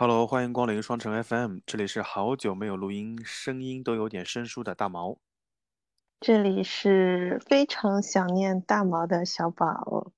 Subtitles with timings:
[0.00, 5.18] Hello，欢迎光临双城 FM，这里是好久没有录音，声音都有点生疏的大毛。
[6.20, 10.12] 这里是非常想念大毛的小宝。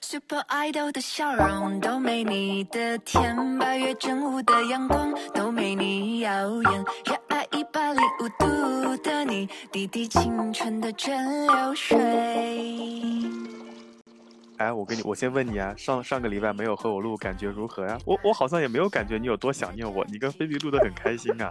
[0.00, 6.30] Super Idol 的笑容都没你的甜，八月正午的阳光都没你耀
[6.62, 6.84] 眼。
[7.04, 13.19] 热爱一百零五度的你，滴滴青春的蒸馏水。
[14.60, 17.96] 哎，我跟你，我先问你啊，上上个礼拜没有和我录，感觉如何呀？
[18.04, 21.50] 我我好像也没有感觉你有多想念我，你跟菲比录的很开心啊。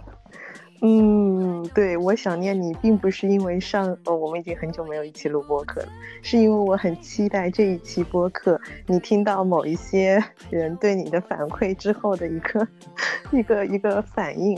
[0.82, 5.88] 嗯，对我想念你，并不是因为上呃我们已经很久没有一起录播客了，
[6.22, 12.68] 是因为我很期待这一期播客，你听到某一些人对你的反馈之后的一个
[13.32, 14.56] 一个一个反应，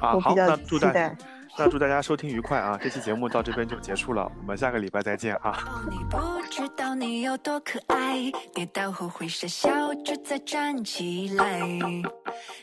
[0.00, 1.16] 我比较期待。
[1.58, 2.78] 那祝大家收听愉快啊！
[2.80, 5.58] 这期节目到这边就结束了，我们下个礼拜再见啊！
[5.90, 6.16] 你不
[6.48, 11.60] 知道你有多可爱，跌倒后会傻笑着再站起来。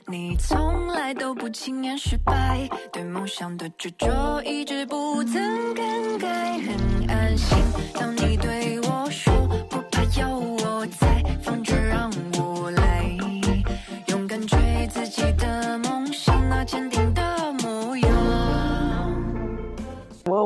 [0.07, 7.57] 你从来都不轻言失败，对梦想的执着一直不曾更改，很安心。
[7.93, 8.84] 当你对我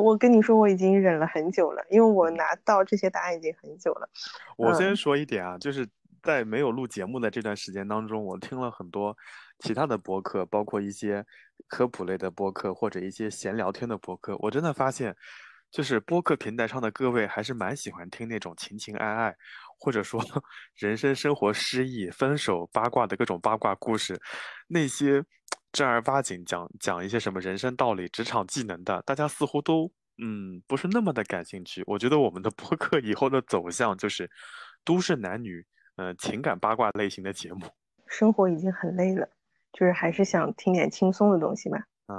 [0.10, 4.10] 我我跟你说，我已经忍了很久了，因为我拿到这些答案已经很久了。
[4.58, 5.88] 我先嗯说一点啊，就是
[6.24, 9.16] 在没有录节目的这段时间当中，我听了很多
[9.60, 11.24] 其他的播客，包括一些
[11.68, 14.36] 科普类的播客或者一些闲聊天的播客。
[14.40, 15.16] 我真的发现，
[15.70, 19.36] 就是播客平台上的各位还是蛮喜欢听那种情情爱爱，
[19.78, 20.20] 或者说
[20.76, 24.20] 人生生活失意、分手、八卦的各种八卦故事，
[24.68, 25.24] 那些
[25.72, 29.92] 正儿八经讲讲一些什么人生道理、职场技能的，大家似乎都。
[30.22, 31.84] 嗯，不是那么的感兴趣。
[31.88, 34.30] 我觉得我们的播客以后的走向就是
[34.84, 37.62] 都市男女，呃，情感八卦类型的节目。
[38.08, 39.30] 生活已经很累了，
[39.72, 41.80] 就是还是想听点轻松的东西吧。
[42.08, 42.16] 啊，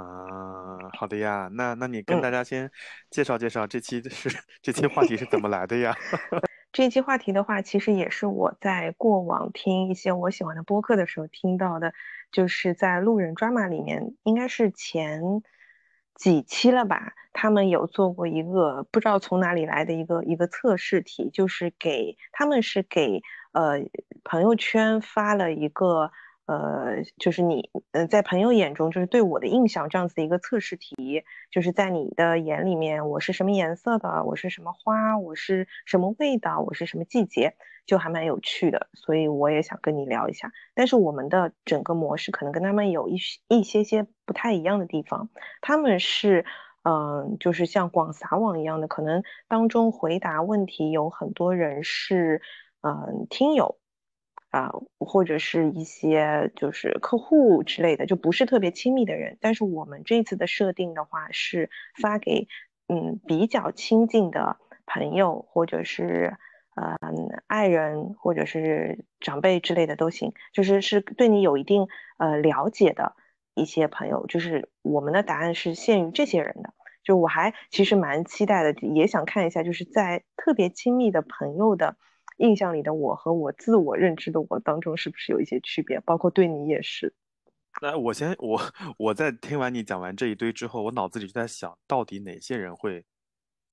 [0.97, 2.71] 好的呀，那那你跟嗯大家先
[3.09, 4.29] 介绍介绍这期是
[4.61, 5.93] 这期话题是怎么来的呀？
[6.71, 11.93] 这一期话题的话，其实也是我在过往听一些我喜欢的播客的时候听到的，
[12.31, 15.21] 就是在路人 drama 里面，应该是前
[16.15, 23.21] 几期了吧，他们有做过一个不知道从哪里来的一个一个测试题，就是给他们是给
[23.53, 23.79] 呃
[24.23, 26.11] 朋友圈发了一个。
[26.51, 40.51] 呃，就是你，呃，在朋友眼中，就是对我的印象这样子的一个测试题，就是在你的眼里面，我是什么颜色的，我是什么花，我是什么味道，我是什么季节，就还蛮有趣的，所以我也想跟你聊一下。
[40.73, 45.29] 但是我们的整个模式可能跟他们有一些一些些不太一样的地方，
[45.61, 46.45] 他们是。
[46.83, 52.41] 嗯，就是像广撒网一样的，可能当中回答问题有很多人是，
[52.81, 53.77] 嗯，听友，
[54.51, 59.37] 啊，或者是一些就是客户之类的，就不是特别亲密的人。
[59.41, 61.69] 但是我们这次的设定的话，是
[62.01, 62.47] 发给
[62.87, 66.37] 嗯比较亲近的朋友，或者是
[66.75, 66.97] 嗯
[67.47, 73.15] 爱人，或者是长辈之类的都行，就是是对你有一定呃了解的
[73.55, 76.73] 一些朋友，就是我们的答案是限于这些人的。
[77.03, 81.95] 就我还其实蛮期待的，也想看一下，就是在特别亲密的朋友的
[82.41, 87.13] 印象里的我和我自我认知的我当中是不是有一些区别，包括对你也是。
[87.81, 88.61] 那我先我
[88.97, 93.05] 我在听完你讲完这一堆之后，我脑子里就在想到底哪些人会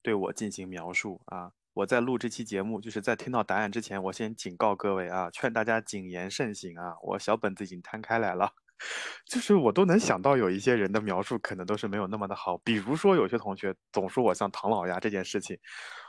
[0.03, 1.51] 对我进行描述啊？
[1.75, 6.95] 我在录这期节目，就是在听到答案之前，我先警告各位啊，劝大家谨言慎行啊！
[7.03, 8.53] 我小本子已经摊开来了。
[9.27, 15.59] 就是我都能想到有一些人的描述可能都是没有那么的好，比如说有些同学总说我像唐老鸭这件事情，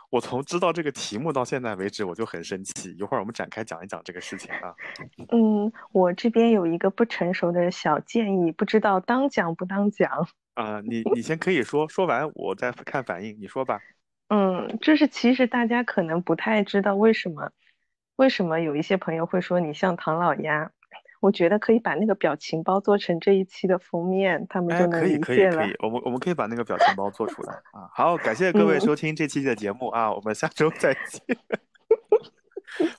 [0.09, 2.92] 我从知道这个题目到现在为止我就很生气。
[2.97, 4.74] 一会儿我们展开讲一讲这个事情啊。
[5.30, 10.28] 嗯，我这边有一个不成熟的小建议，不知道当讲不当讲。
[10.56, 13.80] 啊、你你先可以说，说完我再看反应，你说吧。
[14.28, 17.52] 嗯，就是其实大家可能不太知道为什么，
[18.18, 20.72] 为什么有一些朋友会说你像唐老鸭。
[21.19, 25.58] 我觉得可以把那个表情包做成这一期的封面，他们哎，就能可以理解了。
[25.58, 27.90] 可以可以，我们我们可以把那个表情包做出来啊。
[27.94, 31.38] 好，感谢 各位嗯收听这期的节目啊，我们下周再见。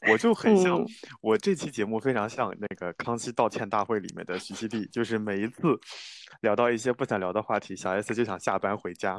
[0.11, 0.87] 我就很像，嗯
[1.23, 5.79] 我这期节目非常像那个《康熙道歉大会》里面的徐熙娣，就是每一次
[6.43, 9.19] 聊到一些不想聊的话题，小 S 就想下班回家。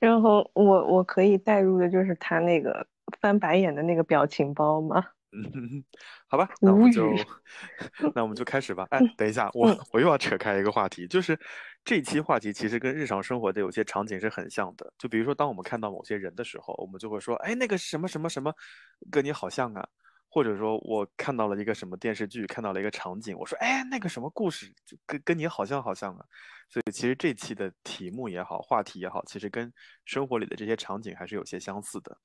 [0.00, 2.86] 然后我我可以带入的就是他那个
[3.20, 5.04] 翻白眼的那个表情包吗？
[5.32, 5.84] 嗯，
[6.28, 7.08] 好吧，那我们就，
[8.14, 8.86] 那我们就开始吧。
[8.90, 11.38] 哎嗯，等一下，我嗯我又要扯开一个话题，就是
[11.84, 14.92] 这期话题其实跟日常生活的有些场景是很像的。
[14.98, 18.54] 就比如说，当我们看到某些人的时候，我们就会说，哎，那个什么什么什么，
[19.10, 19.88] 跟你好像啊。
[20.32, 26.24] 或者说我看到了一个什么电视剧，看到了一个场景，我说，哎，那个什么故事，就跟跟你好像好像啊。
[26.68, 29.72] 所以其实这期的题目也好，话题也好，其实跟
[30.04, 32.16] 生活里的这些场景还是有些相似的。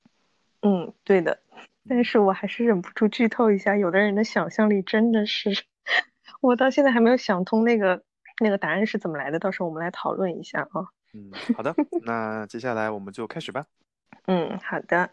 [0.66, 1.40] 嗯，对的。
[1.88, 5.52] 但是我还是忍不住剧透一下，有的人的想象力真的是，
[6.42, 8.04] 我到现在还没有想通那个
[8.42, 9.38] 那个答案是怎么来的。
[9.38, 10.90] 到时候我们来讨论一下啊。
[11.14, 13.68] 嗯，好的，那接下来我们就开始吧。
[14.26, 15.12] 嗯，好的。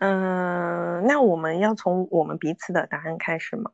[0.00, 3.70] 嗯，那我们要从我们彼此的答案开始吗？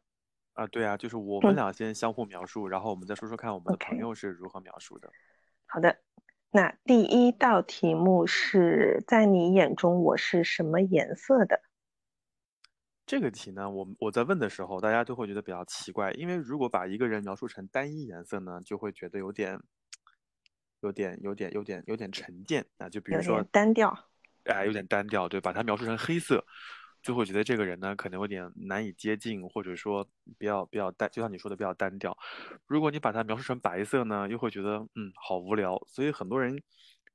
[0.54, 5.10] 啊，对啊，就是我们俩先相互描述，然后我们再说说看我们的朋友是如何描述的。
[5.66, 5.98] 好的，
[6.50, 11.60] 那第一道题目是在你眼中我是什么颜色的？
[13.06, 19.60] 这个题呢，我我在问的时候，大家都会觉得比较奇怪，因为如果把一个人描述成单一颜色呢，就会觉得有点。
[20.80, 23.98] 有点有点有点有点沉淀啊，就比如说单调，
[24.44, 26.44] 哎，有点单调，对，把它描述成黑色，
[27.06, 30.04] 就会觉得这个人呢可能有点难以接近，或者说
[30.36, 32.16] 比较比较单，就像你说的比较单调。
[32.66, 35.80] 如果你把它描述成白色呢，又会觉得嗯好无聊。
[35.86, 36.60] 所以很多人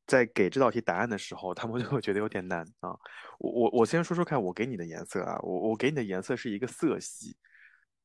[0.07, 2.95] 在给这道题答案的时候，他们就会觉得有点难啊。
[3.39, 7.35] 我我我先说说看，我给你的颜色啊，我我给你的颜色是一个色系，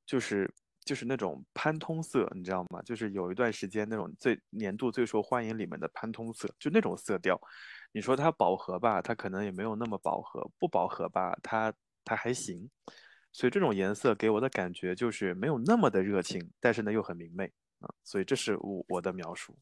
[0.05, 0.53] 就是。
[0.87, 2.81] 就是那种潘通色，你知道吗？
[2.83, 7.37] 就是有一段时间那种最年度最受欢迎里面的潘通色，就那种色调。
[7.97, 11.73] 你说它饱和吧，它可能也没有那么饱和；不饱和吧，它
[12.05, 12.69] 它还行。
[13.33, 17.47] 所以这种颜色给我的感觉就是没有那么的热情，但是呢又很明媚
[17.81, 17.89] 啊。
[18.05, 19.57] 所以这是我我的描述。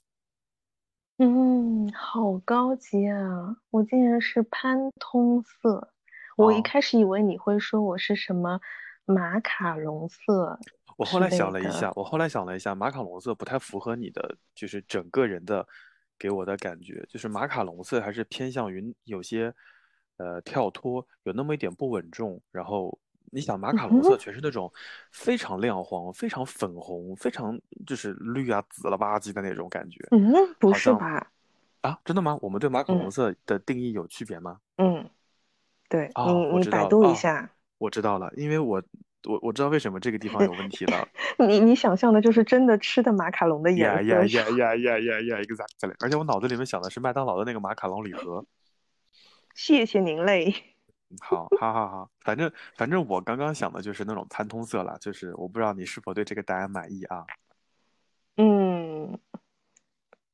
[1.19, 3.56] 嗯，好高级啊！
[3.70, 5.92] 我竟然是潘通色，
[6.37, 8.60] 我一开始以为你会说我是什么
[9.04, 10.58] 马卡龙色。
[10.96, 15.64] 我后来想了一下，我后来想了一下，马卡龙色不太符合你的，就是整个人的
[16.19, 19.55] 给我的感觉，就是马卡龙色还是偏向于有些
[20.16, 22.40] 呃跳脱，有那么一点不稳重。
[22.50, 22.99] 然后
[23.31, 24.72] 你想，马卡龙色全是那种
[25.11, 30.06] 非常亮黄、非常粉红、非常就是绿啊紫了吧唧的那种感觉。
[30.11, 31.31] 嗯，不是吧？
[31.82, 32.38] 啊，真的吗？
[32.40, 34.61] 我们对马卡龙色的定义有区别吗？
[34.76, 35.08] 嗯，
[35.88, 38.82] 对你你百度一下，我知道了，因为我。
[39.25, 41.09] 我我知道为什么这个地方有问题了。
[41.47, 44.03] 你你想象的就是真的吃的马卡龙的颜色。
[44.03, 45.94] 呀呀呀呀呀呀呀！Exactly。
[46.00, 48.44] 而且我脑子里面想的是麦当劳的那个马卡龙礼盒。
[49.55, 50.55] 谢谢您嘞。
[51.21, 52.11] 好，好，好，好。
[52.25, 57.25] 反正反正我刚刚想的就是那种参通色了，就是我不知道你是否对这个答案满意啊？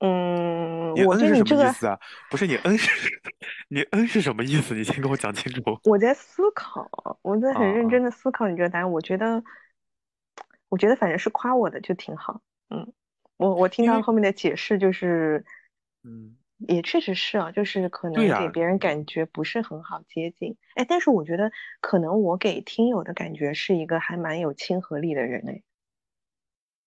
[0.00, 0.91] 嗯。
[0.91, 1.99] 嗯，你嗯是什么意思啊？
[2.31, 3.23] 不是你嗯是，
[3.69, 4.75] 你嗯是什么意思？
[4.75, 5.62] 你先跟我讲清楚。
[5.85, 6.91] 我在思考，
[7.23, 8.91] 我在很认真的思考你这个答案。
[8.91, 9.43] 我觉得，
[10.69, 12.41] 我觉得反正是夸我的就挺好。
[12.70, 12.93] 嗯，
[13.37, 15.44] 我我听到后面的解释就是，
[16.03, 16.37] 嗯，
[16.67, 20.56] 也确实是啊，就是可能给别人感觉不是很好接近。
[20.75, 25.62] 哎，但是我觉得可能我给听友的感觉是一个还蛮有亲和力的人哎。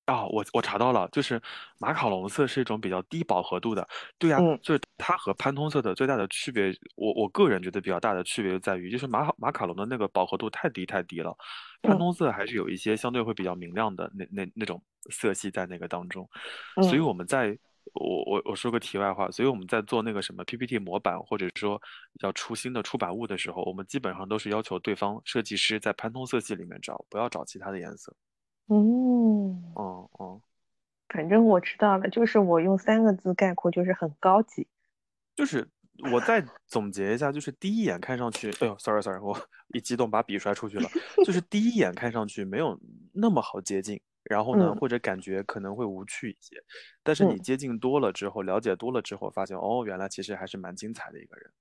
[0.06, 1.42] 啊，我我查到了，就是
[1.80, 3.88] 马卡龙色是一种比较低饱和度的，
[4.20, 11.34] 对呀，就是它和潘通色的最大的区别，我我个人觉得比较大的区别就在于，就是马马卡龙的那个饱和度太低太低了，
[11.82, 16.30] 潘通色还是有一些相对会比较明亮的那那那种色系在那个当中，
[16.82, 17.58] 所以我们在
[17.94, 21.82] 我我我说个题外话，所以我们在做那个什么 PPT 模板或者说
[22.22, 28.14] 要出新的出版物的时候，我们基本上都是要求对方设计师在潘通色系里面找，不要找其他的颜色。
[28.70, 30.42] 嗯，哦哦，
[31.10, 34.68] 反正我知道了，就是我用三个字概括，就是很高级。
[35.36, 35.68] 就是
[36.12, 39.38] 我再总结一下，就是第一眼看上去，哎呦，sorry sorry，我
[39.74, 40.88] 一激动把笔摔出去了。
[41.26, 42.80] 就是第一眼看上去没有
[43.14, 46.56] 那么好接近，然后呢，或者感觉可能会无趣一些，
[47.04, 51.52] 但是你接近多了之后，了解多了之后，发现哦，原来其实还是蛮精彩的一个人。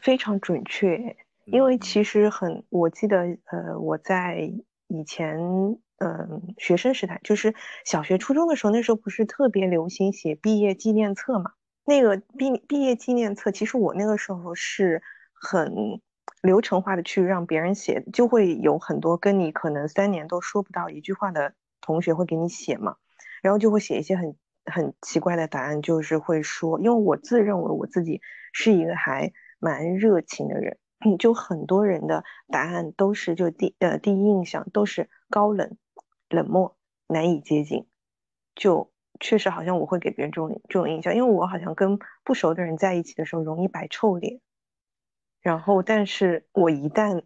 [0.00, 4.52] 非常准确，因为其实很，我记得，呃，我在
[4.88, 5.78] 以前。
[5.98, 7.54] 嗯，学生时代就是
[7.86, 11.52] 小学、初中的时候，那时候不是特别流行写毕业纪念册嘛？
[11.86, 15.02] 那个毕毕业纪念册，其实我那个时候是
[15.32, 16.02] 很
[16.42, 22.96] 流程化的去让别人写，就会有很多跟你可能三年都说不到一句话的同学会给你写嘛，
[23.40, 28.20] 然后就会写一些很很奇怪的答案，就是会说，因为我自认为我自己
[28.52, 30.76] 是一个还蛮热情的人，
[31.18, 35.76] 就很多人的答案都是就第呃第一印象都是高冷。
[36.28, 36.76] 冷漠
[37.06, 37.86] 难以接近，
[38.56, 44.40] 就确实好像我会给别人这种这种印象，因为我好像跟不熟的人在一起的时候容易摆臭脸，
[45.40, 47.22] 然后但是我一旦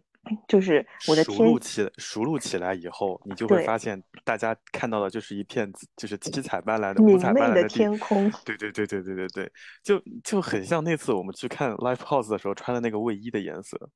[0.47, 9.51] 就是我的熟路起熟路起来以后，你就会发现大家看到的就是一片就是七彩斑斓的五彩斑斓的天空，对对对对对对对，
[9.83, 13.89] 就就很像那次我们去看 Live House 的时候穿的那个卫衣的颜色，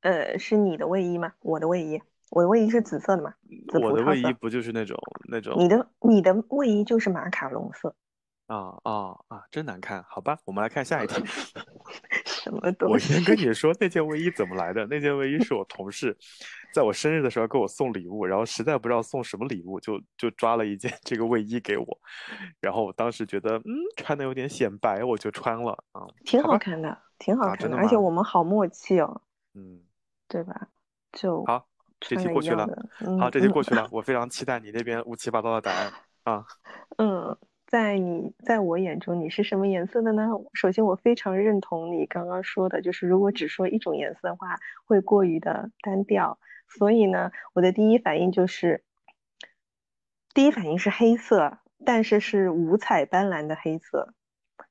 [0.00, 1.32] 呃，是你的卫衣吗？
[1.40, 2.00] 我的卫衣。
[2.30, 3.34] 我的卫衣是紫色的嘛，
[3.72, 4.04] 紫我的。
[4.04, 4.96] 卫衣不就是那种
[5.28, 7.92] 那种你的你的卫衣就是马卡龙色，
[8.46, 10.00] 啊啊啊，真难看。
[10.08, 11.20] 好吧，我们来看下一题。
[12.50, 12.98] 什么东我？
[12.98, 14.86] 先跟你说那件卫衣怎么来的。
[14.86, 16.16] 那件卫衣是我同事
[16.74, 21.86] 在我生日的时候给我送礼物，然后实在不知道送什么礼物，就就抓了一件这个卫衣给我。
[22.60, 26.02] 然后我当时觉得，嗯，穿的有点显白，我就穿了啊。
[26.24, 29.22] 挺好看的，挺好看的，而且我们好默契哦，
[29.54, 29.80] 嗯，
[30.28, 30.68] 对吧？
[31.12, 31.66] 就好，
[32.00, 32.66] 这穿了题过去了。
[33.18, 33.88] 好，这题嗯过去了。
[33.90, 35.92] 我非常期待你那边乌七八糟的答案
[36.24, 36.44] 啊。
[36.98, 37.36] 嗯，
[37.70, 40.26] 在你在我眼中你是什么颜色的呢？
[40.54, 46.40] 首先，我非常认同你刚刚说的，就是如果只说一种颜色的话，会过于的单调。
[46.66, 48.82] 所以呢，我的第一反应就是，
[50.34, 54.14] 第一反应是黑色，但是是五彩斑斓的黑色，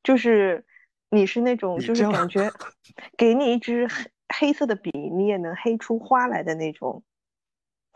[0.04, 0.66] 就是
[1.10, 2.52] 你是那种就是感觉
[3.18, 4.12] 给你一支黑
[4.50, 7.02] 黑色的笔，你也能黑出花来的那种。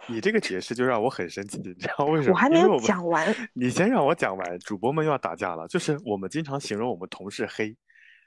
[0.08, 2.34] 你这个解释就让我很生气，你知道为什么？
[2.34, 5.68] 我还没有讲完，你先让我讲完，主播们又要打架了。
[5.68, 7.76] 就是我们经常形容我们同事黑，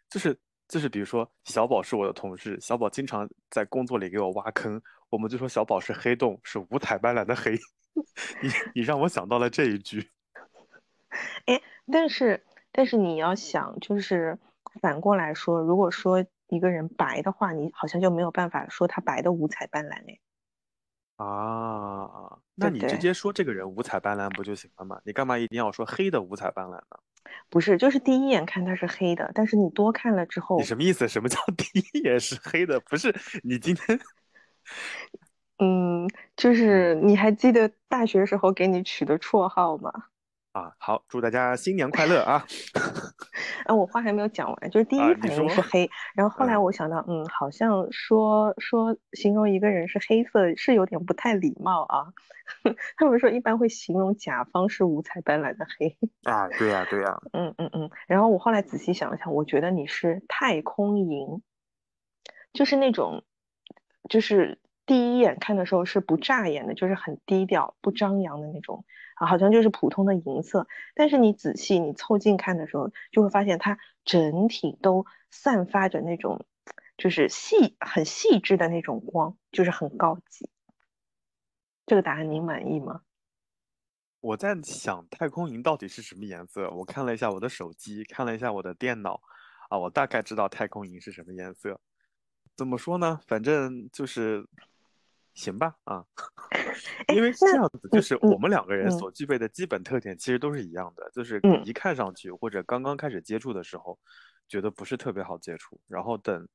[0.09, 4.81] 就是就是比如说小宝是我的同事，小宝经常在工作里给我挖坑，
[5.11, 7.59] 我们就说小宝是黑洞，是五彩斑斓的黑。
[8.43, 10.11] 你你让我想到了这一句，
[11.47, 14.39] 哎但是，但是你要想，就是
[14.83, 20.19] 反过来说，如果说一个人白的话，你好像就没有办法说他白的五彩斑斓哎。
[21.17, 25.01] 啊，那你直接说这个人五彩斑斓不就行了吗？
[25.05, 26.83] 你干嘛一定要说黑的五彩斑斓呢？
[27.49, 31.09] 不是，就是第一眼看它是黑的，但是你多看了之后你，什么意思？
[31.09, 32.79] 什么叫 第一眼是黑的？
[32.81, 33.99] 不是你今天
[35.59, 36.07] 嗯，
[36.37, 39.91] 就是你还记得大学时候给你取的绰号吗？
[40.53, 40.73] 啊？
[40.79, 42.47] 好，祝大家新年快乐啊！
[43.65, 52.13] 啊，我话还没有讲完，就是第一反应是说黑，然后后来嗯我想到，嗯，好像说说形容一个人是黑色是有点不太礼貌啊。
[52.97, 55.99] 他们说一般会形容甲方是五彩斑斓的黑。
[56.23, 61.43] 啊，对呀、对呀、嗯嗯嗯，然后我后来仔细想了想，我觉得你是太空银，
[62.53, 63.25] 就是那种，
[64.09, 68.85] 就是第一眼看的时候是不扎眼的，就是很低调、不张扬的那种
[69.17, 70.67] 啊，好像就是普通的银色。
[70.95, 76.47] 但是你仔细你凑近看的时候，就会发现它整体都散发着那种，
[76.97, 80.49] 就是细很细致的那种光，就是很高级。
[81.87, 83.03] 这个答案您满意吗？
[84.21, 86.69] 我在想太空银到底是什么颜色？
[86.71, 89.21] 我看了一下我的手机，看了一下我的电脑，
[89.69, 91.81] 啊，我大概知道太空银是什么颜色。
[92.57, 93.21] 怎么说呢？
[93.29, 94.45] 反正就是
[95.37, 96.03] 行吧，啊，
[97.15, 98.99] 因为这样子，就是嗯我们两个人嗯。
[98.99, 101.63] 所具备的基本特点其实都是一样的，就是嗯。
[101.65, 103.97] 一看上去或者刚刚开始接触的时候，
[104.49, 106.49] 觉得不是特别好接触，然后等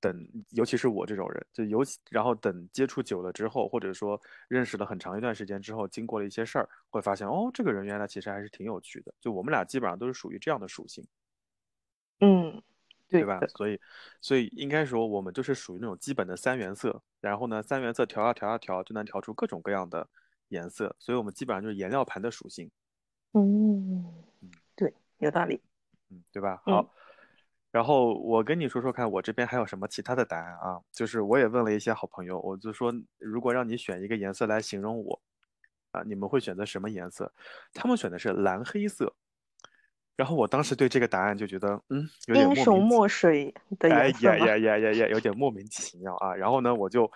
[0.00, 4.18] 等，尤其是我这种人，就尤其然后等接触久了之后，或者说
[4.48, 9.12] 认识了很长一段时间之后，经过了一些事儿，会发现哦，这个人原来其实还是挺有趣的。
[9.20, 11.06] 就我们俩基本上都是属于这样的属性，
[12.20, 12.62] 嗯，
[13.12, 13.40] 对对吧？
[13.48, 13.78] 所以，
[14.20, 20.08] 所以应该说我们就是属于那种基本的三原色，然后呢，三原色调啊调啊调，就能调出各种各样的
[20.48, 22.70] 颜色，所以我们基本上就是颜料盘的属性，
[23.34, 24.04] 嗯，
[24.74, 25.60] 对，有道理。
[26.10, 26.62] 嗯，对吧？
[26.66, 26.90] 嗯好。
[27.70, 30.78] 然后我跟你说说看，我这边还有什么其他的答案啊？
[30.92, 35.22] 就是我也问了一些好朋友，我就说，如果让你选一个颜色来形容我，
[35.92, 37.32] 啊，你们会选择什么颜色？
[37.72, 39.14] 他们选的是蓝黑色。
[40.16, 44.08] 然后我当时对这个答案就觉得，嗯，有点莫英雄名其墨水的哎？
[44.20, 46.34] 呀呀呀呀呀，有点莫名其妙啊。
[46.34, 47.10] 然后呢，我就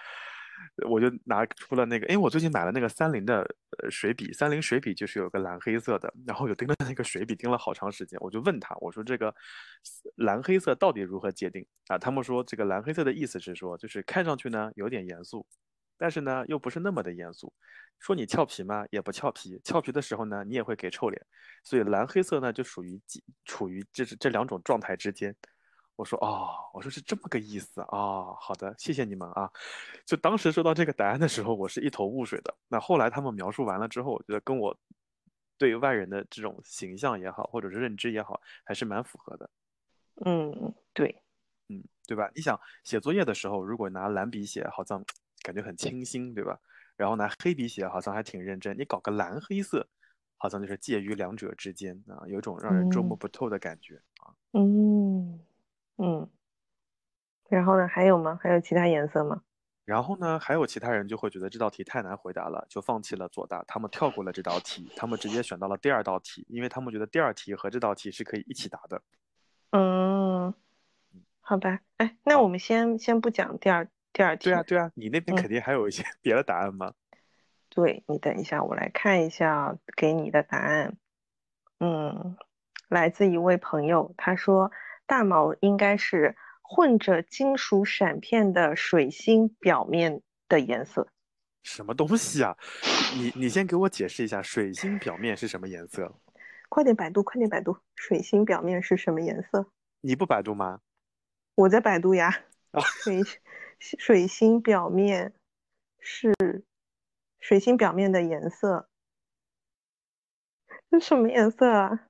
[0.88, 3.40] 我就拿出了那个，因为我最近买了那个三菱的
[3.82, 9.34] 呃水笔，三菱水笔就是有个蓝黑色的，然后有盯着那个水笔盯了好长时间，我就问他，我说这个
[10.16, 11.98] 蓝黑色到底如何界定啊？
[11.98, 15.44] 他们说这个蓝黑色的意思是说，就是看上去呢有点严肃，
[15.98, 17.52] 但是呢又不是那么的严肃。
[17.98, 18.84] 说你俏皮吗？
[18.90, 21.26] 也不俏皮，俏皮的时候呢，你也会给臭脸，
[21.64, 25.34] 所以蓝黑色呢就属于几处于这是这两种状态之间。
[25.96, 29.50] 我说哦，我说是这么个意思啊、哦，好的，谢谢你们啊。
[30.04, 32.54] 就当时收到这个答案的时候，我是一头雾水的。
[32.68, 34.78] 那后来他们描述完了之后，我觉得跟我
[35.56, 39.50] 对外人的这种形象也好，或者是认知也好，还是蛮符合的。
[40.26, 41.22] 嗯，对，
[41.70, 42.30] 嗯，对吧？
[42.34, 45.02] 你想写作业的时候，如果拿蓝笔写，好像
[45.46, 46.58] 感觉很清新，对吧？
[46.96, 48.76] 然后拿黑笔写，好像还挺认真。
[48.76, 49.86] 你搞个蓝黑色，
[50.36, 54.34] 好像就是介于两者之间啊，有一种让人捉摸嗯不透的感觉啊。
[54.52, 55.38] 嗯
[55.98, 56.28] 嗯，
[57.48, 57.86] 然后呢？
[57.86, 58.36] 还有吗？
[58.42, 59.42] 还有其他颜色吗？
[59.84, 69.00] 然后呢，还有其他人就会觉得这道题太难回答了，就放弃了作答，他们跳过了这道题，他们直接选到了第二道题，因为他们觉得第二题和这道题是可以一起答的。
[69.70, 70.52] 嗯，
[71.40, 74.44] 好吧，哎，那我们先先不讲第二第二题。
[74.44, 76.94] 对啊，对啊，你那边嗯肯定还有一些 别的答案吗？
[77.68, 80.96] 对你等一下，我来看一下给你的答案。
[81.80, 82.34] 嗯，
[82.88, 84.72] 来自一位朋友，他说
[85.04, 91.06] 大毛应该是混着金属闪片的水星表面的颜色。
[91.62, 92.56] 什么东西啊？
[93.18, 96.10] 你你先给我解释一下，水星表面是什么颜色？
[96.70, 99.66] 快点百度，快点百度，水星表面是什么颜色？
[100.00, 100.80] 你不百度吗？
[101.56, 102.34] 我在百度呀。
[102.70, 103.22] 啊水
[103.78, 105.34] 水星表面
[106.00, 106.34] 是
[107.38, 108.88] 水星表面的颜色，
[110.90, 112.06] 这 什么颜色啊？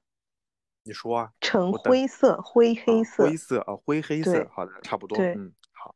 [0.84, 1.32] 你说啊。
[1.40, 5.94] 橙灰色、灰黑啊色、灰色啊，灰黑色，好的，差不多，嗯，好。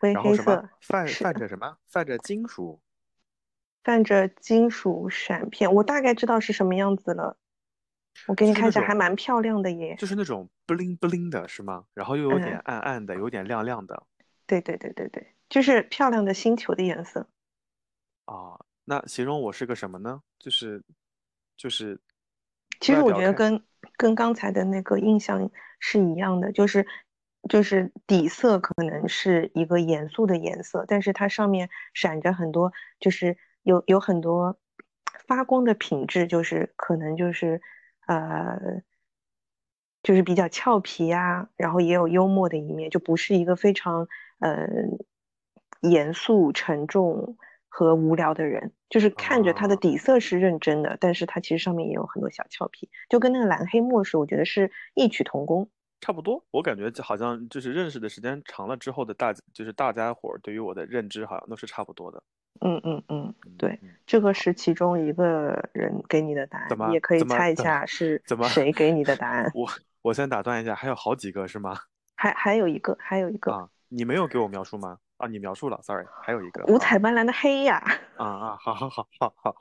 [0.00, 1.76] 灰黑色，泛泛着什么？
[1.86, 2.80] 泛着金属
[3.84, 7.36] 泛着金属闪片，我大概知道是什么样子了。
[8.26, 9.96] 我给你看一下，还蛮漂亮的耶。
[9.98, 11.84] 就是那种 bling bling 的是吗？
[11.94, 14.06] 然后又有点嗯暗暗的，有点亮亮的
[14.46, 17.28] 对对对对对，就是漂亮的星球的颜色。
[18.24, 18.58] 啊。
[18.84, 20.22] 那形容我是个什么呢？
[20.40, 20.82] 就是
[21.56, 22.00] 就是
[22.80, 23.62] 其实我觉得跟
[23.96, 26.84] 跟刚才的那个印象是一样的，就是
[27.48, 34.58] 就是底色可能是一个严肃的颜色，但是它上面闪着很多，就是有有很多
[35.28, 37.62] 发光的品质，就是可能就是
[38.08, 38.82] 呃
[40.02, 44.08] 就是比较俏皮啊，然后也有幽默的一面，就不是一个非常
[44.42, 44.68] 呃
[45.80, 47.38] 严肃沉重。
[47.74, 55.66] 和无聊的人，就是看着他的啊底色是认真的，但是他其实上面也有很多小俏皮，就跟那个蓝黑墨水，我觉得是异曲同工。
[55.98, 56.44] 差不多。
[56.50, 62.22] 我感觉就好像就是认识的时间长了之后的大，就是大家伙儿对于我的认知好像都是差不多的。
[62.60, 69.50] 嗯嗯嗯，嗯对，嗯这个是其中一个人给你的答案，怎么你也可以猜一下是怎么谁给你的答案。
[69.54, 69.66] 我
[70.02, 71.74] 我先打断一下，还有好几个是吗？
[72.16, 74.98] 还还有一个，还有一个啊，你没有给我描述吗？
[75.18, 77.76] 啊，你描述了，sorry，还有一个五啊彩斑斓的黑呀。
[78.16, 79.54] 啊啊，好好好好好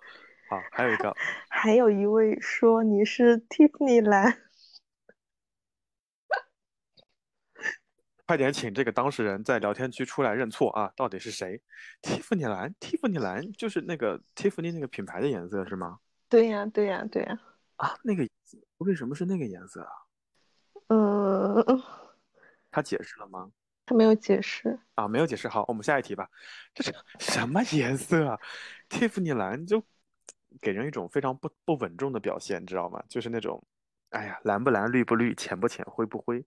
[0.50, 1.14] 好，还有一个
[1.50, 4.42] 还有一位说你是 Tiffany 蓝，
[8.26, 10.94] 快点请这个当事人在聊天区出来认错啊！
[10.96, 11.62] 到底是谁？
[12.02, 16.00] 蒂芙尼蓝，蒂芙尼蓝就是那个蒂芙尼那个品牌的颜色是吗？
[16.30, 17.38] 对呀对呀对呀，
[17.76, 18.26] 啊，那个
[18.78, 19.92] 为什么是那个颜色啊？
[20.88, 21.84] 嗯，
[22.72, 23.52] 他解释了吗？
[23.92, 24.80] 他没有解释。
[24.96, 25.50] 啊，没有解释。
[25.50, 26.30] 好，我们下一题吧。
[26.74, 28.40] 这是 什么颜色啊？
[28.88, 29.84] 蒂芙尼蓝就
[30.62, 33.04] 给人一种非常不不稳重的表现，你知道吗？
[33.10, 33.62] 就是那种，
[34.12, 36.46] 哎呀，蓝不蓝，绿不绿，浅不浅，灰不灰，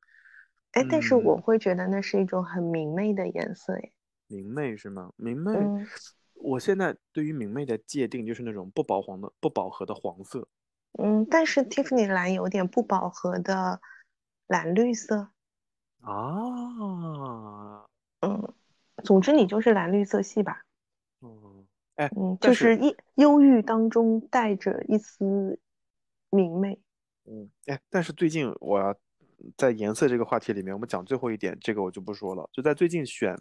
[0.73, 3.93] 哎，但是我嗯会觉得那是一种很明媚的颜色，哎，
[4.29, 5.13] 明媚是吗？
[5.17, 5.87] 明媚，嗯
[6.33, 10.49] 我现在对于明媚的界定就是那种不饱黄的、不饱和的黄色。
[10.99, 13.81] 嗯，但是蒂芙尼蓝有点不饱和的
[14.47, 15.29] 蓝绿色，
[16.05, 17.85] 啊，
[18.21, 18.55] 嗯，
[19.03, 20.63] 总之你就是蓝绿色系吧，
[21.23, 25.59] 嗯，哎，嗯，就是一忧郁当中带着一丝
[26.31, 26.79] 明媚，
[27.25, 28.95] 嗯，哎，但是最近我要
[29.57, 32.49] 在颜色这个话题里面，我们讲最后一点，这个我就不说了。
[32.53, 33.35] 就在最近选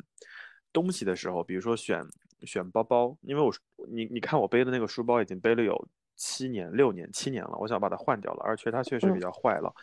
[0.72, 2.02] 东西的时候，比如说选
[2.44, 3.54] 选包包，因为我
[3.90, 9.74] 你你看我背的那个书包已经背了有七年、六年、七年了，我想把它换掉了，而且它确实比嗯较坏了。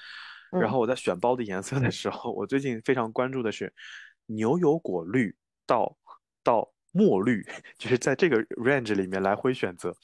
[0.51, 3.73] 然嗯后我在选包的颜色的时候，我最近非常关注的是
[4.27, 5.35] 牛油果绿
[5.67, 5.97] 到
[6.43, 7.45] 到墨绿，
[7.79, 9.95] 就是在这个 range 里面来回选择。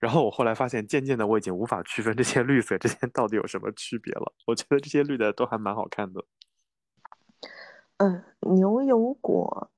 [0.00, 4.32] 然后我后来发现，渐渐的我已经无法区分这些绿色之间 到底有什么区别了。
[4.46, 6.24] 我觉得这些绿的都还蛮好看的。
[7.98, 9.70] 嗯，牛油果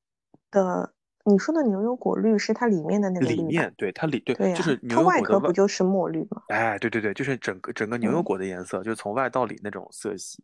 [0.51, 0.94] 的，
[1.25, 3.27] 你说的牛油果绿是它里面的那个？
[3.27, 6.43] 里面对它里对对呀，就是牛它外油果外，壳不就是墨绿吗？
[6.49, 10.43] 哎，对对对，就是整个整个牛油嗯果的颜色，就是从外到里那种色系。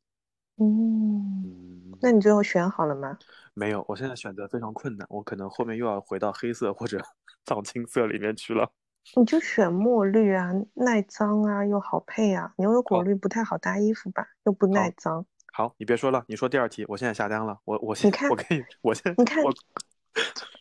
[0.57, 3.19] 嗯，嗯，那你最后选好了吗？
[3.55, 7.03] 没有，我现在选择非常困难，我可能后面又要回到黑色或者
[7.45, 8.71] 藏青色里面去了。
[9.17, 12.53] 你就选墨绿啊，耐脏啊，又好配啊。
[12.57, 15.25] 牛油果，绿不太好搭衣服吧，又不耐，脏。
[15.53, 17.59] 好，你别说了，你说第二题，我现在下单了。
[17.65, 19.43] 我我先你看，我给你， 我先你看，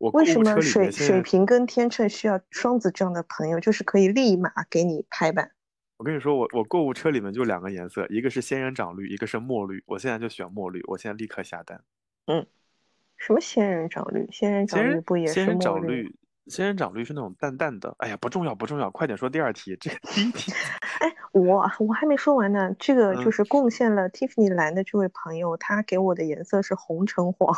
[0.00, 5.50] 我为什么水水面现在，瓶跟天秤需要双子这样的朋友，就是可以立马给你拍板。
[5.98, 9.84] 我跟你说，我我购物车里面就两个颜色，一个是仙人掌绿，一个是墨绿。
[9.84, 11.84] 我现在就选墨绿，我现在立刻下单。
[12.28, 12.46] 嗯，
[13.18, 14.26] 什么仙人掌绿？
[14.32, 17.94] 仙人掌绿不也是墨绿仙人掌绿是那种淡淡的。
[17.98, 19.76] 哎呀，不重要不重要，快点说第二题。
[19.78, 20.50] 这第一题，
[21.00, 22.74] 哎，我我还没说完呢。
[22.78, 27.54] 这个就嗯，是贡献了 Tiffany 蓝的这位朋友，他给我的颜色是红橙黄。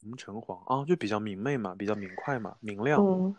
[0.00, 3.00] 红橙黄啊，就比较明媚嘛，比较明快嘛，明亮。
[3.02, 3.34] 嗯，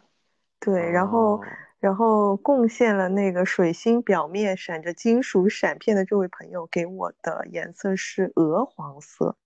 [0.59, 1.45] 对，然后哦，
[1.79, 9.37] 然后贡献了那个水星表面闪着金属闪片的这位朋友给我的颜色是鹅黄色。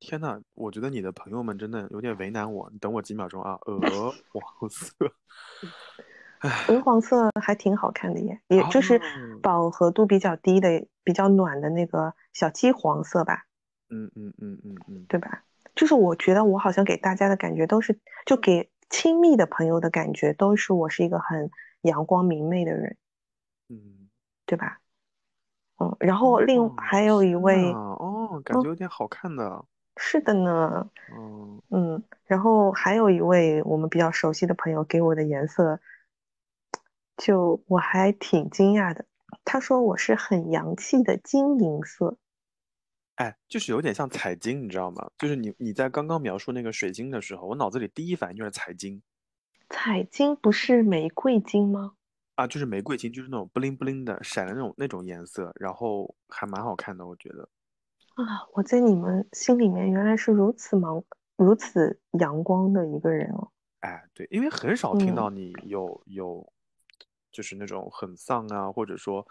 [0.00, 3.58] 天呐，我觉得你的朋友们真的有点为难我，你等我几秒钟啊。
[3.66, 4.94] 鹅 黄色，
[6.68, 9.00] 鹅黄色还挺好看的耶，也就是哦
[9.42, 13.44] 饱和度比较低的、比较暖的那个小鸡黄色吧，
[13.90, 15.44] 嗯嗯嗯嗯嗯，对吧？
[15.74, 21.50] 就是我觉得我好像给大家的感觉都是，就给亲密的朋友的感觉都是我是一个很
[21.82, 22.96] 阳光明媚的人，
[23.68, 24.08] 嗯，
[24.46, 24.80] 对吧？
[25.78, 29.64] 嗯，然后另哦还有一位，呐哦，感嗯觉有点好看的，
[29.96, 35.80] 是的呢，嗯，嗯，然后还有一位我们比较熟悉的朋友给我的颜色，
[37.16, 39.06] 就我还挺惊讶的。
[39.44, 42.18] 他说我是很洋气的金银色，
[43.20, 45.10] 哎，就是有点像彩金，你知道吗？
[45.18, 49.02] 就是你你在刚刚描述那个水晶的时候，我脑子里第一反应就是彩金
[49.68, 51.92] 彩金不是玫瑰金吗？
[52.36, 57.46] 啊，就是玫瑰金，就是那种不灵不灵的闪的那种那种颜色，然后还蛮好看的，我觉得。
[58.14, 61.04] 啊，我在你们心里面原来是如此忙、
[61.36, 63.52] 如此阳光的一个人哦。
[63.80, 66.50] 哎，对，因为很少听嗯到你有有，
[67.30, 69.26] 就是那种很丧啊，或者说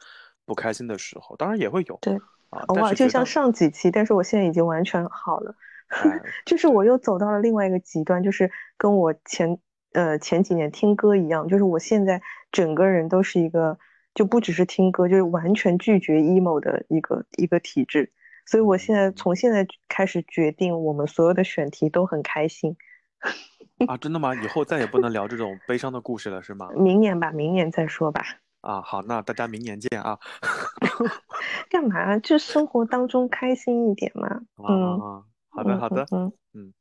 [0.45, 5.55] 不开心的时候，当然也会有对，啊，偶尔就像上几期，但是我现在已经完全好了。
[5.87, 9.59] 哎， 就是我又走到了另外一个极端，就是跟我前
[9.93, 13.77] 呃前几年听歌一样，就是我现在整个人都是一个
[14.13, 18.11] 就不只是听歌，就是完全拒绝 emo 的一个一个体质。
[18.45, 22.75] 所以我现在嗯从现在开始决定，我们所有的选题都很开心。
[23.87, 24.33] 啊，真的吗？
[24.33, 26.69] 以后再也不能聊这种悲伤的故事了，是吗？
[26.77, 28.23] 明年吧，明年再说吧。
[28.61, 30.19] 啊，好，那大家明年见啊！
[31.69, 32.17] 干嘛？
[32.19, 34.27] 就生活当中开心一点嘛。
[34.55, 35.23] 啊嗯！
[35.49, 36.73] 好的，嗯好的，嗯嗯，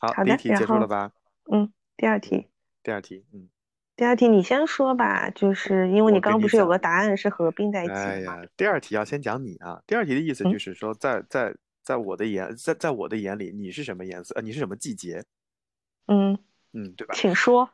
[0.00, 1.12] 好，好第一题的结束了吧？
[1.50, 1.72] 嗯。
[1.96, 2.48] 第二题，
[2.82, 3.48] 第二题，嗯，
[3.94, 9.80] 第二题你先说吧，就是因为你你刚刚不是有个答案是合并在一起哎的第二题要先讲你啊。
[9.86, 11.54] 第二题的意思嗯就是说，在在
[11.84, 14.34] 在我的眼，在在我的眼里，你是什么颜色？
[14.34, 15.24] 呃，你是什么季节？
[16.06, 16.36] 嗯，
[16.72, 17.14] 嗯，对吧？
[17.14, 17.70] 请说。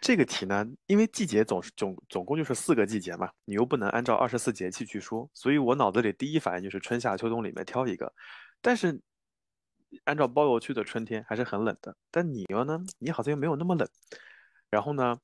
[0.00, 8.12] 这个题呢，因为季节总是总总共就是四个季节嘛，你又不能按照二十四节气去说，所以我脑子里第一反应就是春夏秋冬里面挑一个。
[8.60, 9.00] 但是
[10.04, 13.88] 按照包邮区的春天还是很冷的，但你又呢，你好像又没有那么冷。
[14.70, 15.16] 然后呢，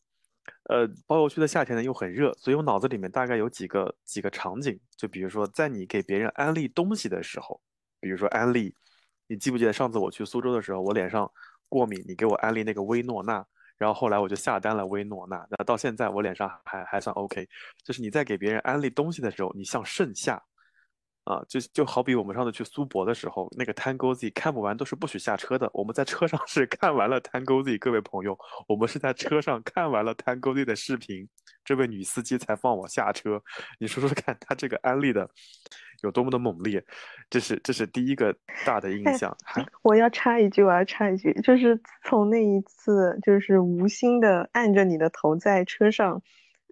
[0.65, 7.61] 呃，包邮区的夏天呢又很热，所以我脑子里面大概有几个几个场景，就比如说在你给别人安利东西的时候，
[7.99, 8.75] 比如说安利，
[9.27, 11.29] 你记不记得上次我去苏州的时候，我脸上
[11.69, 13.45] 过敏，你给我安利那个薇诺娜。
[13.79, 17.49] 然后后来我就下单了薇诺娜，那到现在我脸上还还算 OK。
[17.85, 20.35] 就是你在给别人安利东西的时候，你像盛夏，
[21.25, 25.71] 啊，就就好比我们上次去苏博的时候，那个 Tango Z 看不完都是不许下车的。
[25.73, 28.37] 我们在车上是 看完了 Tango Z，各位朋友，
[28.67, 31.29] 我们是在车上看完了 Tango Z 的视频，
[31.65, 33.41] 这位女司机才放我下车。
[33.79, 35.31] 你说说看，她这个安利的
[36.03, 36.85] 有多么的猛烈？
[37.31, 38.35] 这是这是第一个
[38.65, 39.37] 大的印哎象。
[39.45, 46.23] 还我要插一句，我要插一句，就是自从那一次就是无心的按着你的头在车上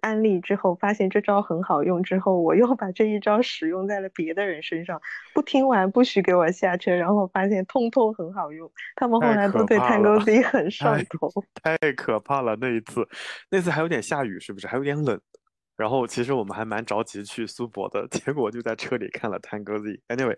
[0.01, 5.01] 安利之后，发现这招很好用之后，我又把这一招使用在了别的人身上，
[5.33, 11.31] 不听完不许给我下车，然后发现通通很好用，他们后来都对怕 Tango Z 很上太头。
[11.61, 12.55] 太可怕了！
[12.61, 13.07] 那一次，
[13.49, 14.67] 那次还有点下雨，是不是？
[14.67, 15.19] 还有点冷。
[15.77, 20.01] 然后其实我们还蛮着急去苏博的， 结果就在车里看了 Tango Z。
[20.07, 20.35] Anyway，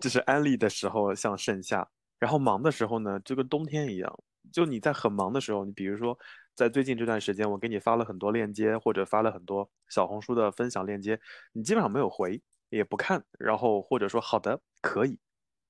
[0.00, 4.12] 就是安利的时候像盛夏，然后忙的时候呢，就跟冬天一样。
[4.52, 6.18] 就你在很忙的时候，你比如说
[6.54, 11.18] 在最近这段时间，我给你发了很多链接，或者发了很多小红书的分享链接，
[11.52, 15.16] 你基本上没有回，也不看，然后或者说好的可以，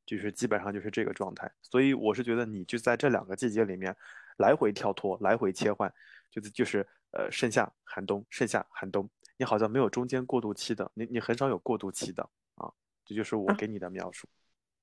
[0.07, 1.53] 就是基本上就是这个状态。
[1.61, 3.95] 所以我是觉得你就在这两个季节里面
[4.39, 5.93] 来回跳脱，来回切换，
[6.33, 12.23] 就是就是呃盛夏寒冬，盛夏寒冬，你好像没有中间过渡期的，你你很少有过渡期的
[12.57, 12.73] 啊，
[13.05, 14.27] 这就是我啊给你的描述。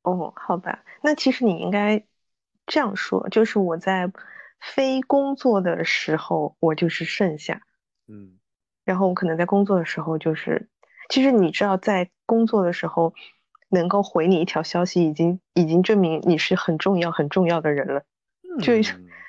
[0.03, 2.05] 哦，好吧，那其实你应该
[2.67, 4.11] 这样说，就是我在
[4.61, 7.63] 非工作的时候，我就是盛夏，
[8.07, 8.39] 嗯
[8.85, 10.69] 然后我可能在工作的时候就是，
[11.09, 13.13] 其实你知道，在工作的时候
[13.69, 18.03] 能够回你一条消息，已经已经证明你是很重要很重要的人了。
[18.61, 18.73] 就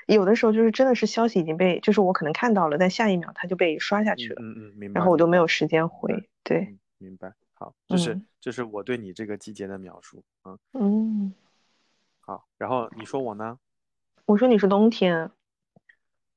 [0.07, 4.99] 有的时候就是真的是消息已经被，就是我可能看到了，但下一秒它就被刷下去了，嗯嗯，明白。
[4.99, 6.29] 然后我都没有时间回。
[6.43, 7.33] 对，嗯，明白。
[7.55, 10.25] 好，就是嗯这是我对你这个季节的描述。
[10.45, 11.35] 嗯，嗯，
[12.21, 13.59] 好，然后你说我呢？
[14.25, 15.31] 我说你是冬天，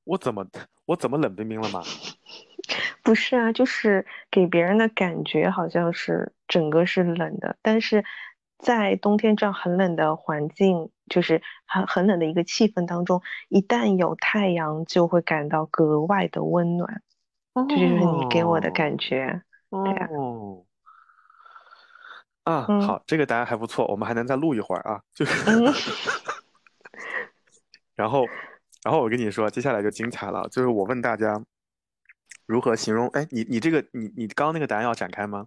[0.03, 0.45] 我怎么
[0.85, 1.81] 我怎么冷冰冰了嘛？
[3.03, 8.03] 不是啊，就是给别人的感觉好像是整个是冷的，但是
[8.63, 17.01] 在冬天这样很冷的环境，就是很很冷的一个气氛当中，一旦有太阳，就会感到格外的温暖。
[17.53, 19.43] 这就是你给我的感觉。
[19.69, 20.65] 对啊哦，
[22.43, 25.01] 啊，嗯好，这个答案还不错，我们还能再录一会儿啊。
[25.13, 25.71] 就是， 嗯
[27.95, 28.25] 然后，
[28.83, 31.43] 然后我跟你说，接下来就精彩了，就是我问大家
[32.47, 35.45] 如何形容，哎，你你这个你你刚刚那个答案要展开吗？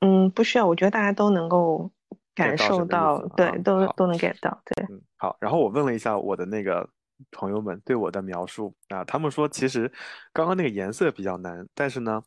[0.00, 1.90] 嗯，不需要，我觉得大家都能够
[2.34, 3.58] 感受到，思对。
[3.62, 5.36] 都都能 get 到，对，嗯，好。
[5.40, 6.88] 然后我问了一下我的那个
[7.30, 9.90] 朋友们对我的描述啊，他们说其实
[10.32, 12.22] 刚刚那个颜色比较难，但是呢，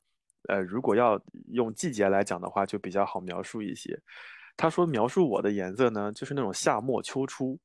[0.47, 1.19] 呃，如果要
[1.51, 3.99] 用季节来讲的话，就比较好描述一些。
[4.57, 7.59] 他说描述我的颜色呢，就是那种夏末秋初，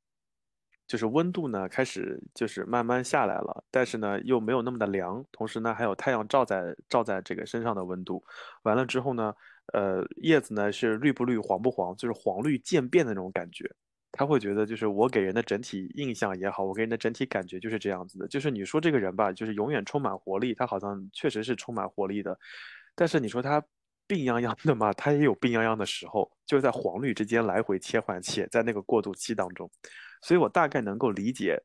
[0.89, 8.25] 就是温度呢开始就是慢慢下来了，但是呢又没有那么的凉，同时呢还有太阳照在照在这个身上的温度。
[8.63, 9.33] 完了之后呢，
[9.73, 13.71] 呃，叶子呢是绿不绿、黄不黄，就是黄绿渐变的那种感觉。
[14.13, 18.27] 他会觉得，就是我给人的整体印象也好，我给人的整体感觉就是这样子的。
[18.27, 22.37] 就是你说这个人吧，就是永远充满活力，他好像确实是充满活力的。
[22.97, 23.63] 但是你说他
[24.09, 29.71] 病殃殃的嘛，他也有病殃殃的时候，就是在黄绿之间来回切换，且在那个过渡期当中。
[30.23, 31.57] 所以我大概能够理解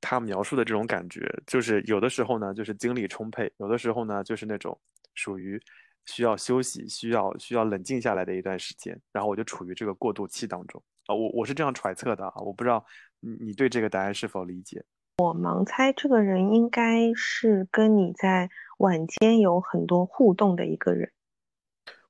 [0.00, 4.76] 他描述的这种感觉，就是有的时候呢，就是精力充沛，有的时候呢，就是那种
[5.14, 5.60] 属于
[6.06, 12.84] 需要休息、需要需要冷静下来的一段时间，然后我就处于这个过渡期当中啊，我我是这样揣测的啊，我不知道
[13.20, 14.84] 你你对这个答案是否理解？
[15.18, 21.12] 我盲猜这个人应该是跟你在晚间有很多互动的一个人，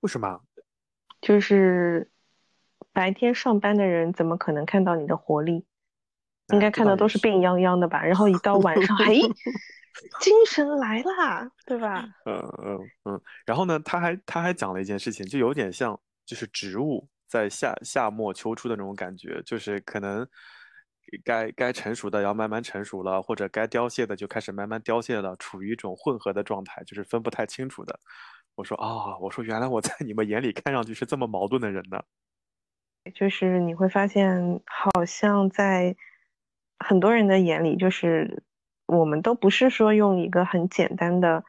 [0.00, 0.40] 为什么？
[1.20, 2.10] 就是
[2.92, 5.64] 白天上班的人怎么可能看到你的活力？
[6.48, 7.22] 应哎，该看到都是是。
[7.22, 9.20] 病殃殃的吧，然后一到晚上，嘿，
[10.20, 12.08] 精神来啦，对吧？
[12.24, 20.26] 嗯嗯嗯，然后呢，他还他还讲了一件事情，就有点像就是植物在夏夏末秋初的那种感觉，就是可能
[21.24, 28.00] 该该成熟的要慢慢成熟了，或者该凋谢的就开始慢慢凋谢了，处于一种混合的状态，就是分不太清楚的。
[28.54, 32.02] 我说啊，我说原来我在你们眼里看上去是这么矛盾的人呢。
[33.14, 35.96] 就是你会发现，好像在
[36.78, 38.44] 很多人的眼里，就是
[38.98, 41.44] 我们都不是说用一个很简单的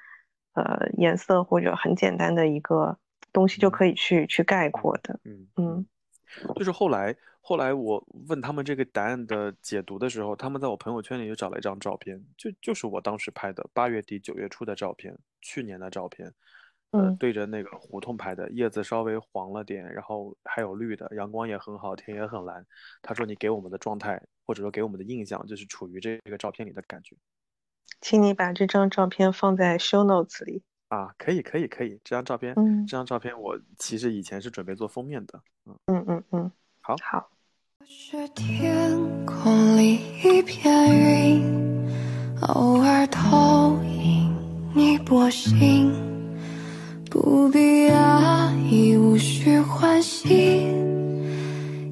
[0.54, 2.98] 呃颜色或者很简单的一个
[3.32, 5.20] 东西就嗯可以去去概嗯括的。
[5.24, 5.86] 嗯嗯
[6.46, 16.34] 嗯，就是后来后来我问他们这个答案的解读的时候，他们在我朋友圈里就找了一张照片，就就是我当时拍的八月底九月初的照片，去年的照片，
[16.92, 22.66] 呃，嗯，对着那个胡同拍的，叶子稍微黄了点，然后还有绿的，阳光也很好，天也很蓝。
[23.02, 27.16] 他说你给我们的状态，或者说给我们的印象，就是处于这个照片里的感觉
[28.02, 30.62] 请你把这张照片放在 show notes 里。
[30.90, 36.96] 啊，可以可以可以，这张照片，嗯这张照片我其实以前是准备做封面的，嗯，嗯嗯嗯，好。
[37.02, 37.30] 好。
[37.86, 41.90] 是天空里一片云，
[42.42, 44.34] 偶尔投影
[44.74, 45.92] 你波心，
[47.12, 50.30] 不必压抑，无需欢喜，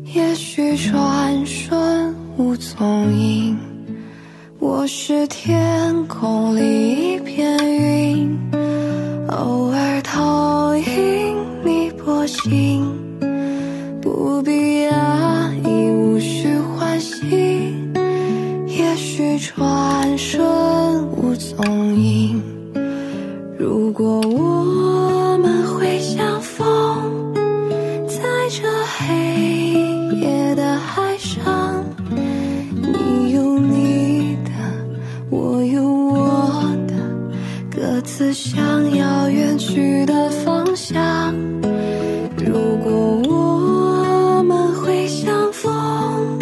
[0.05, 3.70] 也许转瞬无踪影。
[4.61, 8.39] 我是天空里一片云，
[9.29, 12.85] 偶尔投影你波心。
[13.99, 17.75] 不必压抑，无需欢喜，
[18.67, 20.39] 也许转瞬
[21.07, 22.39] 无踪影。
[23.57, 25.11] 如果我
[38.21, 41.33] 自想要远去的方向。
[42.37, 46.37] 如果我们会相逢，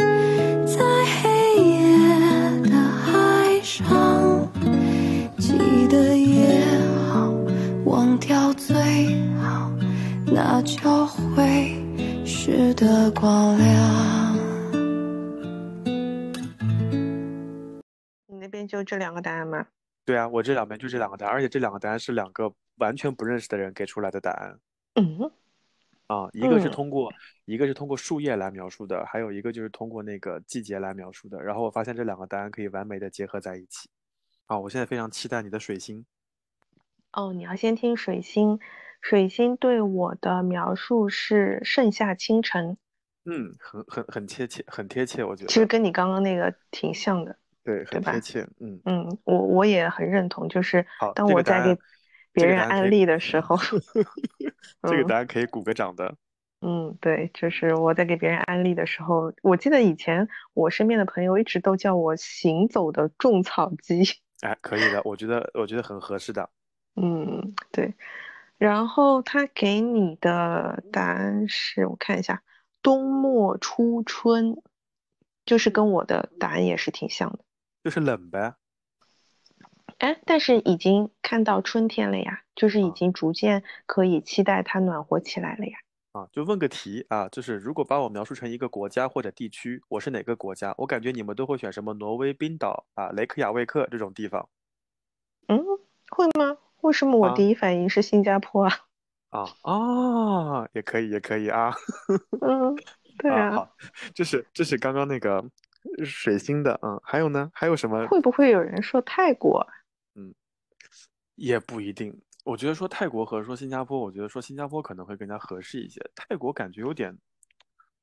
[0.68, 0.84] 在
[1.22, 1.30] 黑
[1.63, 4.46] 夜的海上，
[5.38, 6.70] 记得也
[7.08, 7.34] 好，
[7.86, 8.76] 忘掉最
[9.42, 9.72] 好，
[10.26, 11.74] 那就会
[12.26, 14.38] 是的光亮。
[18.28, 19.65] 你那边就这两个答案吗？
[20.10, 24.60] 对啊，我这两边就这两个答案，而且这两个答案是两个完全不认识的人给出来的答案
[24.95, 25.32] 嗯
[26.08, 27.13] 啊，一个是嗯通过
[27.45, 31.39] 一个是通过树叶来描述的，还有一个就是通过那个季节来描述的。
[31.43, 33.88] 然后我发现这两个答案可以完美的结合在一起。
[34.48, 36.04] 啊，我现在非常期待你的水星。
[37.12, 38.60] 哦，你要先听水星。
[39.02, 42.76] 水星对我的描述是盛夏清晨，
[43.26, 47.38] 嗯，很很很贴切，很贴切，我觉得其实跟你刚刚那个挺像的。
[47.69, 48.47] 对，很贴切。
[48.60, 51.77] 嗯，嗯，我我也很认同，就是，当我在给
[52.32, 53.55] 别人安利的时候，
[54.89, 56.15] 这个大家可以鼓个掌的。
[56.62, 64.03] 嗯，对，就是我在给别人安利的时候，我记得以前我身边的朋友一直都叫我行走的种草机。
[64.41, 66.49] 哎，可以的，我觉得我觉得很合适的。
[66.95, 67.93] 嗯，对。
[68.58, 72.41] 然后他给你的答案是我看一下，
[72.82, 74.62] 冬末初春，
[75.45, 77.39] 就是跟我的答案也是挺像的。
[77.84, 78.56] 就是冷呗。
[79.98, 85.78] 哎，但是已经看到春天了呀，就是已啊经逐渐可以期待它暖和起来了呀。
[86.13, 90.74] 啊，就问个题啊，就是如果把我描述成一个国家或者地区，我是哪个国家？
[90.78, 94.50] 我感觉你们都会选什么挪威、冰岛啊、雷克雅未克这种地方
[95.48, 95.63] 嗯，
[96.10, 96.58] 会吗？
[96.82, 98.72] 为什么我啊第一反应是新加坡啊？
[99.30, 101.76] 啊啊，也可以，也可以啊
[102.42, 102.76] 嗯，
[103.18, 103.76] 对啊，啊，好，
[104.15, 105.44] 这是这是刚刚那个
[106.06, 107.50] 水星的，嗯，还有呢？
[107.54, 108.06] 还有什么？
[108.08, 109.68] 会不会有人说泰国啊？
[110.15, 110.34] 嗯，
[111.36, 112.22] 也不一定。
[112.46, 116.02] 我觉得说泰国和说新加坡，我觉得说新加坡可能会更加合适一些。
[116.15, 117.18] 泰国感觉有点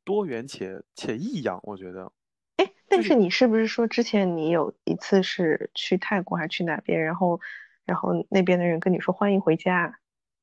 [0.04, 2.12] 多元且且异样，我觉得。
[2.56, 7.40] 哎，但是你是不是说之前你有一次是去泰国还是去哪边，然后
[7.84, 9.98] 然后那边的人跟你说欢迎回家，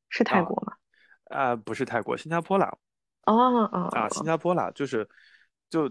[0.09, 0.73] 是泰啊国吗？
[1.25, 2.77] 啊，不是泰国，新加坡啦。
[3.25, 5.07] 哦哦啊，哦新加坡啦，就是
[5.69, 5.89] 就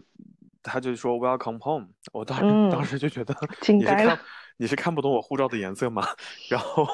[0.63, 3.35] 他就说 Welcome home，我当时当嗯时就觉得
[3.69, 4.21] 你是看
[4.59, 6.07] 你是看不懂我护照的颜色吗？
[6.49, 6.87] 然后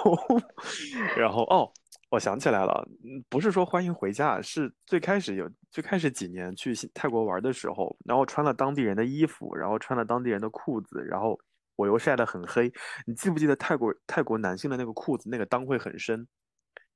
[1.17, 1.71] 然后哦，
[2.11, 11.39] 我想起来了，嗯不是说欢迎回家，是最开始有最开始几年去泰国玩的时候，然后穿了当地人的衣服，然后穿了当地人的裤子，然后
[11.77, 12.73] 我又晒得很黑。
[13.07, 16.27] 你记不记得泰国泰国男性的那个裤子那个裆会很深，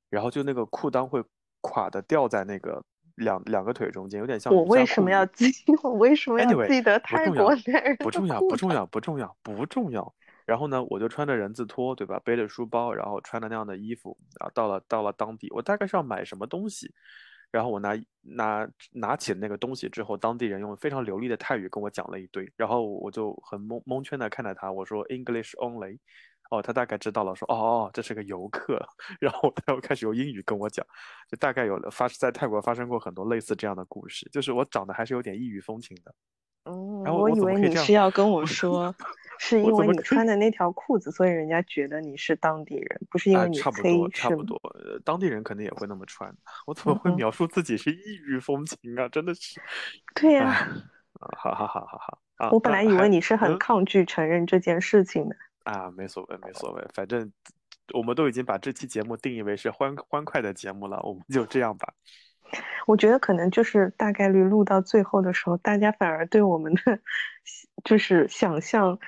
[0.09, 1.23] 然后就那个裤裆会
[1.61, 2.83] 垮的掉在那个
[3.15, 5.51] 两两个腿中间，有点像我为什么要记？
[5.83, 10.13] 我为什么要记得泰国男人的不重要，不重要，不重要，不重要。
[10.45, 12.19] 然后呢，我就穿着人字拖，对吧？
[12.19, 16.91] 背着书包，然后穿着那样的衣服，然后到了到了当地，我大概是要买什么东西，
[17.49, 25.97] 然后我拿拿拿起那个东西之后，当地人用非常流利的泰语跟我讲了一堆，然后我就很蒙蒙圈的看着他，我说 English only，
[26.49, 28.79] 哦，他大概知道了，说哦哦，这是个游客，
[29.19, 30.85] 然后他又开始用英语跟我讲，
[31.29, 36.13] 就大概有了发在泰国发生过很多类似这样的故事，就是我长得还是有点异域风情的。
[36.65, 38.95] 嗯，然后我我以为你是要跟我我说，
[39.37, 44.29] 是因为你穿的那条裤子，所以人家觉得你是当地人，不是因啊，为你差不黑，多，差？
[44.29, 46.33] 不多，呃，当地人肯定也会那么穿。
[46.65, 49.09] 我怎么会描述自己是异域风情啊？
[49.09, 49.59] 真的是，
[50.15, 50.55] 对呀、哎，
[51.19, 55.35] 啊，好好好好好啊，我本来以为你是很嗯抗拒承认这件事情的。
[55.63, 57.31] 啊，没所谓，没所谓，反正
[57.93, 61.93] 我们都已经把这期节目定义为是欢欢快的节目了，我们就这样吧。
[62.85, 66.81] 我觉得可能就是大概率录到最后的时候，大家反而对我们的
[67.83, 68.99] 就是想象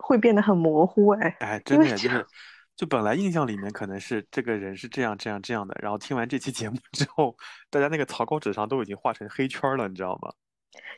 [0.00, 2.26] 会变得很模糊，哎，哎，真的就是，
[2.74, 7.36] 就本来印象里面可能是这个人是这样这样这样的，然后听完这期节目之后，
[7.70, 10.32] 大家那个草稿纸上都已经画成黑圈儿了，你知道吗？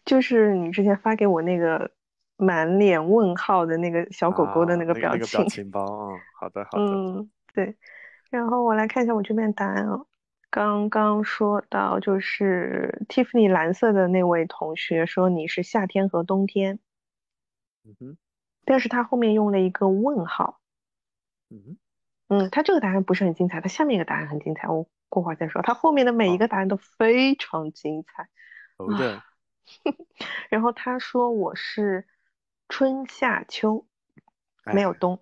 [0.05, 1.91] 就是你之前发给我那个
[2.37, 7.77] 满脸问号的那个小狗狗的啊，那个表表情，情包，嗯，好的 好的，嗯，对。
[8.31, 10.05] 然后我来看一下我这边答案啊。
[10.51, 16.79] 刚刚说到就是 Tiffany 蓝色的那位同学说你是夏天和冬天，
[17.85, 18.17] 嗯哼，
[18.65, 20.61] 但是他后面用了一个问号。
[21.51, 21.77] 嗯哼，
[22.29, 25.61] 嗯，他这个答案不是很精彩，他下面一个答案很精彩，我过会儿再说。
[25.63, 28.29] 他后面的每一，个答案都非常精彩
[28.79, 29.25] 好的，啊。
[30.51, 32.07] 然后他说我是
[32.77, 33.87] 春夏秋，
[34.65, 35.21] 没有哎，冬。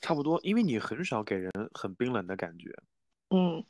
[0.00, 2.76] 差不多，因为你很少给人很冰冷的感觉，
[3.30, 3.64] 嗯，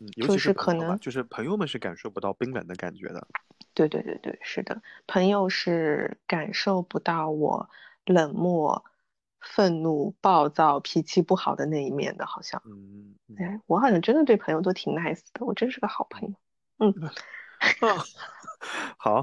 [0.00, 3.26] 嗯，尤其是就是可能，就是朋友们是感受不到冰冷的感觉的，
[3.72, 7.70] 对对对对，是的，朋友是感受不到我
[8.04, 8.84] 冷漠、
[9.40, 12.60] 愤怒、暴躁、脾气不好的那一面的，好像。
[12.66, 16.34] 嗯嗯哎，我好像真的对朋友都挺 nice 的，我真是个好朋友。
[16.80, 16.92] 嗯。
[17.80, 17.96] 啊，
[18.98, 19.22] 好，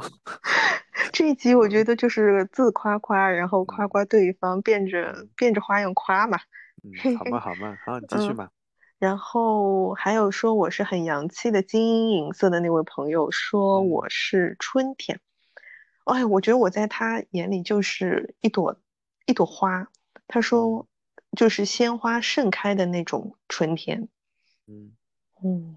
[1.14, 1.86] 这一集我觉嗯。
[1.86, 3.90] 得就是自夸夸，然后夸嗯。
[3.90, 6.40] 夸对方，变着嗯变着花样夸嘛，
[6.84, 8.50] 嗯，好嘛，好嘛，好，你继续嗯，嘛，
[9.00, 15.20] 然后还有说我是很洋气的金银银色的那位朋友说我嗯是春天，
[16.06, 18.78] 哎，我觉得我在他眼里就是一朵
[19.26, 19.88] 一朵花，
[20.28, 20.42] 他嗯。
[20.42, 20.88] 说
[21.38, 24.08] 就是鲜花盛开的那种春天，
[24.68, 24.96] 嗯。
[25.44, 25.76] 嗯，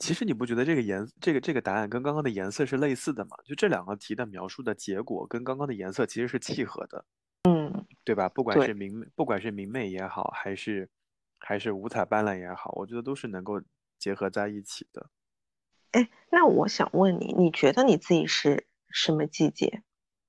[0.00, 3.36] 其实你不觉得这个颜这个这个答案跟刚刚的颜色是类似的吗？
[3.44, 7.04] 就这两个题的描述的结果跟刚刚的颜色其实是契合的，
[7.48, 8.28] 嗯，对吧？
[8.28, 8.60] 不管。
[8.66, 10.88] 是明不管是明媚也好，还是
[11.38, 13.60] 还是五彩斑斓也好，我觉得都是能够
[13.98, 15.10] 结合在一起的。
[15.92, 19.82] 哎，那我想问你，你觉得你自己是什么季节？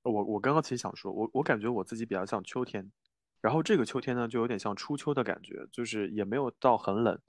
[0.03, 2.91] 我我刚刚其实想说，我我感觉我自己比较像秋天，
[3.39, 7.19] 然后这个秋天呢，就有点像初秋的感觉，就是也没有到很冷，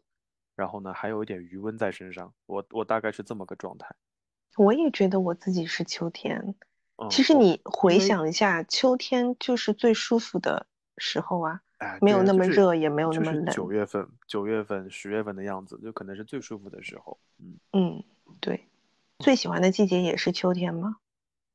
[0.63, 3.93] 然后呢还有一点余温在身上，我我大概是这么个状态。
[4.57, 6.55] 我也觉得我自己是秋天。
[6.99, 11.61] 嗯，其实你回想一下，秋天就是最舒服的时候啊。
[11.79, 13.47] 哎，没有那么热，也没有那么冷。
[13.47, 17.19] 九月份、九月份、十月份的样子，就可能是最舒服的时候。
[17.41, 18.05] 嗯，嗯，
[18.39, 18.69] 对。
[19.19, 20.99] 最喜欢的季节也是秋天吗？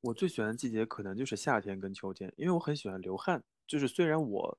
[0.02, 3.42] 我最喜欢的季节可能就是夏天跟秋天，因为我很喜欢流汗。
[3.66, 4.58] 就是虽然我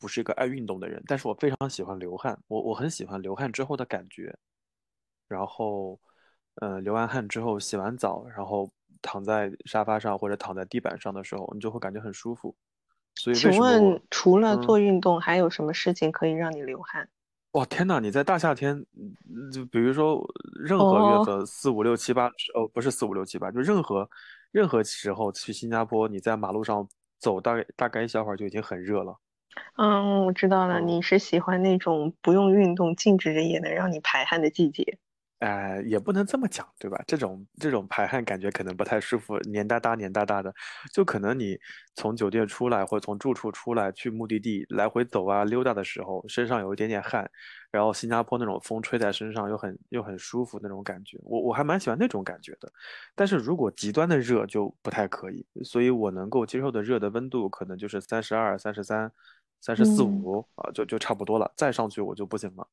[0.00, 2.36] 不是一个爱运动的人，但是我非常喜欢流汗。
[2.48, 4.36] 我我很喜欢流汗之后的感觉。
[5.28, 6.00] 然后，
[6.56, 8.68] 呃、流完汗之后洗完澡，然后
[9.00, 12.52] 躺在沙发上或者躺在地板上的时候，你就会感觉很舒服。
[13.14, 17.08] 所以为请问，除了嗯做运动，还有什么事情可以让你流汗？
[17.52, 18.00] 哇，天呐！
[18.00, 20.20] 你在大夏天，嗯就比如说
[20.64, 24.08] 任何月哦，份，四五六七八，哦，不是四五六七八，就任何
[24.50, 26.88] 任何时候去新加坡，你在马路上
[27.18, 29.16] 走大概大概一小会儿就已经很热了。
[29.76, 34.98] 嗯，我知道了，嗯，你是喜欢那种不用运动，静止着也能让你排汗的季节。
[35.40, 37.02] 呃，也不能这么讲，对吧？
[37.06, 40.52] 这种这种排汗感觉可能不太舒服，黏哒哒黏哒哒的，
[40.92, 41.58] 就可能你
[41.94, 47.30] 从酒店出来或者从住处出来去目的地来回走啊溜达的时候，身上有一点点汗，
[47.70, 52.70] 然后新加坡那种风吹在身上又很又很舒服那种感觉，我我还蛮喜欢那种感觉的。
[53.14, 59.10] 但是如果极端的热就不太可以，所以我能够接受的热的温度可能就是三十二、三十三、
[59.60, 62.66] 三十四嗯五啊，就就差不多了，再上去我就不行了。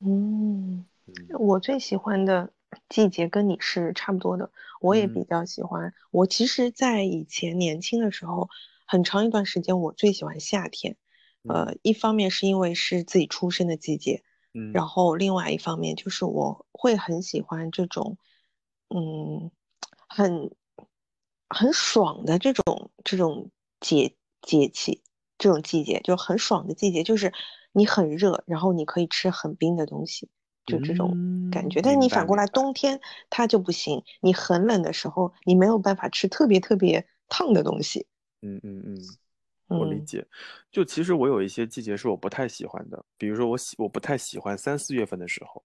[0.00, 2.52] 嗯，嗯我最喜欢的
[2.88, 4.50] 季节跟你是差不多的，
[4.80, 5.94] 我也比嗯较喜欢。
[6.10, 8.48] 我其实，在以前年轻的时候，
[8.86, 10.96] 很长一段时间我最喜欢夏天。
[11.42, 14.22] 嗯呃，一方面是因为是自己出生的季节，
[14.54, 18.16] 嗯然后另外一方面就是我会很喜欢这种，
[18.88, 19.50] 嗯，
[20.08, 20.50] 很
[21.48, 25.02] 很爽的这种这种节节气，
[25.44, 27.30] 这种季节就很爽的季节，就是
[27.72, 30.26] 你很热，然后你可以吃很冰的东西，
[30.64, 31.10] 就这种
[31.52, 31.82] 感嗯，觉。
[31.82, 32.46] 但是你反过来。
[32.46, 38.06] 冬天它就不行，你很冷的时候，你没有办法吃特别特别烫的东西。
[38.40, 40.26] 嗯嗯嗯，我理嗯解。
[40.72, 45.62] 就其实我有一些季节是我不太喜欢的，比如说我喜我不太喜欢三四月份的时候，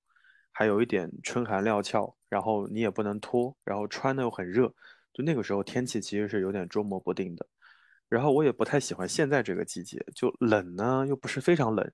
[0.52, 4.68] 还有一点春寒料峭，然后你也不能脱，然后穿的又很热，
[5.14, 7.48] 就那个时候天气其实是有点捉摸不定的。
[8.10, 11.92] 然后我也不太喜欢现在这个季节，就冷呢又不是非常冷，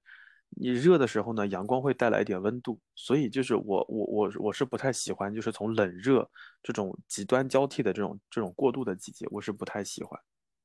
[0.50, 6.30] 你热的时候呢阳光会带来一点温度，所以就是我我我我是不太喜欢，就是从冷热
[6.64, 10.20] 这种极端交替的这种这种过渡的季节，我是不太喜欢。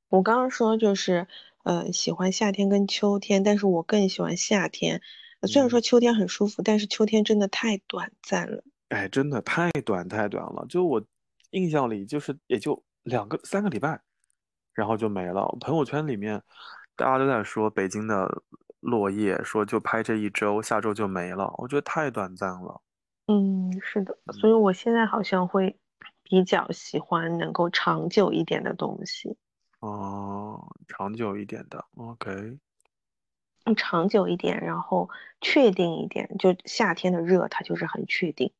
[0.08, 1.26] 我刚刚说就是，
[1.64, 5.00] 呃，喜欢夏天跟秋天，但是我更喜欢夏天。
[5.40, 5.82] 呃虽然说嗯。
[5.82, 8.62] 秋天很舒服，但是秋天真的太短暂了。
[8.88, 11.02] 哎，真的太短太短了，就我
[11.52, 14.00] 印象里就是也就两个三个礼拜，
[14.80, 15.46] 然后就没了。
[15.60, 16.42] 朋友圈里面
[16.96, 18.42] 大家都在说北京的
[18.80, 22.80] 落叶，说就拍这一周，下周就没了，我觉得太短暂了。
[23.26, 25.78] 嗯，是的，嗯，所以我现在好像会
[26.22, 29.36] 比较喜欢能够长久一点的东西。
[29.80, 32.58] 哦，长久一点的，OK，
[33.64, 35.10] 嗯长久一点，然后
[35.42, 36.36] 确定一点。
[36.38, 38.50] 就夏天的热，它就是很确定。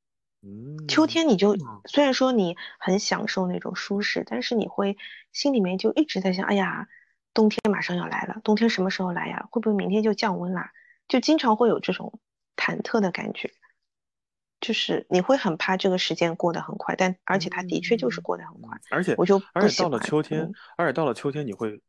[0.89, 4.97] 秋嗯，天你就嗯虽然说你很享受那种舒适，但是你会
[5.33, 6.89] 心里面就一直在想，哎呀，
[7.35, 9.49] 冬天马上要来了，冬天什么时候来呀？
[9.51, 10.73] 会不会明天就降温啦？
[11.09, 12.21] 就经常会有这种
[12.57, 13.51] 忐忑的感觉，
[14.61, 19.99] 就是你会很怕这个时间过得很快，但而且它的确就是嗯过得很快，嗯，而且我就而且到了。
[20.01, 21.81] 秋天，嗯而且到了秋天，你会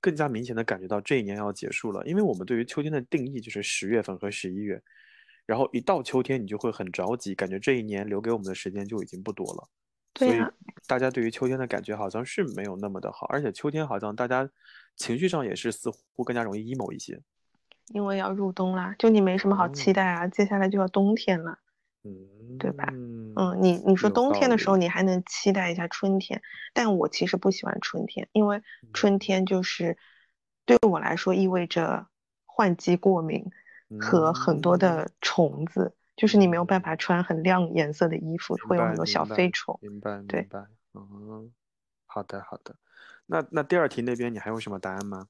[0.00, 4.82] 更加明显的感觉到这一年要结束了，因为我们对于秋天的定义就是十月份和十一月，
[5.46, 9.68] 然后一到秋天，你就会很着急，感觉这一年留给我们的时间就已经不多了，
[10.18, 10.52] 所以对呀，
[10.86, 14.48] 大家对于秋天的感觉好像是没有那么的好，而且秋天好像大家
[14.96, 17.20] 情绪上也是似乎更加容易 emo 一些。
[17.88, 21.58] 因为要入冬啦，就你没什么好期嗯待啊，接下来就要冬天了。
[22.60, 22.88] 对吧？
[22.92, 26.40] 嗯，嗯，你你说冬天的时候，你还能期待一下春天，
[26.72, 29.98] 但我其实不喜欢春天，因为春嗯天就是
[30.64, 32.06] 对我来说意味着
[32.44, 33.50] 换季过敏
[34.00, 39.78] 和很多嗯的虫子，就是你没有办嗯，法穿很亮颜色的衣服，会有很多小飞虫。
[39.82, 40.66] 明白明对，白。
[40.94, 41.52] 嗯，
[42.06, 42.76] 好的好的。
[43.26, 45.28] 那那第二题那边你还有什么答案吗？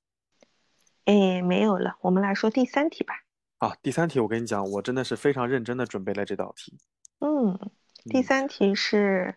[1.05, 3.15] 哎，没有了，我们来说第三题吧。
[3.59, 6.79] 啊，第三题我跟你讲，我真的是非常认真的准备了这道题。
[7.21, 7.59] 嗯，
[8.05, 9.37] 第嗯三题是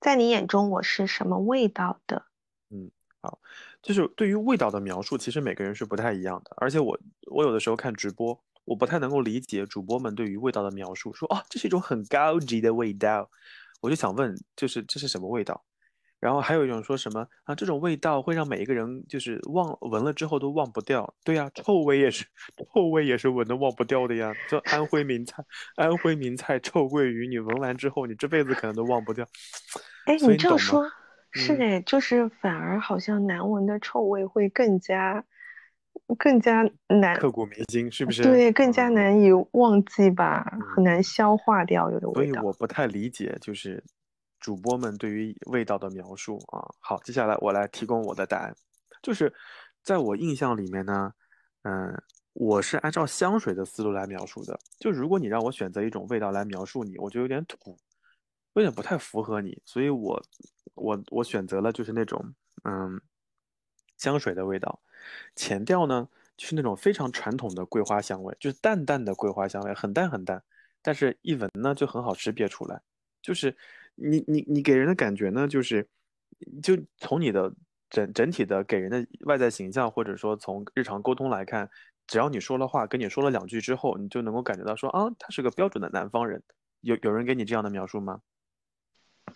[0.00, 2.24] 在你眼中我是什么味道的？
[2.70, 2.90] 嗯，
[3.28, 3.38] 好，
[3.82, 6.52] 就是对于味道的描述，其实每个人是不太一样的。
[6.56, 13.28] 而且我我有的时候看直播，我不太能够理解主播们对于味道的描述，说啊这是一种很高级的味道，
[13.82, 15.62] 我就想问，就是这是什么味道？
[16.20, 21.14] 然后还有一种说什么啊，这种味道会让每一个人就是忘闻了之后都忘不掉。
[21.22, 22.24] 对呀，臭味也是，
[22.74, 24.34] 臭味也是闻的忘不掉的呀。
[24.50, 25.44] 就安徽名菜，
[25.76, 29.24] 安徽名菜臭鳜鱼，你闻完之后，你这辈子可能都忘不掉。
[30.06, 30.56] 哎，你所以你懂吗？
[30.56, 30.90] 这样说，
[31.38, 35.24] 是嗯哎，就是反而好像难闻的臭味会更加
[36.18, 38.22] 更加难刻骨铭心，是不是？
[38.22, 42.46] 对，更加嗯难以忘记吧，很嗯难消化掉有的味道所以。
[42.46, 43.82] 我不太理解，就是
[44.40, 46.66] 主播们对于味道的描述啊。
[46.80, 48.54] 好，接下来我来提供我的答案，
[49.02, 49.32] 就是
[49.82, 51.12] 在我印象里面呢，
[51.62, 51.94] 嗯，
[52.32, 54.58] 我是按照香水的思路来描述的。
[54.78, 57.76] 就如果你让我选择一种味道来描述你，我就有点土，
[58.54, 60.22] 有点不太符合你，所以我
[60.74, 62.34] 我我选择了就是那种
[62.64, 63.00] 嗯
[63.96, 64.80] 香水的味道。
[65.36, 70.42] 前调呢，就是那种非常传统的桂花香味，就是淡淡的桂花香味，很淡很淡，
[70.82, 72.80] 但是一闻呢就很好识别出来。
[73.22, 73.56] 就是
[73.94, 75.88] 你你你给人的感觉呢，就是
[76.62, 77.52] 就从你的
[77.90, 81.68] 整整体的给人的外在形象，或者说从日常沟通来看，
[82.06, 86.42] 只要你说了话，跟你说了两句之后，你就能够感觉到说啊，他是个标准的南方人。
[86.80, 88.20] 有有人给你这样的描述吗？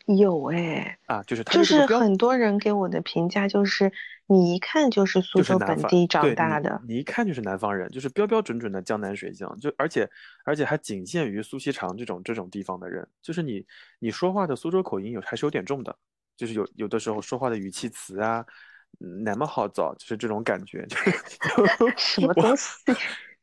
[0.06, 3.92] 有哎，啊，就是他就是很多人给我的评价就是，
[4.26, 6.80] 你一看就是苏州本地长大的。
[6.86, 10.08] 你一看就是南方人，就是标标准准的江南水乡，就而且
[10.44, 13.64] 而且还仅限于苏锡常这种这种地方的人，就是你
[13.98, 15.96] 你说话的苏州口音有还是有点重的，
[16.36, 18.44] 就是有有的时候说话的语气词啊，
[19.00, 21.10] 嗯那么好找，就是这种感觉，就是
[21.96, 22.72] 什么东西？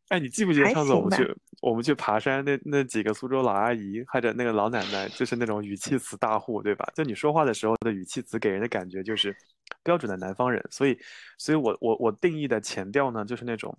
[0.10, 6.91] 哎，你记不记得上次我们去我们去爬山那那几个苏州老阿姨，或者那个老奶奶，就是那种语气词大户，对吧？
[6.95, 9.36] 就你说话的时候的语气词给人的感觉就是
[9.84, 10.97] 标准的南方人，所以，
[11.38, 13.76] 所以我我我定义的前调呢，就是那种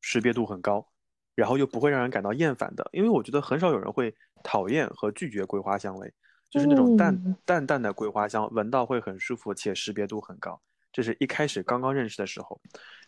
[0.00, 0.86] 识别度很高，
[1.34, 6.10] 然后又不会让人感到厌烦的，因为我觉得很少有人会讨厌和拒绝桂花香味，
[6.50, 7.36] 就是那种淡嗯。
[7.44, 10.58] 淡淡的桂花香，闻到会很舒服且识别度很高。
[10.90, 12.60] 这是一开始刚刚认识的时候，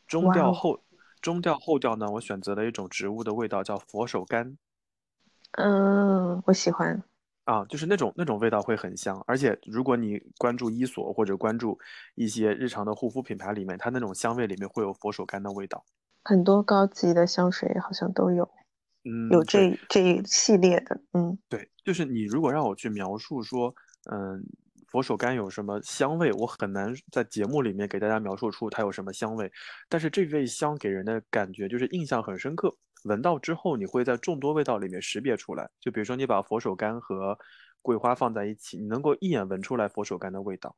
[0.09, 0.83] 中调后
[1.27, 4.55] 中调后调呢，我选择了一种植物的味道，叫佛手柑
[5.59, 7.03] 嗯，我喜欢。
[7.47, 11.81] 啊，就是那种那种味道会很香，而且如果你关注伊索或者关注
[12.15, 15.85] 一些日常的护肤品牌里面，它那种香味里面会有佛手柑的味道。
[16.23, 18.49] 很多高级的香水好像都有，
[19.03, 21.01] 嗯，有这这一系列的。
[21.13, 23.75] 嗯，对，就是你如果让我去描述说，
[24.13, 24.47] 嗯，
[24.97, 29.53] 佛手柑有什么香味，我很难在节目里面给大家描述出它有什么香味。
[29.91, 32.75] 但是这味香给人的感觉就是印象很深刻，
[33.05, 35.69] 闻到之后你会在众多味道里面识别出来。
[35.81, 37.39] 就比如说你把佛手柑和
[37.83, 40.75] 桂花放在一起，你能够一眼闻出来佛手柑的味道。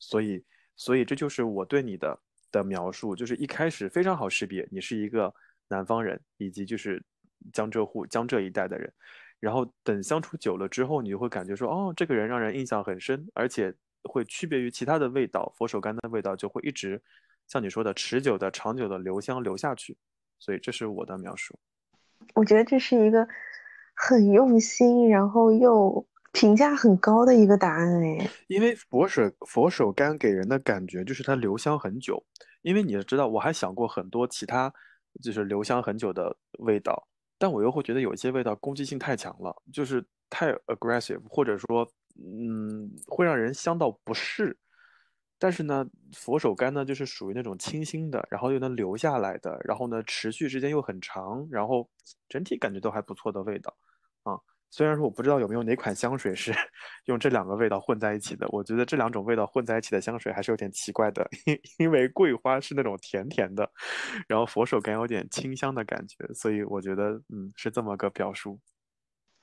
[0.00, 0.44] 所以，
[0.74, 2.18] 所以这就是我对你的
[2.50, 5.32] 的描述，就是一开始非常好识别，你是一个
[5.68, 7.00] 南方人，以及就是
[7.52, 8.92] 江浙沪江浙一带的人。
[9.40, 13.74] 然后等相处久了之后，你就会感觉说，哦，这个人让人印象很深，而且
[14.04, 17.02] 会区别于其他的味道，佛手柑的味道就会一直
[17.48, 19.96] 像你说的持久的、长久的留香留下去。
[20.38, 21.58] 所以这是我的描述。
[22.34, 23.26] 我觉得这是一个
[23.94, 28.30] 很用心，然后又评价很高的一个答案哎。
[28.46, 32.24] 因为佛手佛手柑给人的感觉就是它留香很久，
[32.62, 34.72] 因为你也知道，我还想过很多其他
[35.22, 37.06] 就是留香很久的味道，
[37.40, 41.90] 但我又会觉得有一些味道攻击性太强了，就是太 aggressive，或者说
[42.22, 44.54] 嗯会让人香到不适。
[45.38, 51.88] 但是呢，佛手柑呢就是属于那种清新的，然后又能留下来的，然后呢持续时间又很长，然后
[52.28, 53.74] 整体感觉都还不错的味道。
[54.70, 56.52] 虽然说我不知道有没有哪款香水是
[57.06, 63.68] 用这两个味道混在一起的，我觉得这两种味道混在一起的香水还是有点奇怪的， 因因为桂花是那种甜甜的，
[64.28, 68.58] 然后佛手柑有点清香的感觉，所以我觉得嗯是这么个表述。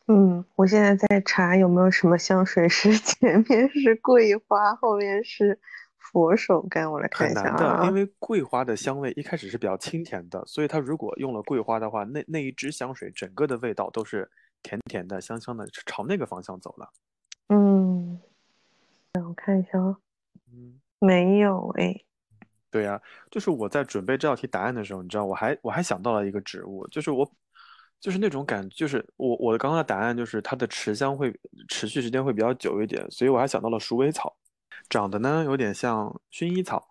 [0.10, 5.60] 嗯，我现在在查有没有什么香水是 前面是桂花，后面是
[5.98, 7.94] 佛手柑，我来看一下很难的，啊因。
[7.94, 16.90] 为桂花的香味一开始是比较清甜的，所以它如果用了桂花的话，那那一支香水整个的味道都是甜甜的、香香的，朝那个方向走了。
[17.50, 18.20] 嗯，
[19.14, 19.98] 让我看一下啊，
[20.52, 22.04] 嗯，没有哎。
[22.70, 23.02] 对呀，
[23.32, 27.32] 就是我在准备这道题答案的时候，你知道，我还我还想到了一个植物，就是我
[28.00, 31.34] 就是那种感，就是我我的刚刚的答案就是它的持香会
[31.70, 34.36] 持续时间会比较久一点，所以我还想到了鼠尾草，
[34.90, 36.88] 长得呢有点像薰衣草，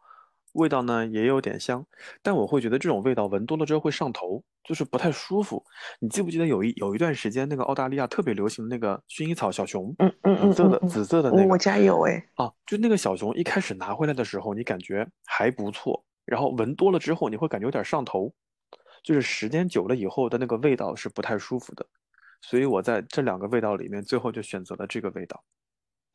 [0.55, 1.87] 味道呢也有点香，
[2.23, 5.65] 但我会觉得这种味道闻多了之后会上头，就是不太舒服。
[6.01, 12.29] 你记不记得有一有一段时间那个澳大利亚特别流行那个薰衣草小熊，嗯嗯嗯紫色的紫色的那个我我家有哎。
[12.35, 18.35] 啊，就那个小熊一开始拿回来的时候，你感觉还不错，然后闻多了之后，你会感觉有点上头，
[19.05, 21.87] 就是时间久了以后的那个味道是不太舒服的，
[22.41, 25.45] 所以我在这两个味道里面，最后就选择了这个味道。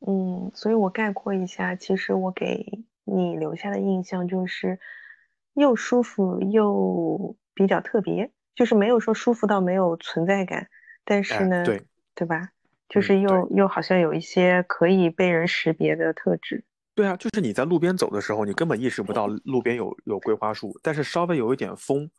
[0.06, 4.78] 嗯，所以我概括一下，其实我给你留下的印象就是
[5.54, 10.68] 又舒服又比较特别，就是没有说舒服到没有存在感，
[11.04, 12.50] 但是哎呢，对对吧？
[12.88, 16.64] 就是嗯又又好像有一些可以被人识别的特质。
[16.94, 22.10] 对啊，就是你在路边走的时候，你根本意识不到路边有有桂花树，但是稍微有一点风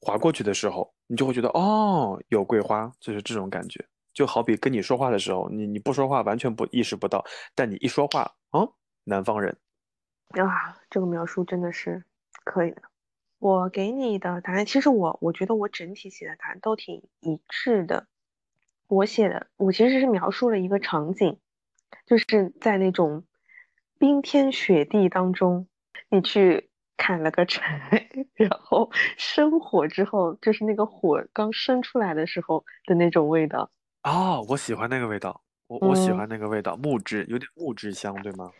[0.00, 3.84] 划过去的时候，你就会觉得哦，有桂花，就是这种感觉。
[4.14, 7.22] 就好比跟你说话的时候，你你不说话完全不意识不到，
[7.54, 8.72] 但你一说话，哦，
[9.04, 9.54] 南方人。
[10.30, 12.02] 啊，这个描述真的是
[12.44, 12.80] 可以的。
[13.46, 18.08] 我给你的答案，其实我我觉得我整体写的答案都挺一致的。
[18.88, 21.38] 我写的，我其实是描述了一个场景，
[22.06, 23.22] 就是在那种
[23.98, 25.68] 冰天雪地当中，
[26.08, 33.70] 你去砍了个柴， 然后生火之后，就是那个火刚生出来的时候的那种味道。
[34.02, 38.50] 哦，我喜欢那个味道，我我喜欢那个味道，木质有点木质香，对吗？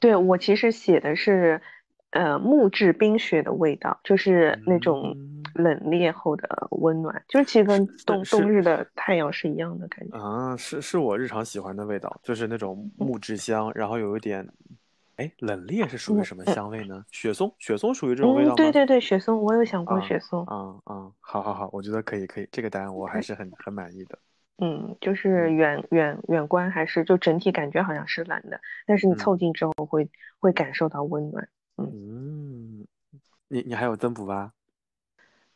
[0.00, 1.62] 对，我其实写的是，
[2.14, 5.16] 呃，木质冰雪的味道，就是那种
[5.54, 10.16] 冷冽后的温暖，就是其实跟冬冬日的太阳是一样的感觉。
[10.16, 14.48] 啊，是是我日常喜欢的味道，就是那种木质香，然后有一点，
[15.16, 17.04] 哎，冷冽是属于什么香味呢？
[17.10, 18.54] 雪松，雪松属于这种味道吗？
[18.54, 20.46] 对对对，雪松，我有想过雪松。
[20.48, 24.16] 嗯嗯，好好好，我觉得可以可以，这个答案我还是很很满意的。
[24.58, 30.08] 嗯，就是远远远观还是就整体感觉好像是蓝的，但是你凑近之后会
[30.38, 31.48] 会感受到温暖。
[31.76, 32.86] 嗯，
[33.48, 34.52] 你你还有增补吧？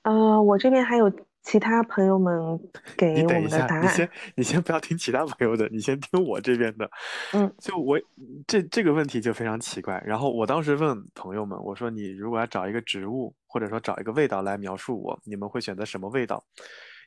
[0.02, 1.10] 呃，我这边还有
[1.42, 2.34] 其他朋友们
[2.96, 3.84] 给我们的答案。
[3.84, 6.90] 你先你先不要听其他朋友的，你先听我这边的。
[7.34, 7.98] 嗯，就我
[8.46, 10.02] 这这个问题就非常奇怪。
[10.06, 16.44] 然后我当时问朋友们，我说你如果要找一个植物或者说找一个味道来描述我，你们会选择什么味道？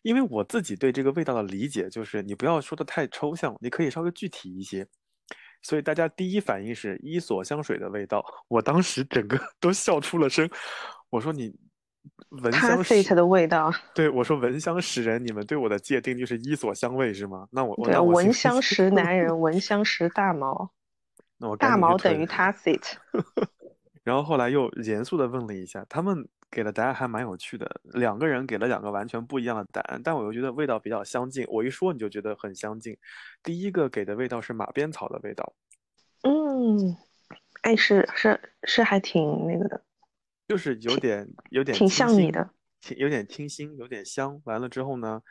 [0.03, 4.87] 因为我自己对这个味道的理解就是，你不要说的太抽象，你可以稍微具体一些。
[5.61, 10.49] 所以大家第一反应是伊索香水的味道，我当时整个 都笑出了声。
[11.09, 11.53] 我说你
[12.29, 17.47] 闻香识的味道，对我说闻香识人，你们对我的界定就是伊索香味是吗？
[17.51, 20.71] 那我对闻香识男人， 闻香识大毛。
[21.37, 22.93] 那我大毛等于 tacit。
[24.03, 26.27] 然后后来又严肃的问了一下他们。
[26.51, 31.45] 给的答案还蛮有趣的，两个人给了两个完全不一样的答案，但我又觉得味道比较相近。
[31.47, 32.97] 我一说你就觉得很相近。
[33.41, 35.53] 第一个给的味道是马鞭草的味道，
[36.23, 36.95] 嗯，
[37.61, 39.81] 哎，是是是，还挺那个的，
[40.49, 42.49] 就是有点有点挺像你的，
[42.81, 44.41] 挺有点清新，有点香。
[44.43, 45.21] 完了之后呢？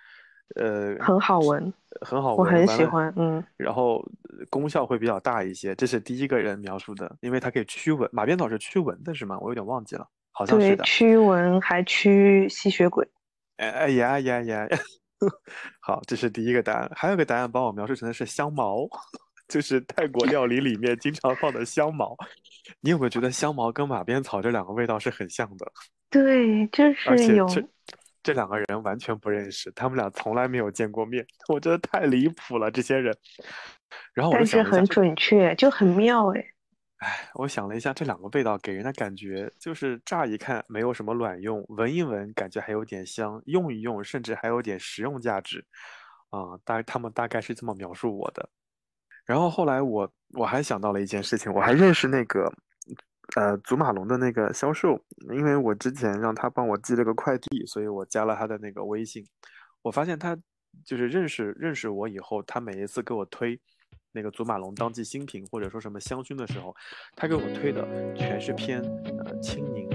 [0.56, 3.40] 呃，很好闻，很好闻，我很喜欢，嗯。
[3.56, 4.04] 然后
[4.50, 8.10] 功效会比较大一些，这是第一个人描述的，因为它可以驱蚊。
[8.12, 9.38] 马鞭草是驱蚊的是吗？
[9.38, 10.84] 我有点忘记了，好像是的。
[10.84, 13.06] 驱蚊还驱吸血鬼。
[13.56, 14.68] 哎哎呀呀呀！
[15.80, 16.90] 好，这是第一个答案。
[16.94, 18.88] 还有个答案帮我描述成的是香茅，
[19.48, 22.16] 就是泰国料理里面经常放的香茅。
[22.80, 25.72] 你有没有觉得香茅跟马鞭草这两个味道是很像的？
[26.10, 27.46] 对，就是有。
[28.22, 33.16] 这两个人完全不认识，他们俩从来没有见过面，我觉得太离谱了，这些人。
[34.12, 36.44] 然后我但是很准确，就很妙哎。
[37.00, 45.64] 哎，我想了一下，这两个味道给人的感觉就是乍一看没有什么卵用，闻一闻感觉还有点香，用一用甚至还有点实用价值。
[46.30, 48.48] 啊，大他们大概是这么描述我的。
[49.24, 52.52] 然后后来我我还想到了一件事情，我还认识那个。
[53.36, 55.00] 呃，祖马龙的那个销售，
[55.32, 59.24] 因为我之前让他帮我寄了个快递，所以我加了他的那个微信。
[59.82, 60.36] 我发现他
[60.84, 63.56] 就是认识认识我以后，他每一次给我推
[64.12, 66.74] 那个祖马龙当季新品或者说什么香薰的时候，
[67.16, 68.80] 他给我推的全是偏
[69.24, 69.88] 呃青柠、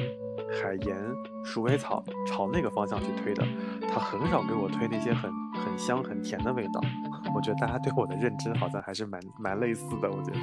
[0.51, 0.95] 海盐、
[1.43, 3.43] 鼠尾草朝那个方向去推的，
[3.89, 6.82] 他很少给我推那些很很香很甜的味道。
[7.36, 10.39] 我觉得大家对我的认知好像还是蛮蛮类似的，我觉得。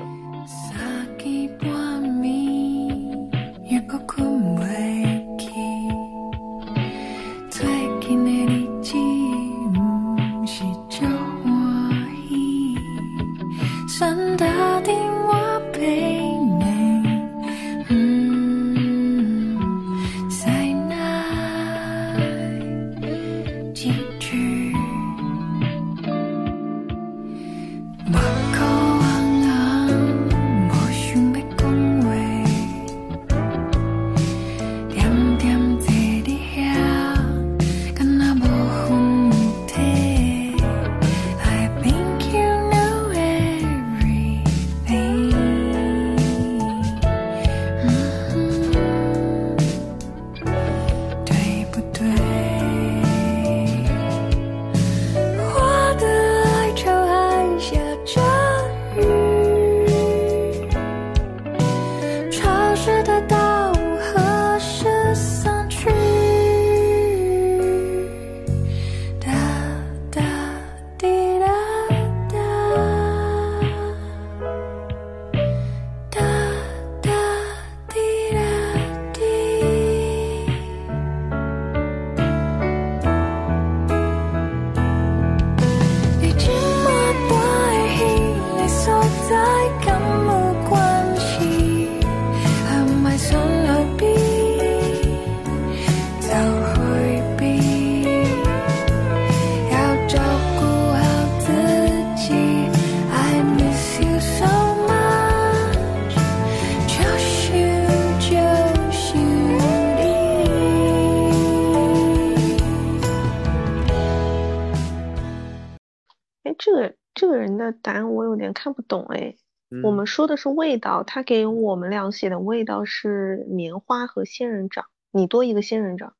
[120.02, 126.12] 们说的是味道，他给我们俩写的味道是棉花和仙人掌，你多一个仙人掌，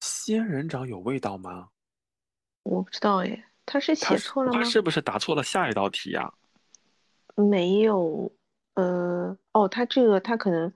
[0.00, 1.68] 仙人掌有味道吗？
[2.62, 4.58] 我不知道哎，他是写错了吗？
[4.58, 6.32] 他是不是答错了下一道题呀？
[7.34, 8.32] 没有，
[8.74, 10.72] 呃，哦，他这个他可能，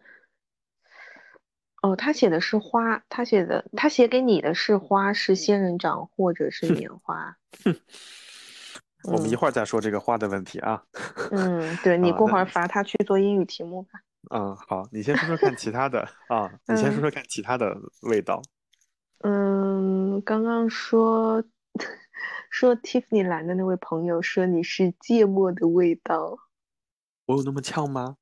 [1.80, 7.38] 哦，他写的是花，他写的他写给你的是花，是仙人掌或者是棉花，
[9.04, 10.82] 我们一嗯会儿再说这个花的问题啊。
[11.30, 14.00] 嗯，对 你过会儿罚他去做英语题目吧。
[14.30, 18.42] 嗯，好，你先说说看其他的啊，你先说嗯说看其他的味道。
[19.22, 21.42] 嗯，刚刚说
[22.50, 26.38] 说 Tiffany 蓝的那位朋友说你是芥末的味道，
[27.26, 28.16] 我有那么呛吗？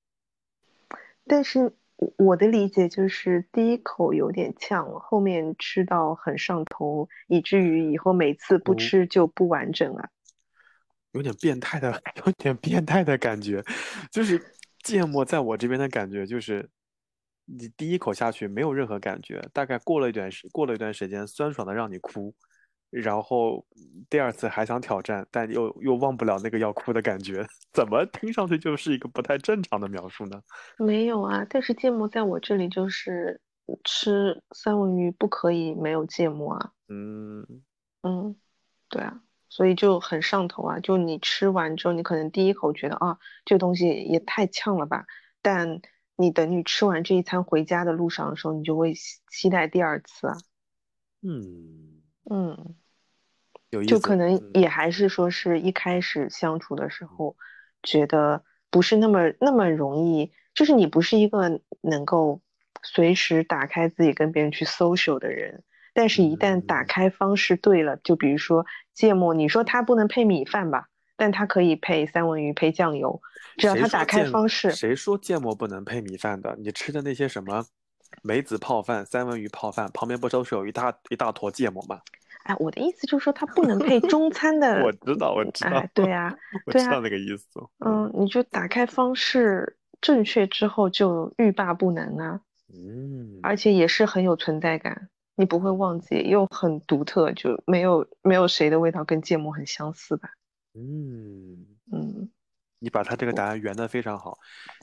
[1.27, 10.09] 但是我我的理解就是第一口有点呛，后面吃到很上头，以至于以后每次不哦，吃就不完整了。
[11.13, 11.91] 有点变态的，
[12.27, 13.63] 有点变态的感觉，
[14.11, 14.41] 就是
[14.83, 16.69] 芥末在我这边的感觉就是，
[17.47, 22.35] 你第一口下去没有任何感觉，大概过了一段时过了一段时间，酸爽的让你哭，
[22.91, 23.67] 然后
[24.09, 30.43] 第二次还想挑战，但又又忘不了那个要哭的感觉， 怎么听上去就是一个不太正常的描述呢？
[30.79, 33.41] 没有啊，但是芥末在我这里就是
[33.85, 36.73] 吃三文鱼不可以没有芥末啊。
[36.89, 37.45] 嗯，
[38.03, 38.37] 嗯，
[38.89, 40.81] 对啊，所以就很上头啊。
[40.81, 45.07] 就你吃完之后，你可能第一口觉得啊，这个东西也太呛了吧，
[45.43, 45.81] 但
[46.17, 50.37] 你等你吃完这一餐回家的路上的时候，你就会期期待第二次啊。
[51.23, 52.75] 嗯，嗯，
[53.71, 57.37] 有意就可能也还是说是一开始相处的时候，
[57.83, 62.41] 觉得不是那么那么容易，就是你不是一个能够
[62.83, 65.65] 随时打开自己跟别人去 social 的人。
[65.99, 70.87] 但是，一旦打嗯，开方式对了，就比如说芥末，你说它不能配米饭吧，
[71.17, 73.21] 但它可以配三文鱼、配酱油，
[73.57, 76.55] 只要它打开方式，谁说芥末不能配米饭的？
[76.61, 77.65] 你吃的那些什么
[78.23, 81.99] 梅子泡饭、三文鱼泡饭，旁边不都是有一大一大坨芥末吗？
[82.45, 86.33] 哎，我的意思就是说它不能配中餐的 我的，知道，我知道，哎，对啊，
[86.65, 87.59] 我知道那个意思。
[87.85, 92.41] 嗯嗯，你就打开方式正确之后就欲罢不能啊，
[92.73, 95.09] 嗯而且也是很有存在感，
[95.39, 100.29] 你不会忘记，又很独特，就没有没有谁的味道跟芥末很相似吧？
[100.75, 102.29] 嗯，嗯，
[102.81, 104.37] 你把他这个答案圆的非常好。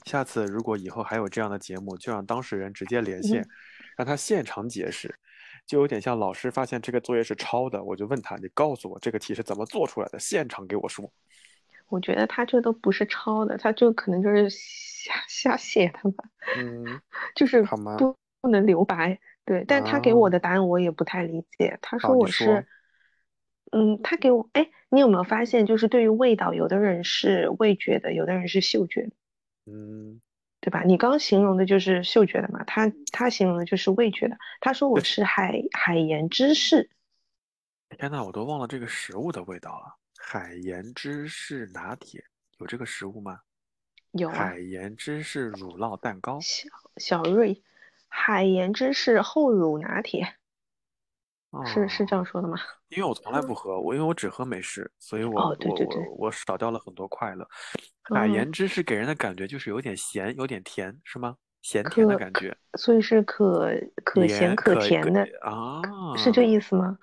[0.06, 3.48] 下次如果以后还有这样的节目，就让当事人直接连线，嗯
[3.98, 5.14] 让他现场解释，
[5.66, 11.12] 就有点像老师发现这个作业是抄的，我就问他，你告诉我这个题是怎么做出来的，现场给我说。
[11.88, 16.24] 我觉得他这都不是抄的，他就可能就是瞎瞎写的吧，
[16.56, 16.98] 嗯，
[17.36, 17.62] 就是？
[17.98, 19.20] 不不能留白。
[19.46, 21.78] 对，但他给啊，我的答案我也不太理解。
[21.80, 22.26] 他，说我。
[22.26, 22.66] 是，
[23.72, 29.12] 嗯，他给我，哎，你有没有发现，就是对于味道，有的人是味觉的，有的人是嗅觉的，
[29.66, 30.20] 嗯，
[30.60, 30.82] 对吧？
[30.82, 34.36] 你刚刚形容的就是嗅觉的嘛，他他形容的就是味觉的。
[34.60, 36.90] 他说我是海海盐芝士，
[37.96, 39.96] 天呐，我都忘了这个食物的味道了。
[40.18, 42.24] 海盐芝士拿铁
[42.58, 43.40] 有这个食物吗？
[44.12, 46.40] 有啊，海盐芝士乳酪蛋糕。
[46.40, 47.62] 小小瑞，
[48.18, 50.36] 海盐芝士厚乳拿铁，
[51.66, 52.56] 是是这哦，样说的吗？
[52.88, 57.46] 因为我从来不喝，我因为我只喝美式，所以我哦，对我对对，我我少掉了很多快乐。
[58.02, 61.36] 海嗯，盐芝士给人的感觉就是有点咸，有点甜，是吗？
[61.60, 63.70] 咸甜的感觉，所以是可
[64.02, 65.82] 可咸盐可甜的啊，
[66.16, 66.98] 是这啊，意思吗？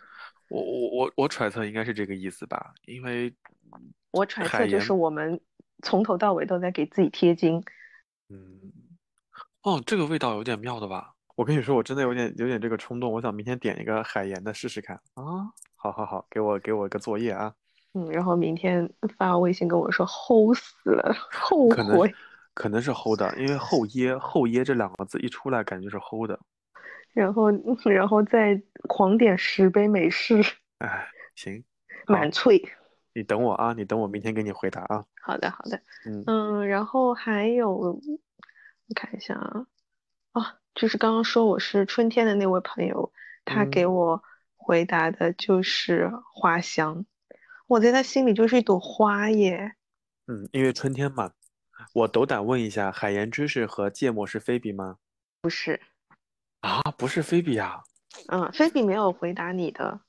[0.49, 3.33] 我我我我揣测应该是这个意思吧，因为
[4.11, 5.39] 我揣海测就是，我们
[5.83, 7.63] 从头到尾都在给自己贴金。
[8.29, 8.59] 嗯，
[9.63, 11.13] 哦，这个味道有点妙的吧？
[11.35, 15.49] 我跟你说，我真的有点有点这个冲动，我想明天点一个海盐的试试看啊！
[15.75, 17.53] 好好好，给我给我个作业啊！
[17.93, 18.87] 嗯，然后明天
[19.17, 22.13] 发微信跟我说齁死了， 后可能悔。
[22.53, 26.39] 可能是齁的，因为后噎后噎这两个字一出来，感觉是齁的。
[27.13, 27.49] 然后
[27.85, 30.43] 然后再狂点十杯美式，
[30.79, 31.63] 哎，行，
[32.05, 32.61] 好，满脆。
[33.15, 35.05] 你等我啊，你等我明天给你回答啊。
[35.21, 37.99] 好的好的，嗯嗯，然后还有我
[38.93, 39.67] 看一下啊，
[40.31, 43.11] 啊，就是刚刚说我是春天的那位朋友，
[43.45, 44.23] 他给嗯，我
[44.55, 47.05] 回答的就是花香，
[47.67, 49.75] 我在他心里就是一朵花耶。
[50.27, 51.31] 嗯，因为春天嘛，
[51.93, 54.97] 我斗胆问一下，海盐芝士和芥末是菲比吗？
[55.41, 55.81] 不是，
[56.61, 57.83] 啊，不是菲比啊。
[58.27, 59.99] 嗯，菲比没有回答你的，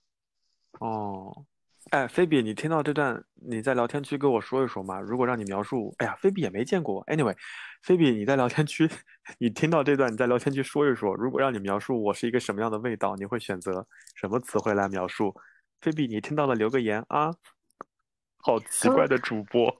[0.78, 1.46] 哦，
[1.94, 4.98] 哎，菲比，你听到这段，你在聊天区跟我说一说嘛。
[4.98, 7.06] 如果让你描述，哎呀，菲比也没见过我。
[7.06, 7.36] Anyway，
[7.84, 8.90] 菲比，你在聊天区，
[9.38, 11.14] 你听到这段，你在聊天区说一说。
[11.14, 13.86] 如果让你描述我是一个什么样的味道，你会选择
[14.16, 15.32] 什么词汇来描述？
[15.82, 17.32] 菲比，你听到了留个言啊。
[18.38, 19.72] 好奇怪的主播。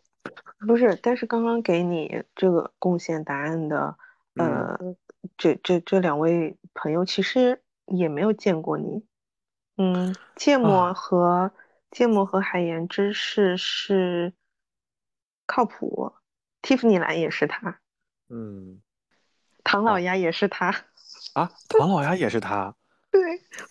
[0.68, 3.96] 不是，但是刚刚给你这个贡献答案的，
[4.36, 4.78] 呃，
[5.36, 9.04] 这这这两位朋友其实也没有见过你。
[9.78, 11.50] 嗯，芥末啊和
[11.95, 14.32] 芥末和海盐芝士是
[15.47, 16.12] 靠谱
[16.61, 17.78] ，Tiffany 蓝也是他，
[18.28, 18.82] 嗯
[19.62, 20.74] 唐老鸭也是他。
[21.34, 22.74] 啊，唐老鸭也是他，
[23.12, 23.20] 对，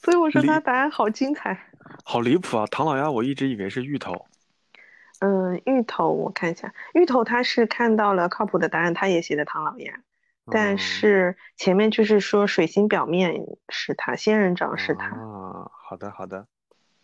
[0.01, 1.69] 所以我说离他答案好精彩。
[2.05, 2.65] 好离谱啊！
[2.71, 4.25] 唐老鸭我一直以为是芋头。
[5.19, 9.93] 嗯，芋头我看一下，芋头他是看到了靠谱的答案，他也写的唐老鸭，
[10.49, 13.35] 但嗯是前面就是说水星表面
[13.67, 15.07] 是他，仙人掌是他。
[15.07, 16.47] 啊，好的好的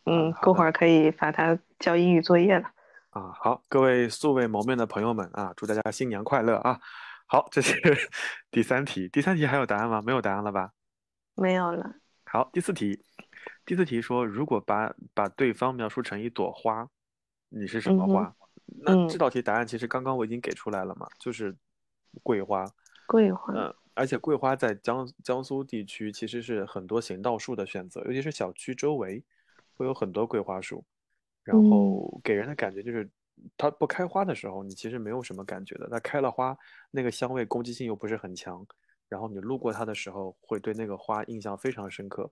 [0.06, 2.72] 嗯，过会儿可以罚他交英语作业了。
[3.12, 6.80] 啊，好，各位素未谋面的朋友们啊，祝大家新年快乐啊！
[7.26, 7.76] 好，这是
[8.52, 10.02] 第三题，第三题还有答案吗？
[10.02, 10.72] 没有答案了吧？
[11.36, 11.96] 没有了。
[12.26, 13.04] 好，第四题，
[13.66, 16.88] 第四题说，如果把把对方描述成一朵花，
[17.50, 18.36] 你是什么花？
[18.84, 21.56] 那嗯这道题答案其实刚刚我已经给出来了嘛，就是
[22.22, 22.64] 桂花。
[23.08, 29.24] 桂花，嗯，而且桂花在江江苏地区其实是很多行道树的选择，尤其是小区周围
[29.80, 30.84] 会有很多桂花树，
[31.42, 33.10] 然嗯后给人的感觉就是
[33.56, 36.58] 它不开花的时候，你其实没有什么感觉的，它开了花，
[36.92, 38.68] 那个香味攻击性又不是很强，
[39.08, 42.30] 然后你路过它的时候，会对那个花印象非常深刻，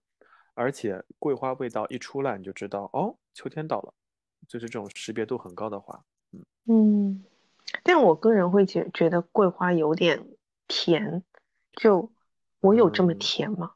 [0.56, 3.94] 而且桂花味道一出来，你就知道哦，秋天到了，
[4.46, 6.04] 就是这种识别度很高的花。
[6.66, 7.24] 嗯，
[7.82, 10.28] 但我个人会觉觉得桂花有点
[10.68, 11.24] 甜，
[11.72, 12.12] 就
[12.60, 13.72] 我有这么嗯甜吗？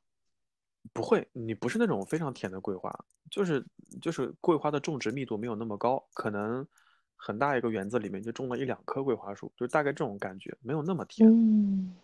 [0.93, 2.93] 不会，你不是那种非常甜的桂花，
[3.29, 3.65] 就是
[4.01, 6.67] 就是桂花的种植密度没有那么高，可能
[7.15, 11.29] 很大一个园子里面就种了一两棵桂花树，就大概这种感觉，没有那么甜。
[11.29, 11.95] 嗯，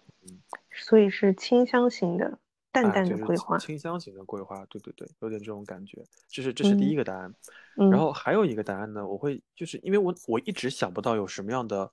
[0.72, 2.40] 所以是清香型的，
[2.72, 3.58] 淡哎，淡的桂花。
[3.58, 6.02] 清香型的桂花，对对对，有点这种感觉。
[6.30, 7.34] 这是这是第嗯一个答案，
[7.78, 11.92] 嗯然后还有一个答案呢，我会就是因为我我一直想不到有什么样的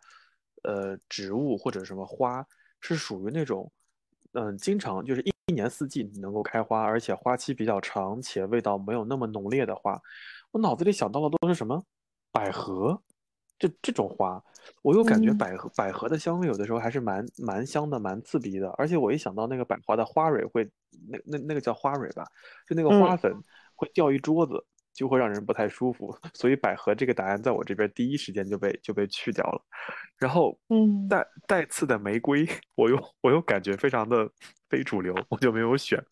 [0.62, 2.46] 呃植物或者什么花
[2.80, 3.72] 是属于那种
[4.34, 10.00] 嗯、经常就是一一年四季能够开花，而且花期比较长且味道没有那么浓烈的花。
[10.50, 11.82] 我脑子里想到的都是什么
[12.32, 13.00] 百合，
[13.58, 14.42] 这这种花，
[14.82, 18.68] 我又感觉嗯百合百合的香味有的时候还是蛮蛮香的，蛮刺鼻的。
[18.78, 20.68] 而且我一想到那个百花的花蕊会，
[21.08, 22.26] 那那那个叫花蕊吧，
[22.68, 24.64] 就那个花嗯粉会掉一桌子，
[24.94, 26.16] 就会让人不太舒服。
[26.32, 29.60] 所以百合这个答案在我这边第一时间就被就被去掉了。
[30.16, 34.26] 然后嗯带带刺的玫瑰， 我又我又感觉非常的
[34.70, 36.02] 非主流，我就没有选。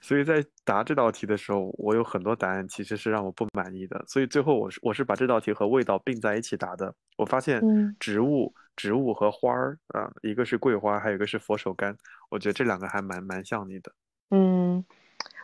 [0.00, 4.02] 所以在答这道题的时候，我有很多答案其实是让我不满意的。
[4.06, 6.94] 所以最后我是我是把这道题和味道并在一起答的。
[7.16, 11.94] 我发现嗯植物植物和花儿啊，一个是桂花，还有一个是佛手柑，
[12.30, 13.92] 我觉得这两个还蛮蛮像你的。
[14.30, 14.82] 嗯，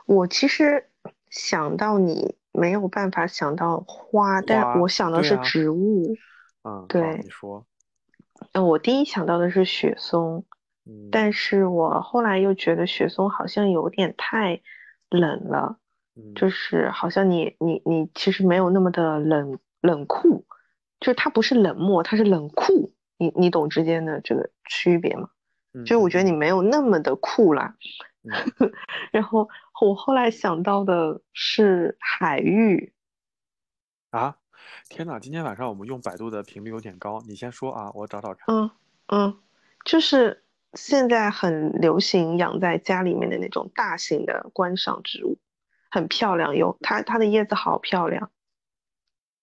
[0.07, 0.89] 我其实
[1.29, 6.17] 想到你没有办法想到花，但我想的是植物。
[6.65, 7.65] 嗯，对你说，
[8.53, 10.45] 嗯，我第一想到的是雪松，
[10.85, 14.61] 嗯，但是我后来又觉得雪松好像有点太
[15.09, 15.79] 冷了，
[16.17, 20.45] 嗯就是好像你你你其实没有那么的冷冷酷，
[20.99, 25.29] 就是它不是冷漠，它是冷酷，你你懂之间的这个区别吗？
[25.75, 27.77] 嗯就是我觉得嗯你没有那么的酷啦。
[28.25, 28.73] 嗯
[29.13, 29.49] 然后
[29.81, 32.93] 我后来想到的是海芋，
[34.11, 34.37] 啊，
[34.89, 38.47] 天呐，今天晚上我们用百度的频率有点高，你先说啊，我找找看。
[38.49, 38.71] 嗯
[39.09, 39.39] 嗯，
[39.85, 45.39] 就是现在很流行养在家里面的那种大型的观赏植物，
[45.91, 48.31] 很漂亮，有它它的叶子好漂亮，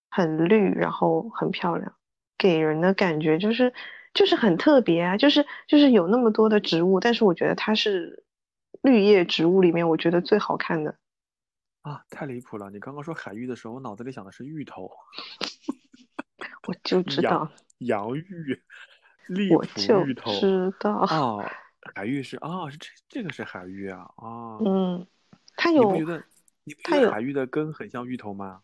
[0.09, 1.93] 很绿，然后很漂亮，
[2.37, 3.73] 给人的感觉就是
[4.13, 8.23] 就是很特别啊，就是就是有那么多的植物，但是我觉得它是
[8.81, 10.97] 绿叶植物里面我觉得最好看的。
[11.81, 12.69] 啊，太离谱了！
[12.69, 14.89] 你刚刚说海芋的时候，我脑子里想的是芋头、
[16.67, 18.61] 我就 知道，洋芋、
[19.27, 20.31] 荔我浦就芋头。
[20.39, 21.45] 知道， 哦，
[21.93, 24.57] 海芋是啊，是这这个是海芋啊啊！
[24.65, 25.05] 嗯，
[25.57, 26.23] 它有，你不觉得
[26.63, 28.61] 你不觉得海芋的根很像芋头吗？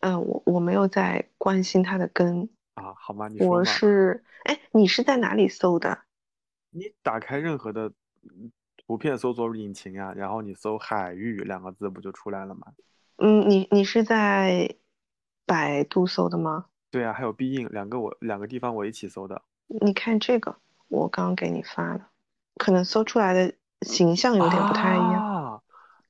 [0.00, 3.28] 嗯，我我没有在关心它的根，啊，好吗？
[3.28, 3.64] 你说我。
[3.64, 6.02] 是，哎，你是在哪里搜的？
[6.70, 7.88] 你打开任何的
[8.22, 8.52] 嗯
[8.88, 12.68] 图片搜索引擎啊，然后你搜海域两个字不就出来了吗？
[13.18, 14.76] 嗯，你你是在
[15.44, 16.64] 百度搜的吗？
[16.90, 19.42] 对啊，还有必应两个我两个地方我一起搜的。
[19.66, 20.56] 你看这个，
[20.88, 22.08] 我刚刚给你发了，
[22.56, 25.22] 可能搜出来的形象有点不太一样。
[25.22, 25.60] 啊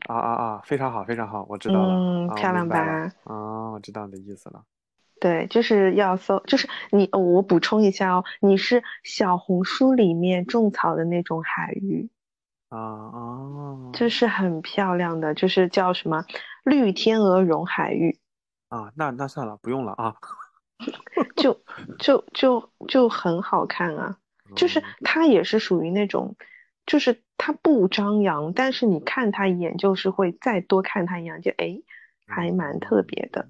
[0.07, 0.63] 啊啊啊！
[0.65, 1.89] 非常好，非常好，我知道了。
[1.89, 2.79] 嗯漂亮吧
[3.25, 4.63] 啊，我知道你的意思了。
[5.21, 12.09] 对，就是要搜，就是你，哦我补充一下哦，你是小红书里面种草的那种海芋，
[12.69, 16.25] 啊哦这是很漂亮的，就是叫什么
[16.65, 18.19] 绿天鹅绒海域。
[18.69, 18.93] 啊！
[18.95, 20.15] 那那算了，不用了啊。
[21.37, 21.61] 就
[21.99, 24.19] 就就就很好看啊，
[24.55, 26.37] 就是嗯它也是属于那种，
[26.85, 31.83] 就是它不张扬，但是你看它一眼就是会再多看它一眼，就诶，
[32.27, 33.49] 还蛮特别的。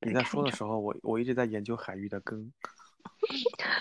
[0.00, 2.52] 你在说的时候，我我一直在研究海域的根。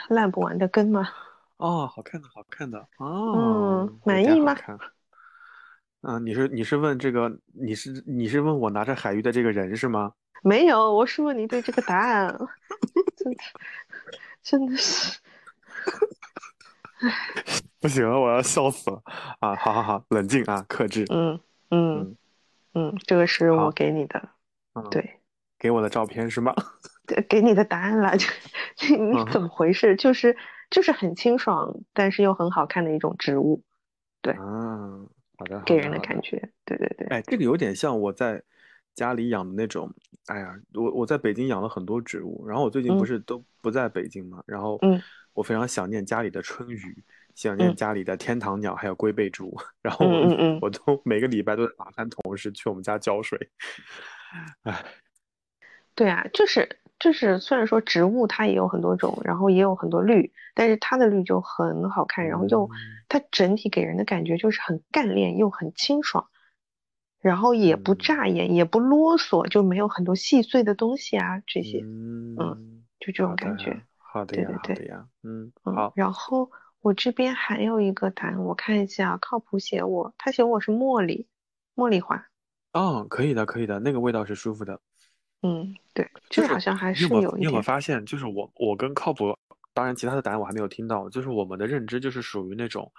[0.08, 1.10] 烂不完的根吗？
[1.58, 4.56] 哦，好看的，好看的哦，嗯满意吗
[6.02, 10.14] 嗯，你是你是问这个，你是你是问我拿着海域的这个人是吗？
[10.44, 12.38] 没有，我是问你对这个答案，
[13.18, 13.44] 真的
[14.44, 15.20] 真的是，
[17.82, 19.02] 不行，我要笑死了
[19.40, 19.56] 啊！
[19.56, 21.06] 好好好，冷静啊，克制。
[21.10, 21.40] 嗯
[21.70, 22.18] 嗯嗯
[22.76, 24.30] 嗯，这个是我给你的，
[24.76, 25.20] 嗯，对。
[25.58, 26.54] 给我的照片是吗？
[27.08, 28.28] 给给你的答案了，就
[28.98, 29.96] 你怎么回事？
[29.96, 30.38] 就是
[30.76, 33.64] 就是很清爽，但是又很好看的一种植物，
[34.22, 35.00] 对啊，
[35.38, 36.50] 好的，给人的感觉。
[36.66, 38.44] 对对对，哎，这个有点像我在
[38.94, 39.90] 家里养的那种。
[40.26, 45.02] 哎呀，我我在北京养了很多植物，然后我最近不嗯是都不在北京嘛，然后嗯
[45.32, 47.02] 我非常想念家里的春雨，
[47.36, 53.50] 想念嗯家里的天堂鸟，还有龟背竹，然后我嗯嗯嗯我都每个礼拜都在麻烦同事去我们家浇水。
[54.64, 54.84] 哎，
[55.96, 56.68] 对啊，就是
[57.06, 62.74] 就是，虽然说植物它也有很多种，然后也有很多绿，但是它的绿就很好看，然后又嗯
[63.08, 66.28] 它整体给人的感觉就是很干练又很清爽，
[67.22, 73.84] 然后也不嗯扎眼，也不啰嗦，就没有很多细碎的东西啊这些，嗯，就这种感觉。
[73.98, 76.50] 好的呀，对对对呀，嗯，嗯，好，然后
[76.82, 81.28] 我这边还有一个答案，我看一下，靠谱写我，他写我是茉莉，
[81.76, 82.26] 茉莉花。
[82.74, 84.82] 哦，可以的，可以的，那个味道是舒服的。
[85.46, 87.62] 嗯，对，就就是好像还是有一点你有没有。
[87.62, 89.38] 发现，就是我我跟靠谱，
[89.74, 92.92] 当然其他的答案我还没有听到，就是我们的认知就是属于那种，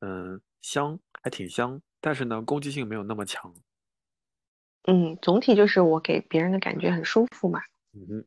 [0.00, 3.54] 嗯，香还挺香，但是呢攻击性没有那么强。
[4.84, 7.60] 嗯，总体就是我给别人的感觉很舒服嘛。
[7.94, 8.24] 嗯哼，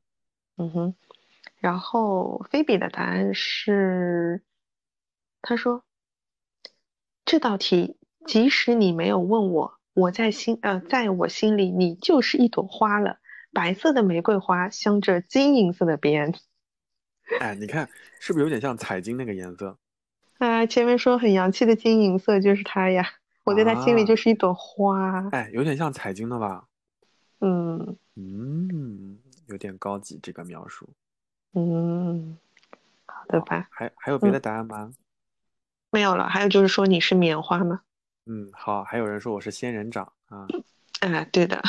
[0.57, 0.95] 嗯哼，
[1.57, 4.43] 然后菲比的答案是，
[5.41, 5.83] 他说
[7.23, 13.19] 这道题即使你没有问我，我在心呃，在我心里你就是一朵花了，
[13.51, 16.33] 白色的玫瑰花镶着金银色的边。
[17.39, 17.89] 哎，你看
[18.19, 19.77] 是不是有点像彩金那个颜色？
[20.39, 23.07] 啊，前面说很洋气的金银色就是它呀，
[23.43, 25.29] 我在它心里啊就是一朵花。
[25.31, 26.65] 哎，有点像彩金的吧？
[27.41, 30.89] 嗯嗯，有点高级这个描述。
[31.53, 32.37] 嗯，
[33.05, 34.91] 好的吧，还还有别嗯的答案吗？
[35.91, 36.27] 没有了。
[36.29, 37.81] 还有就是说你是棉花吗？
[38.25, 40.47] 嗯，好，还有人说我是仙人掌啊，
[41.01, 41.61] 啊，对的。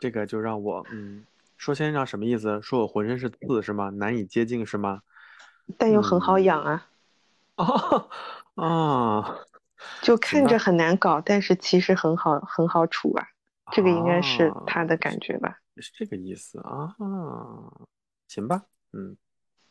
[0.00, 1.24] 这个就让我嗯，
[1.56, 2.60] 说仙人掌什么意思？
[2.62, 3.90] 说我浑身是刺是吗？
[3.90, 5.02] 难以接近是吗？
[5.78, 6.86] 但又很好嗯养啊，
[7.56, 8.08] 哦
[8.54, 9.38] 啊，
[10.02, 13.26] 就看着很难搞，但是其实很好很好处啊。
[13.72, 15.58] 这个应该是啊他的感觉吧？
[15.78, 16.94] 是这个意思啊，
[18.28, 19.16] 行吧，嗯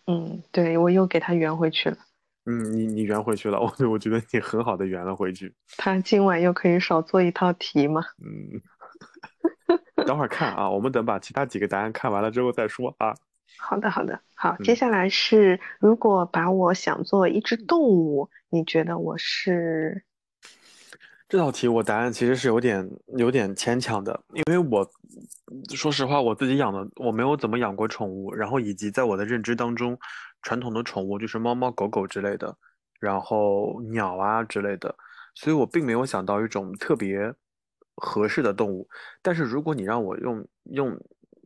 [0.08, 1.98] 嗯，对，我又给他圆回去了。
[2.46, 8.04] 嗯，你你圆回去了， 我我觉得你很好的圆了回去，他今晚又可以少做一套题嘛？
[8.22, 8.62] 嗯，
[10.06, 13.16] 等会儿看啊，我们等把其他几个答案看完了之后再说啊。
[13.58, 20.04] 好的，好的，好，嗯接下来是如果把我想做一只动物，你觉得我是？
[21.28, 22.88] 这道题我答案其实是有点
[23.18, 24.88] 有点牵强的，因为我
[25.74, 29.98] 说实话，我自己养的我没有怎么养过宠物，然后以及在我的认知当中，
[30.44, 32.56] 传统的宠物就是猫猫狗狗之类的，
[33.00, 34.96] 然后鸟啊之类的，
[35.34, 37.34] 所以我并没有想到一种特别
[37.96, 38.88] 合适的动物。
[39.22, 41.00] 但是如果你让我用用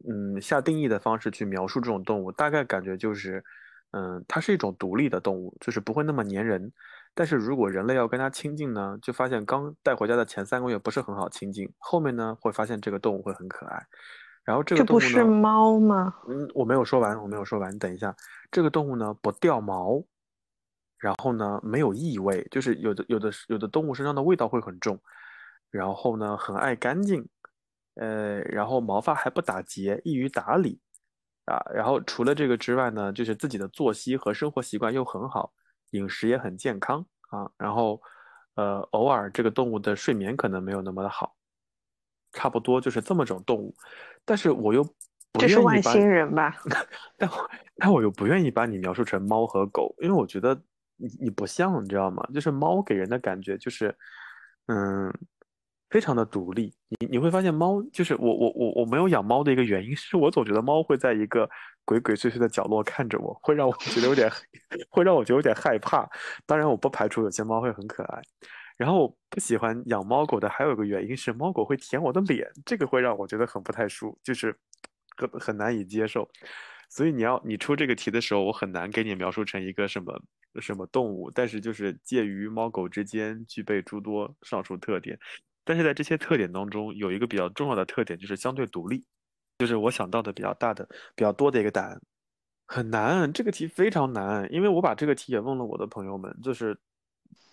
[0.08, 3.44] 嗯下定义的方式去描述这种动物，大概感觉就是
[3.92, 6.72] 嗯它是一种独立的动物，就是不会那么粘人。
[7.16, 13.88] 但是如果人类要跟它亲近呢，就发现刚带回家的前三个月不是很好亲近，后面呢会发现这个动物会很可爱。
[14.46, 16.16] 然后这个这不是猫吗？
[16.28, 18.16] 嗯，我没有说完，我没有说完，你等一下。
[18.52, 20.04] 这个动物呢不掉毛，
[20.98, 25.00] 然后呢没有异味，就是有的有的有的动物身上的味道会很重，
[25.72, 27.28] 然后呢很爱干净，
[27.96, 30.80] 呃，然后毛发还不打结，易于打理
[31.46, 31.62] 啊。
[31.74, 35.52] 然后除了这个之外呢，就是自己的作息和生活习惯又很好，
[35.92, 37.50] 饮食也很健康啊。
[37.58, 38.02] 然后
[38.56, 41.36] 呃，偶尔这个动物的睡眠可能没有那么的好，
[42.34, 43.74] 差不多就是这么种动物。
[44.26, 44.84] 但是我又
[45.32, 46.56] 不这是外星人吧？
[47.16, 50.54] 但我但我又不愿意把你描述成猫和狗，因为我觉得
[50.98, 52.28] 你你不像，你知道吗？
[52.34, 53.96] 就是猫给人的感觉就是，
[54.68, 55.14] 嗯，
[55.90, 56.74] 非常的独立。
[57.00, 61.50] 你你会发现猫就是我我我我没有养猫的一个原因是我总觉得猫会在一个
[61.86, 64.30] 鬼鬼祟祟的角落看着我，会让我觉得有点
[64.90, 66.08] 会让我觉得有点害怕。
[66.46, 68.22] 当然我不排除有些猫会很可爱。
[68.78, 74.56] 然后我不喜欢养猫狗的还有一个原因是猫狗会舔我的脸，这个会让我觉得很不太舒，就是
[75.18, 76.30] 很很难以接受。
[76.90, 80.18] 所以你要你出这个题的时候，我很难给你描述成一个什么
[80.62, 85.20] 什么动物，但是就是介于猫狗之间，具备诸多上述特点。
[85.70, 89.06] 但是在这些特点当中，有一个比较重要的特点，就是相对独立，
[89.60, 92.02] 就是我想到的比较大的、比较多的一个答案。
[92.66, 96.76] 很难，这个题非常难，因为我把这个题也问了我的朋友们，就是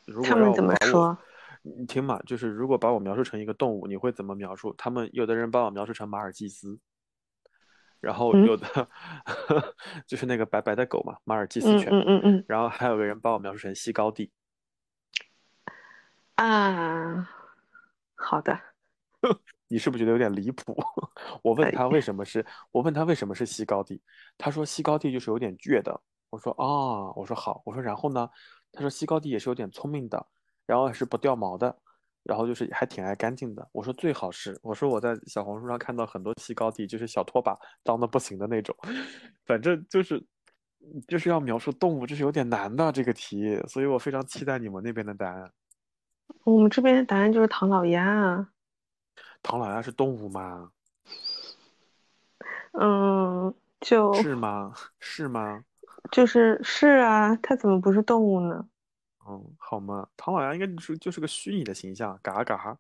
[0.07, 1.19] 如果他们怎么说？
[1.61, 4.75] 你听嘛，就是如果把我描述成一个动物，你会怎么描述？
[4.79, 6.79] 他们有的人把我描述成马尔济斯，
[8.01, 8.89] 然后嗯有的
[10.09, 14.33] 就是那个白白的狗嘛，马尔济斯嗯犬，嗯嗯嗯然后还有个人把我描述成西高地。
[16.37, 17.29] 啊，
[18.17, 18.59] 好的，
[19.69, 20.77] 你是不是觉得有点离谱？
[21.43, 24.03] 我问哎他为什么是，我问他为什么是西高地，
[24.37, 26.01] 他说西高地就是有点倔的。
[26.31, 28.29] 我说啊，我说好，我说然后呢？
[28.73, 30.27] 他说西高地也是有点聪明的，
[30.67, 31.75] 然后是不掉毛的，
[32.25, 33.67] 然后就是还挺爱干净的。
[33.73, 38.77] 我说最好是，我说我在小红书上看到很多西高地就是小拖把脏的不行的那种，
[39.47, 40.23] 反正就是
[41.09, 45.51] 就是要描述动物，这是有点难的这个题，所以我非常期待你们那边的答案。
[46.45, 48.49] 我们这边的答案就是唐老鸭啊。
[49.43, 50.71] 唐老鸭是动物吗？
[52.73, 54.75] 嗯，就是吗？
[55.01, 55.65] 是吗？
[56.11, 58.67] 就是是啊，它怎么不是动物呢？
[59.29, 62.79] 嗯，好吗，唐老鸭应该就是就是个虚拟的形象，嘎嘎。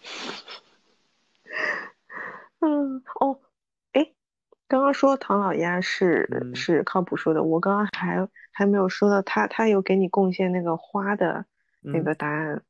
[2.60, 3.38] 嗯，哦，
[3.92, 4.12] 哎，
[4.66, 11.44] 刚刚说唐老鸭是嗯是靠谱说的，我刚刚还还没有说到他，他有给你贡献那个花的
[11.82, 12.64] 那嗯个答案，嗯，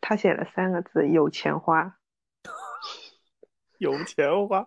[0.00, 1.96] 他写了三个字“有钱花
[3.78, 4.66] 有钱花，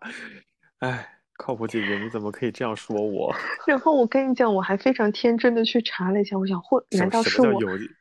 [0.80, 1.08] 哎，
[1.38, 3.34] 靠谱姐姐，你怎么可以这样说我？”。
[3.68, 7.60] 然后我跟你讲，我还非常天真的去查了一下，我想或难道是我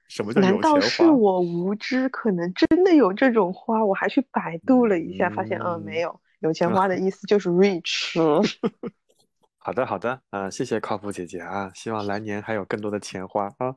[0.08, 1.04] 什么难道是？
[1.04, 2.08] 我无知？
[2.10, 3.84] 可能真的有这种花？
[3.84, 6.20] 我还去百度了一下，发现嗯没嗯有。
[6.40, 8.18] 有钱花的意思就是 rich。
[9.58, 13.76] 好的好的，啊、谢谢靠谱姐姐啊，希望来年还有更多的钱花啊。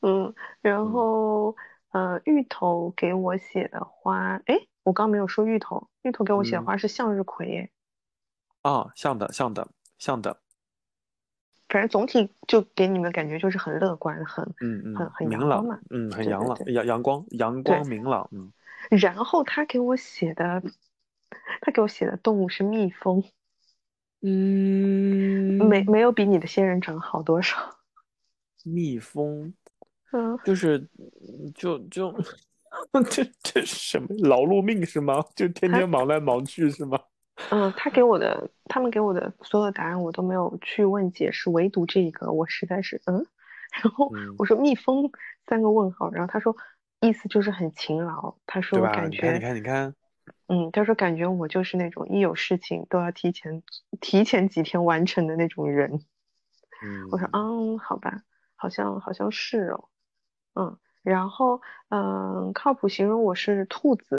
[0.00, 0.92] 嗯，然嗯。
[0.92, 1.56] 后
[1.90, 6.64] 呃，芋头给我写的花，哎，我刚没有说芋头，芋头给我写的嗯。
[6.64, 7.48] 花是向日葵。
[7.48, 7.70] 耶，
[8.62, 9.68] 啊，像的像的
[9.98, 10.40] 像的，
[11.68, 18.52] 反正总体就给你们感觉就是很乐观，很嗯嗯，很很明朗阳光嘛，嗯，很对阳朗，阳阳光阳对光明朗，嗯，
[19.00, 20.62] 然后他给我写的，
[21.62, 23.24] 他给我写的动物是蜜蜂，
[24.20, 25.68] 嗯。
[25.68, 27.78] 没没有比你的仙人掌好多少，
[28.64, 29.54] 蜜蜂
[30.12, 30.86] 嗯，就是
[31.54, 32.12] 就就
[33.10, 35.24] 这这是什么劳碌命是吗？
[35.34, 36.98] 就天天忙来忙去是吗？
[37.50, 43.26] 嗯，他给我的，他们给我的所有答案我都没有去问解释，唯独这一个我实在是嗯，
[43.82, 45.10] 然后嗯我说蜜蜂
[45.46, 46.56] 三个问号，然后他说
[47.00, 48.92] 意思就是很勤劳，他说对吧？
[48.94, 49.94] 感你看你看你看，
[50.48, 53.62] 嗯，他说感觉我就是那种一有事情都要提前
[54.00, 56.00] 提前几天完成的那种人，
[56.82, 58.22] 嗯，我说嗯，好吧，
[58.56, 59.88] 好像好像是哦，
[60.56, 61.60] 嗯，然后
[61.90, 64.16] 嗯，靠谱形容我是兔子。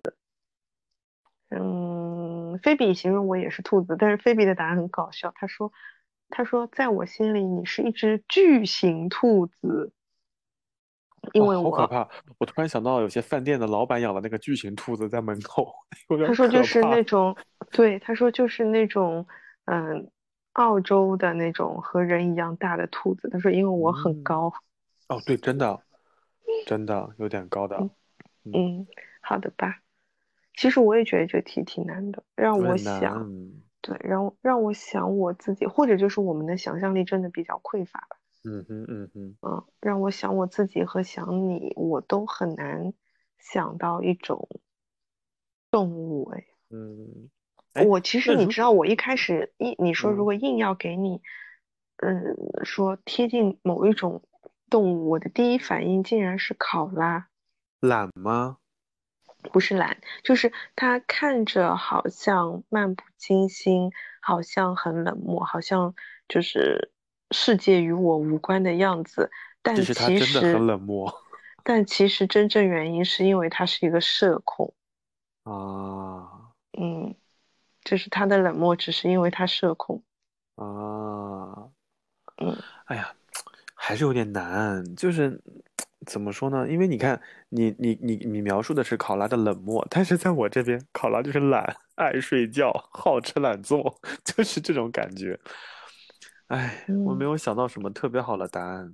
[1.50, 5.32] 嗯，菲比形容我也是兔子，但是菲比的答案很搞笑。
[5.36, 5.72] 他说
[6.30, 9.94] ：“他说在我心里你是一只巨型兔子，
[11.32, 12.08] 因为哦好可怕！
[12.38, 15.74] 我突然想到，有些饭店的老板养的那个巨型兔子在门口，
[16.28, 17.36] 他说就是那种
[17.72, 19.26] 对，他说就是那种
[19.66, 20.12] 嗯，
[20.54, 23.30] 澳洲的那种和人一样大的兔子。
[23.30, 24.54] 他说因为我很嗯高，
[25.08, 25.82] 哦，对，真的，
[26.68, 27.78] 真的有点高的，
[28.44, 28.86] 嗯，
[29.22, 29.82] 好的吧。
[30.54, 33.32] 其实我也觉得这题挺难的，让我想，
[33.80, 38.18] 对，让我让我想我自己，或者就是我们的想象力真的比较匮乏吧。
[38.44, 42.94] 嗯哼嗯哼，嗯，让我想我自己和想你，我都很难
[43.40, 44.50] 想到一种
[45.72, 46.30] 动物。
[46.36, 47.30] 哎，嗯，
[47.74, 51.22] 哎我其实你知道，我一开始一你说如嗯果硬要给你，
[51.98, 52.36] 嗯，
[52.66, 54.24] 说贴近某一种
[54.70, 57.28] 动物，我的第一反应竟然是考拉，
[57.80, 58.58] 懒吗？
[59.52, 63.92] 不是懒，就是它看着好像漫不经心，
[64.22, 65.96] 好像很冷漠，好像
[66.28, 66.92] 就是
[67.32, 69.32] 世界与我无关的样子，
[69.62, 70.68] 但其实他真的很。
[70.68, 71.14] 冷漠。
[71.64, 74.74] 但其实真正原因是因为他是一个社恐，
[75.44, 76.52] 啊。
[76.80, 77.16] 嗯，
[77.84, 80.04] 就是他的冷漠只是因为他社恐，
[80.56, 81.70] 啊，
[82.38, 82.58] 嗯。
[82.86, 83.14] 哎呀，
[83.88, 85.42] 还是有点难，就是
[86.06, 86.68] 怎么说呢？
[86.70, 95.40] 因为你看，你你你你描述的是考拉的冷漠，但是在我这边，考拉就是懒，爱睡觉，好吃懒做， 就是这种感觉。
[96.48, 98.94] 哎，我没嗯有想到什么特别好的答案。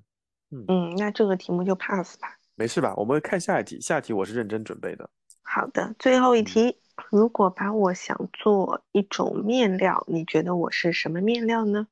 [0.52, 2.38] 嗯，那这个题目就 pass 吧。
[2.54, 2.94] 没事吧？
[2.96, 5.10] 我们看下一题，下一题我是认真准备的。
[5.42, 6.78] 好的，最后一嗯题，
[7.10, 11.88] 如果把我想做一种面料，你觉得我是什么面料呢？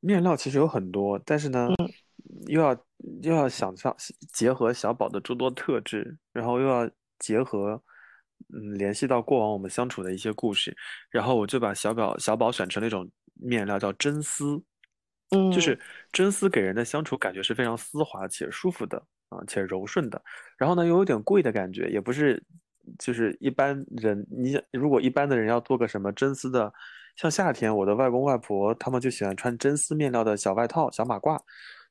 [0.00, 1.68] 面料其实有很多，但是呢，
[2.46, 2.74] 又要
[3.22, 3.94] 又要想象
[4.32, 7.82] 结合小宝的诸多特质，然后又要结合
[8.54, 10.76] 嗯联系到过往我们相处的一些故事，
[11.10, 14.62] 然后我就把小宝小宝选成了一种面料，叫真丝。
[15.32, 15.78] 嗯，就是
[16.10, 18.98] 真丝给人的相处感觉是非常丝滑且舒服的
[19.28, 20.20] 啊，且柔顺的。
[20.58, 22.42] 然后呢，又有点贵的感觉，也不是
[22.98, 26.72] 就是一般人，你如果一般的人要做个什么真丝的，
[27.14, 31.40] 像夏天我的外公外婆他们就喜欢穿真丝面料的小外套、小马褂。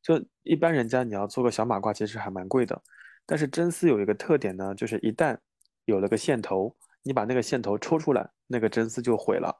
[0.02, 2.82] 就一般人家你要做个小马褂，其实还蛮贵的。
[3.26, 5.38] 但是真丝有一个特点呢，就是一旦
[5.86, 9.56] 有了个线头，你把那个线头抽出来，那个真丝就毁了。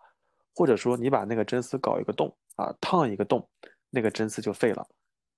[0.56, 3.48] 或者说你把那个真丝搞一个洞啊，烫一个洞，
[3.90, 4.86] 那个真丝就废了。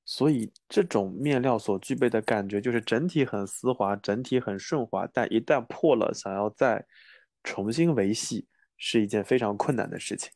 [0.03, 6.84] 所以这种面料所具备的感觉就是整体很丝滑，整体很顺滑，但一旦破了，想要再
[7.44, 8.48] 重新维系
[8.78, 10.32] 是一件非常困难的事情。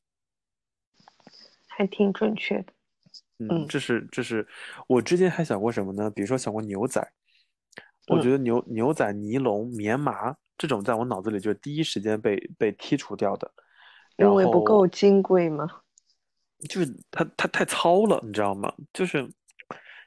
[1.68, 2.74] 还挺准确的。
[3.40, 4.48] 嗯，这是这是
[4.88, 6.10] 我之前还想过什么呢？
[6.10, 7.06] 比如说想过牛仔，
[8.08, 13.52] 我觉得牛牛仔、尼龙、棉麻这种在我脑子里就第一时间被被剔除掉的。
[14.18, 15.68] 因为不够金贵吗？
[16.70, 18.74] 就是它它太糙了，你知道吗？
[18.94, 19.30] 就是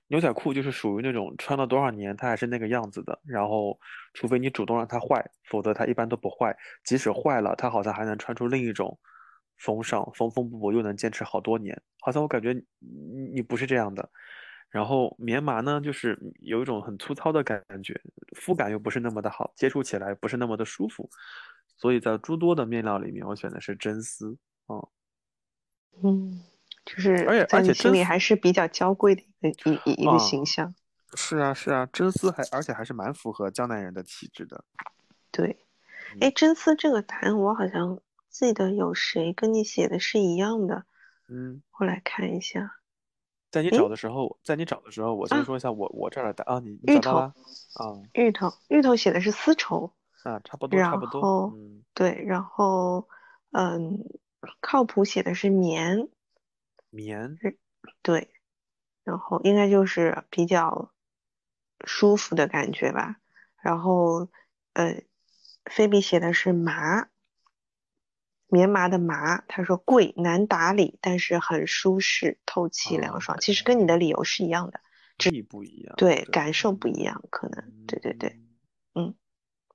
[0.06, 3.78] 牛仔裤就是属于那种穿了多少年它还是那个样子的，然后
[4.14, 6.56] 除非你主动让它坏，否则它一般都不坏。
[6.82, 8.98] 即使坏了，它好像还能穿出另一种
[9.58, 11.80] 风尚，缝缝补补又能坚持好多年。
[12.00, 14.08] 好像我感觉你你不是这样的。
[14.70, 17.98] 然后棉麻呢，就是有一种很粗糙的感觉，
[18.36, 21.08] 肤感又不是那么的好，接触起来不是那么的舒服。
[21.76, 24.36] 所以在诸多的面料里面，我选的是真丝
[24.66, 24.76] 啊，
[26.02, 26.42] 嗯，
[26.84, 30.74] 就是而且而且心里还是比较娇贵的一个一一个形象。
[31.14, 34.62] 是啊是啊，真丝还而且还是蛮符合江南人的气质的。
[35.30, 35.56] 对，
[36.20, 37.98] 哎，真丝这个答案我好像
[38.30, 40.84] 记得有谁跟你写的是一样的。
[41.28, 42.76] 嗯，我来看一下。
[43.50, 47.34] 在你找的时候，在你找的时候，我先说一下我我这儿的答啊，你芋头啊，
[48.12, 49.94] 芋头芋头写的是丝绸。
[50.24, 51.52] 啊，差不多，差不多。
[51.54, 53.08] 嗯，对，然后，
[53.52, 54.04] 嗯，
[54.60, 56.08] 靠谱写的是棉，
[56.90, 57.38] 棉，
[58.02, 58.28] 对，
[59.04, 60.92] 然后应该就是比较
[61.86, 63.16] 舒服的感觉吧。
[63.62, 64.28] 然后，
[64.72, 65.02] 呃，
[65.64, 67.08] 菲比写的是麻，
[68.48, 73.38] 棉麻的麻，他说贵难打理，但是很舒适，透气凉爽。
[73.40, 74.80] 其实跟你的理由是一样的，
[75.16, 78.40] 这不一样，对，感受不一样，可能，对对对，
[78.94, 79.14] 嗯。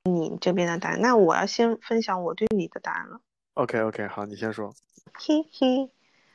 [0.06, 3.22] 你这边的答案，那我要先分享我对你的答案了。
[3.54, 4.76] OK OK，好，你先说。
[5.14, 5.90] 嘿嘿，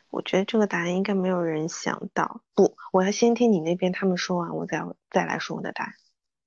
[0.08, 2.40] 我觉得这个答案应该没有人想到。
[2.54, 5.92] 不，我要先听你那边他们说完，我再再来说我的答案。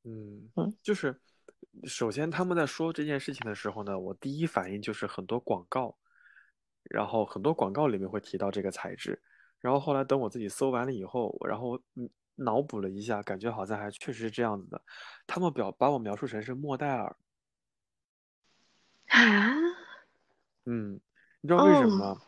[0.03, 1.21] 嗯嗯，就是
[1.83, 5.95] 首先他们在说这件事情的时候呢，我第一反应就是很多广告，
[6.83, 9.21] 然后很多广告里面会提到这个材质，
[9.59, 12.09] 然后后来等我自己搜完了以后，然后嗯。
[12.35, 14.81] 脑补了一下，感觉好像还确实是这样子的。
[15.27, 17.15] 他们表把我描述成是莫代尔
[19.09, 19.53] 啊，
[20.65, 20.99] 嗯，
[21.41, 22.21] 你知道为什么吗？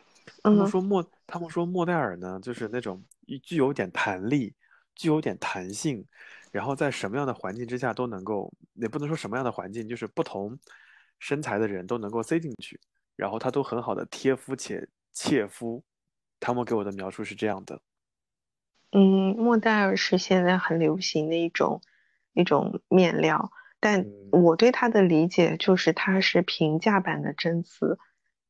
[0.43, 3.03] 他们说莫，他们说莫代尔呢，就是那种
[3.41, 4.53] 具有点弹力，
[4.93, 6.05] 具有点弹性，
[6.53, 10.59] 然后在什么样的环境之下都能够，也不能说什么样的环境，就是不同
[11.17, 12.80] 身材的人都能够塞进去，
[13.15, 15.84] 然后它都很好的贴肤且切肤。
[16.39, 17.81] 他们给我的描述是这样的。
[18.91, 21.81] 嗯，莫代尔是现在很流行的一种
[22.34, 27.97] 一种面料，但我对它的理解就是它是平价版的真丝，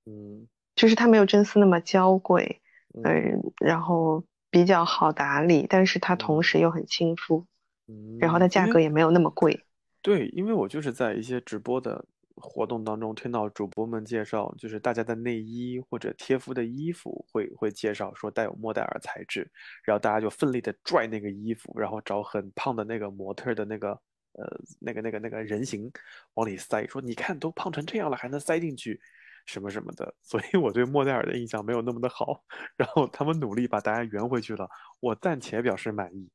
[0.05, 2.61] 嗯，就是它没有真丝那么娇贵，
[2.93, 7.45] 嗯，然后比较好打理，但是它同时又很亲肤，
[7.87, 9.65] 嗯，然后它价格也没有那么贵。
[10.01, 12.05] 对，因为我就是在一些直播的。
[12.35, 19.47] 活动当中听到主播们介绍，就是大家的内衣或者贴肤的衣服会会介绍说带有莫代尔材质，
[19.83, 23.91] 然后大家就奋力的拽那个衣服，然后找很胖的那个模特的那个
[24.31, 25.91] 呃那个那个那个人形
[26.33, 28.99] 往里塞，说你看都胖成这样了还能塞进去
[29.45, 32.43] 什么什么的， 所以我对莫代尔的印象没有那么的好。
[32.75, 34.67] 然后他们努力把大家圆回去了，
[34.99, 36.27] 我暂且表示满意。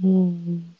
[0.00, 0.74] 嗯，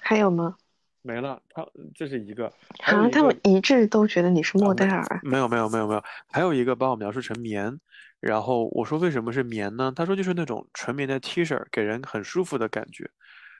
[0.00, 0.56] 还有吗？
[1.02, 1.64] 没了，他
[1.94, 2.52] 这是一个。
[2.82, 5.20] 好像他们一致都觉得你是莫代尔。
[5.22, 6.02] 没有没有没有没有，
[6.32, 7.78] 还有一个把我描述成棉，
[8.18, 9.92] 然后我说为什么是棉呢？
[9.94, 13.08] 他说就是那种纯棉的 T 恤，给人很舒服的感觉。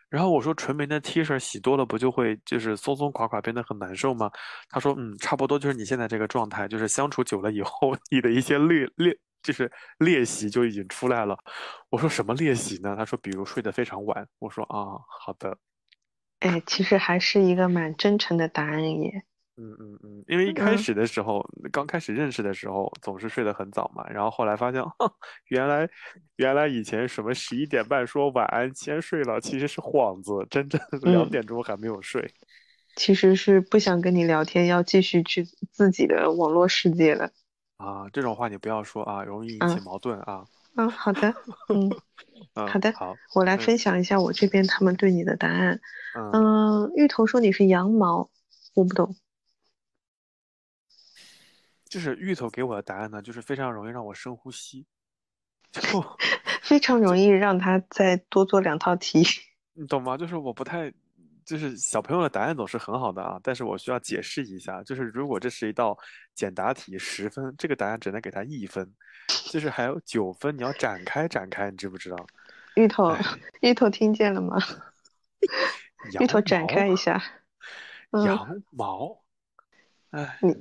[0.09, 4.31] 然后我说纯棉的 T 恤洗多了不就会就是松松垮垮变得很难受吗？
[4.69, 11.39] 他说嗯，差不多就是你现在这个状态，就是相处久了以后， 你的一些劣劣就是练习就已经出来了。
[11.91, 12.95] 我说什么练习呢？
[12.97, 14.27] 他说比如睡得非常晚。
[14.39, 15.57] 我说啊，好的。
[16.41, 19.23] 哎，其实还是一个蛮真诚的答案耶。
[19.59, 21.43] 嗯嗯嗯，因为一开始的时候，
[21.73, 24.83] 刚开始认识的时候，总是睡得很早嘛，然后后来发现，
[25.49, 25.89] 原来
[26.37, 32.31] 原来以前什么十一点半说晚安先睡了，其实是幌子，真正两点钟还没有睡。
[32.97, 37.31] 其实是不想跟你聊天，要继续去自己的网络世界了。
[37.77, 40.44] 啊，这种话你不要说啊，容易引起矛盾啊。
[40.77, 41.35] 嗯，好的，
[41.69, 41.90] 嗯，
[42.55, 45.81] 好的，好，我来分享一下我这边他们对你的答案。
[46.32, 48.31] 嗯，芋头说你是羊毛，
[48.74, 49.16] 我不懂。
[51.89, 54.86] 就是芋头给我的答案呢，就是非常容易让我深呼吸，
[55.70, 55.81] 就
[56.61, 59.24] 非常容易让他再多做两套题，
[59.73, 60.16] 你懂吗？
[60.16, 60.93] 就是我不太，
[61.47, 65.97] 就是小朋友的答案总是很好的啊，但是我需要解释一下，就是如果这是一道
[66.35, 68.93] 简答题，十分，这个答案只能给他一分，
[69.52, 72.27] 就是还有九分，你要展开展开，你知不知道？
[72.74, 73.16] 芋头，
[73.60, 74.59] 芋头听见了吗？
[76.20, 77.23] 芋头展开一下，
[78.24, 79.23] 羊毛。
[80.10, 80.55] 哎，你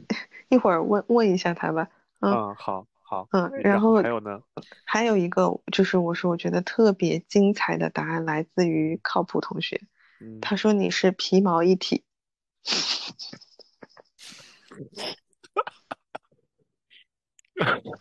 [0.49, 1.88] 一会儿问问一下他吧。
[2.20, 3.28] 嗯，好好。
[3.32, 4.40] 嗯，然后还有呢？
[4.86, 9.82] 还有一个就是我说我觉得特别精彩的答案来自于靠谱同学。
[10.42, 12.04] 他说你是皮毛一体。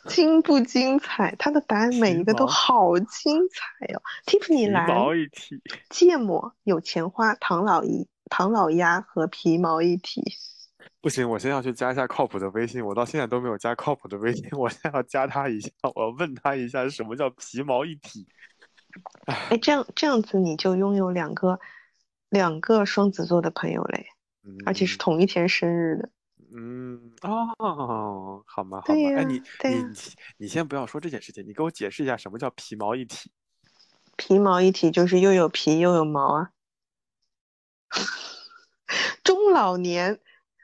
[0.08, 1.34] 精不精彩？
[1.38, 4.02] 他的答案每一个都好精彩哦。
[4.26, 4.86] Tiffany 蓝。
[4.86, 5.62] 皮毛一体。
[5.90, 10.22] 芥末、有钱花、唐老一、唐老鸭和皮毛一体。
[11.00, 12.84] 不行，我先要去加一下靠谱的微信。
[12.84, 18.26] 我到现在都没有加靠谱的微信，我现在要加他一下，我要问他一下什么叫皮毛一体。
[19.26, 21.60] 哎，这样这样子你就拥有两个
[22.34, 24.08] 两个双子座的朋友嘞，
[24.66, 26.10] 而且是同一天生日的。
[26.52, 28.82] 嗯哦，好吗？
[28.84, 28.98] 好吗？
[29.16, 29.92] 哎，你你
[30.38, 33.30] 你先不要说这件事情，你给我解释一下什么叫皮毛一体。
[34.16, 36.50] 皮毛一体就是又有皮又有毛啊。
[39.22, 40.18] 中老年。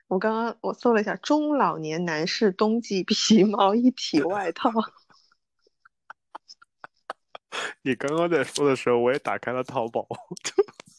[0.08, 4.72] 我刚刚我搜了一下，中老年男士冬季皮毛一体外套。
[7.82, 10.04] 你刚刚在说的时候，我也打开了淘宝。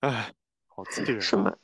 [0.00, 0.32] 哎，
[0.66, 1.20] 好气人！
[1.20, 1.56] 什么？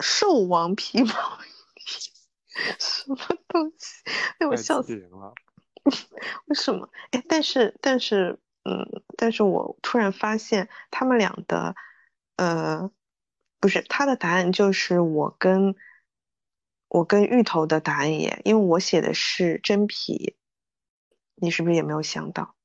[0.00, 1.12] 兽王皮毛？
[2.78, 3.16] 什么
[3.48, 4.02] 东西？
[4.38, 5.34] 哎，我笑死人了。
[6.46, 6.90] 为什么？
[7.12, 11.74] 哎，但是但是，嗯，但是我突然发现他们俩的，
[12.36, 12.90] 呃。
[13.62, 15.76] 不是他的答案，就是我跟
[16.88, 20.34] 我跟芋头的答案耶，因为我写的是真皮，
[21.34, 22.56] 你是不是也没有想到？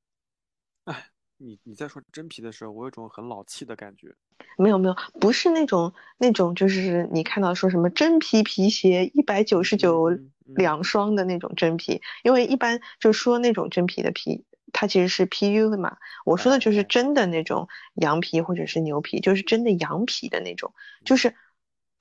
[1.36, 4.16] 哎，你你在说真皮的时候，我有种很老气的感觉。
[4.58, 10.18] 没有没有，不是那种那种，就是你看到说什么真皮皮鞋一百九十九
[10.56, 14.46] 两双的那种真皮，因为一般就说那种真皮的皮。
[14.74, 20.74] 它其实是 PU 的嘛，我说的就是真的那种羊皮或者是牛皮，就是真的羊皮的那种，
[21.06, 21.34] 就是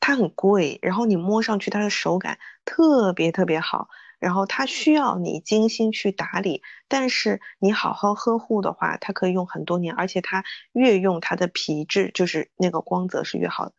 [0.00, 3.88] 它很贵，然后你摸上去它的手感特别特别好，
[4.24, 10.42] 然后它需要你精心去打理，但是你好好呵护的话，它可以用很多年，而且它
[10.72, 13.74] 越用它的皮质就是那个光泽是越好的，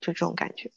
[0.00, 0.70] 就这种感觉。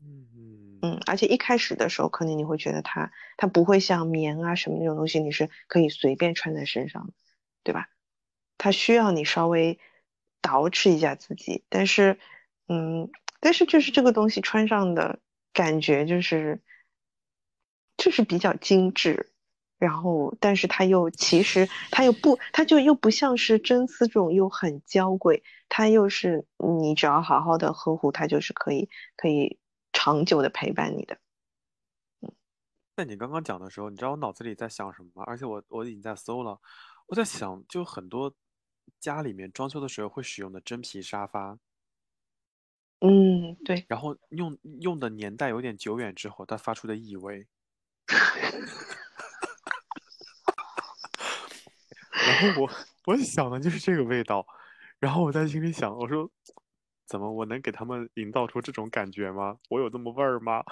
[0.00, 7.12] 嗯嗯嗯，而且一开始的时候，可能你会觉得它它不会像棉啊什么那种东西，你是可以随便穿在身上的，
[7.64, 7.88] 对吧？
[8.56, 9.80] 它需要你稍微
[10.42, 12.20] 捯饬一下自己，但是，
[12.68, 13.10] 嗯，
[13.40, 15.18] 但是就是这个东西穿上的
[15.52, 16.62] 感觉就是
[17.96, 19.30] 就是比较精致，
[19.78, 29.58] 然后但是它又其实它又不，它就又不像是真丝这种又很娇贵，它又是你只要好好的呵护，它就是可以可以。
[29.98, 31.16] 长久的陪伴你的，
[32.20, 32.30] 嗯，
[32.94, 35.24] 在你刚刚讲的时候，你知道我脑子里在想什么吗？
[35.26, 36.60] 而且我我已经在搜了，
[37.06, 38.34] 我在想，就很多
[39.00, 41.58] 家里面装修的时候会使用的真皮沙发，
[43.00, 47.46] 嗯，对，然后用用的年代有点久远之后，它发出的异味，
[52.26, 52.70] 然后我
[53.06, 54.46] 我想的就是这个味道，
[54.98, 56.28] 然后我在心里想，我说。
[57.08, 57.32] 怎么？
[57.32, 59.58] 我能给他们营造出这种感觉吗？
[59.70, 60.64] 我有这么味儿吗？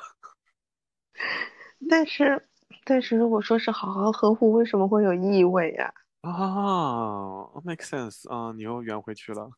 [1.89, 2.49] 但是，
[2.85, 5.95] 但是如果说是好好呵护，为什么会有异味呀？
[6.23, 9.49] 啊，make sense 啊，你又圆回去了，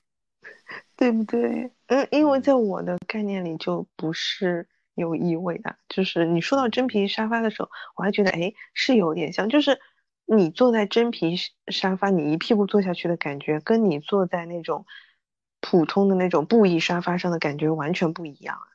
[0.96, 1.72] 对不对？
[1.86, 5.76] 嗯，因为在我的概念里就不是有异味的。
[5.88, 9.48] 就是你说到真皮沙发的时候，我还觉得哎，是有点像。
[9.48, 9.78] 就是
[10.24, 11.36] 你坐在真皮
[11.68, 14.84] 沙发，你一屁股坐下去的感觉，跟你坐在那种。
[15.58, 18.68] 普通的那种布艺沙发上的感觉完全不一样啊！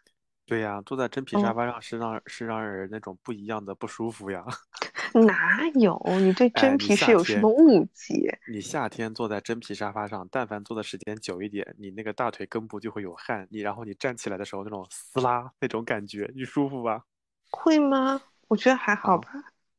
[0.51, 4.43] 对呀，坐在真皮沙发上是让是让人那种不一样的不舒服呀。
[5.25, 5.97] 哪有？
[6.19, 8.37] 你对哎，真你夏皮是有什天，么误解？
[8.51, 17.05] 你夏天坐在真皮沙发上，但凡坐的时间久一点，你那个大腿根部就会有汗，你然后你站起来的时候那种撕拉那种感觉，你舒服吧？
[17.49, 18.21] 会吗？
[18.49, 19.29] 我觉得还好啊吧。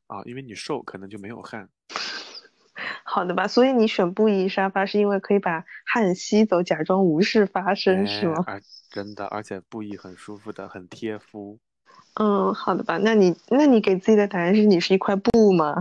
[0.07, 1.69] 啊，因为你瘦，可能就没有汗。
[3.05, 8.45] 好的吧，所以你选布艺沙发是因为可以把汗吸走，假装无事发生，是哎，吗？
[8.47, 8.63] 而
[8.93, 11.59] 真的，而且布艺很舒服的，很贴肤。
[12.15, 12.99] 嗯，好的吧。
[12.99, 15.75] 那你那你给自己的答案是你是一块布吗？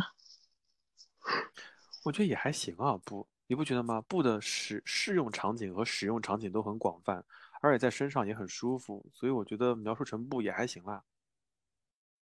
[2.04, 4.02] 我觉得也还行啊，布，你不觉得吗？
[4.08, 7.24] 布的使适用场景和使用场景都很广泛，
[7.62, 11.04] 而且在身上也很舒服，所以我觉得描述成布也还行啦，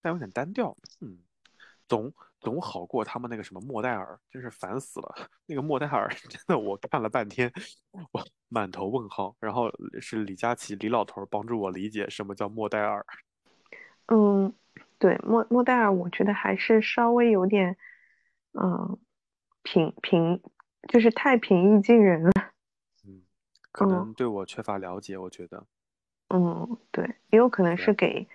[0.00, 0.76] 但有点单调。
[1.00, 1.18] 嗯，
[1.88, 5.14] 总总好过他们那个什么莫代尔，真是烦死了。
[5.46, 7.52] 那个莫代尔真的我看了半天，
[8.12, 9.34] 我满头问号。
[9.40, 13.04] 然后是李佳琦李老头儿帮助我理解什么叫莫代尔。
[14.06, 14.52] 嗯，
[14.98, 17.76] 对，莫莫代尔，我觉得还是稍微有点，
[18.52, 18.98] 嗯，
[19.62, 20.42] 平平，
[20.88, 22.32] 就是太平易近人了。
[23.06, 23.22] 嗯，
[23.70, 25.64] 可嗯能对我缺乏了解，我觉得。
[26.28, 28.26] 嗯，对，也有可能是给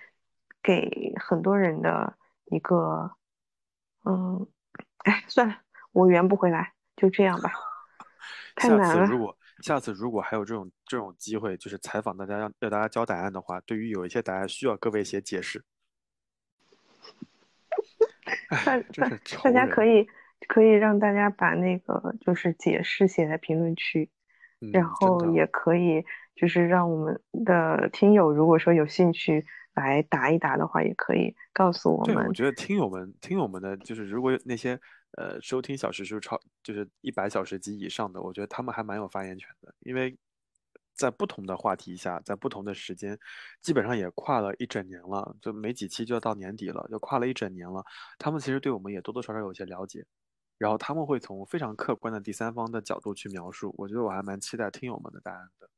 [0.62, 2.16] 给很多人的
[2.46, 3.10] 一个，
[4.08, 4.46] 嗯，
[5.04, 5.56] 哎，算了，
[5.92, 7.52] 我圆不回来，就这样吧，
[8.56, 9.06] 太难了。
[9.06, 15.62] 次如果下次如果还有这种这种机会，就是采访大家让让大家交答案的话，对于有一些答案需要各位写解释。
[18.48, 19.08] 大大
[19.42, 19.66] 大家。
[19.66, 20.08] 可以
[20.46, 24.08] 可以让大家把那个就是解释写在评论区，
[24.72, 26.04] 然后，也可以
[26.34, 29.44] 就是让我们的听友如果说有兴趣
[29.78, 32.32] 来答一答的话，也可以告诉我对，我。
[32.32, 34.80] 觉得听友们听友们的，就是如果有那些
[35.16, 40.16] 呃收听小时数超就是一百小时及以上的，我觉得他们还蛮有发言权的，因为
[40.94, 43.18] 在不同的话题下，在不同的时间，
[43.62, 47.84] 基本上也跨了一整年了，就没几期就要到年底了，就跨了一整年了。
[48.18, 50.04] 他们其实对我们也多多少少有些了解，
[50.58, 55.68] 然后他们会从非常客观的第三方的角度去描述，我觉得我还蛮期待听友们的答案的。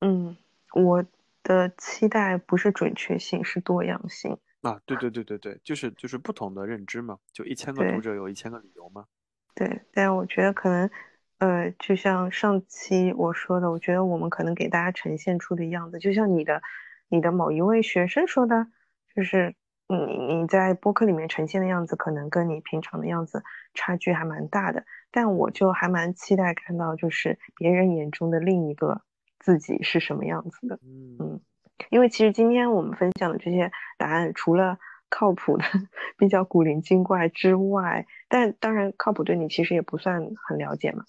[0.00, 0.36] 嗯，
[0.74, 1.04] 我
[1.46, 4.36] 的期待不是准确性，是多样性。
[4.62, 9.04] 啊，对对对对对，就是就是不同的认知嘛，就一千个读者有一千个理由嘛。
[9.54, 10.90] 对，但我觉得可能，
[11.38, 16.60] 呃，就像上期我说的，我觉得我们可能给大家呈现出的样子，就像你的
[17.08, 18.66] 你的某一位学生说的，
[19.14, 19.54] 就是
[19.86, 24.84] 你你在播客里面呈现的样子，可能跟你平常的样子差距还蛮大的。
[25.12, 29.00] 但我就还蛮期待看到，就是别人眼中的另一个
[29.46, 30.76] 自己是什么样子的。
[30.82, 31.40] 嗯嗯，
[31.90, 34.76] 因为其实今天我们分享的这些答案，除了
[35.08, 35.64] 靠谱的、
[36.18, 41.04] 比较古灵精怪之外，但当然靠谱对你其实也不算很了解嘛。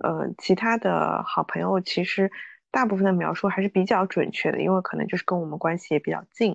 [0.00, 2.30] 呃，其他的好朋友其实
[2.70, 6.54] 大部分的描述还是比较准确的，因为可能就是跟我们关系也比较近。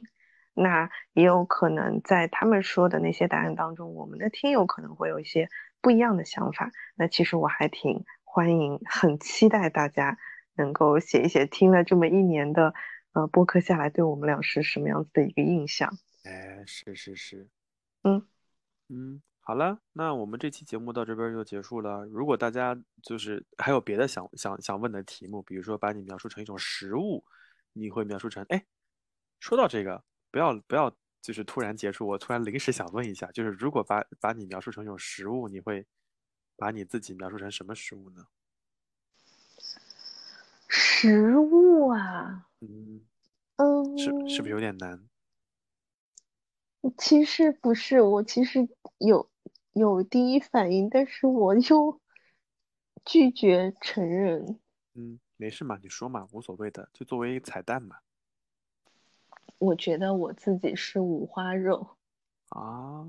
[0.54, 5.50] 那也有可能在他们说的那些答案当中，我们的听友可能会有一些
[5.82, 6.70] 不一样的想法。
[6.96, 10.20] 那其实我还挺欢迎，很期待大家
[10.56, 12.74] 能够写一写，听了这么一年的
[13.14, 15.98] 呃播客下来，对我们俩是什么样子的一个印象。
[16.24, 17.48] 哎，是是是，
[18.04, 18.26] 嗯
[18.90, 22.06] 嗯，好了，那我们这期节目到这边就结束了。
[22.06, 27.24] 如果大家就是还有别的想想想问的题目，比如说把你描述成一种食物，
[27.74, 28.66] 你会描述成，哎，
[29.40, 35.86] 说到这个，不要不要，就是突然结束，我突然临时想问一下，就是如果把把你描述成一种食物，你会
[36.58, 38.26] 把你自己描述成什么食物呢？
[40.98, 43.02] 食物啊，嗯，
[43.58, 45.06] 嗯，是是不是有点难？
[46.98, 48.70] 其实不是，我其实
[49.00, 49.30] 有
[49.74, 52.00] 有第一反应，但是我又
[53.04, 54.58] 拒绝承认。
[54.94, 57.98] 嗯，没事嘛，你说嘛，无所谓的，就作为彩蛋嘛。
[59.58, 61.98] 我觉得我自己是五花肉，
[62.52, 63.06] 啊，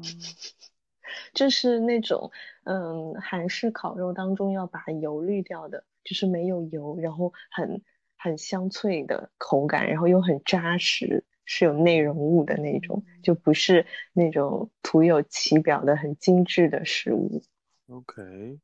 [1.33, 2.33] 就是那种
[2.65, 7.83] 嗯韩式烤肉当中要把油滤掉的，就是没有油，然后很
[8.17, 17.43] 很香脆的口感，然后又很扎实，是有内容物的那种，就不是那种徒有其表的很精致的食物。
[17.89, 18.59] OK，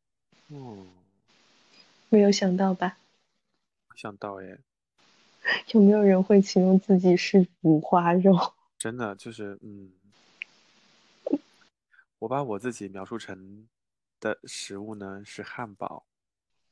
[0.48, 0.86] 哦，
[2.09, 2.98] 没有想到吧？
[3.90, 4.59] 没想到耶，
[5.73, 8.36] 有没有人会形容自己是五花肉？
[8.78, 9.93] 真的就是，嗯，
[12.19, 13.69] 我把我自己描述成
[14.19, 16.05] 的食物呢是汉堡，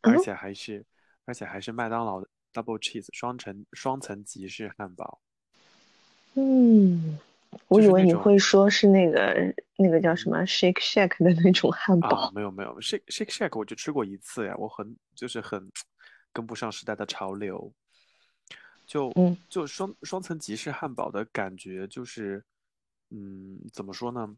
[0.02, 0.84] 而嗯且还是，
[1.24, 5.20] 而且还是麦当劳的 double cheese 双层双层吉士汉堡，
[6.34, 7.18] 嗯，
[7.68, 12.30] 我以为你会说是那个那个叫什么 Shake Shack 的那种汉啊，堡。
[12.34, 15.70] 没有没有，Shake Shake Shack 我就吃过一次呀，我很就是很
[16.32, 17.72] 跟不上时代的潮流，
[18.86, 22.44] 就嗯就双双层吉士汉堡的感觉就是，
[23.10, 24.36] 嗯，怎么说呢？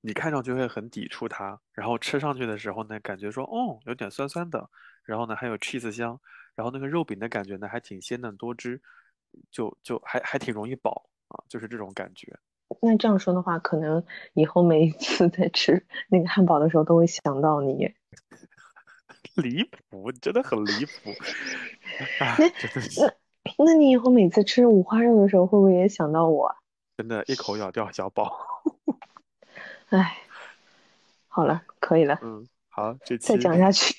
[0.00, 4.70] 你看上去会很抵触它，然后吃上去的时候呢，感觉说哦，有点酸酸的，
[5.04, 6.20] 然后呢还有 cheese 香，
[6.54, 8.80] 然后那个肉饼的感觉呢还挺鲜嫩多汁，
[9.50, 12.38] 就就还还挺容易饱啊，就是这种感觉。
[12.82, 14.04] 那这样说的话，可能
[14.34, 17.92] 以后每一次在吃那个汉堡的时候，都会想到你。
[19.36, 21.10] 离谱，真的很离谱，
[22.22, 23.14] 啊，真的
[23.56, 26.56] 那那你以后每次吃五花肉的时候，会不会也想到我啊？
[26.96, 28.30] 真的，一口咬掉小宝。
[29.90, 30.18] 唉，
[31.28, 33.94] 好了，可以了，嗯，好，这期再讲下去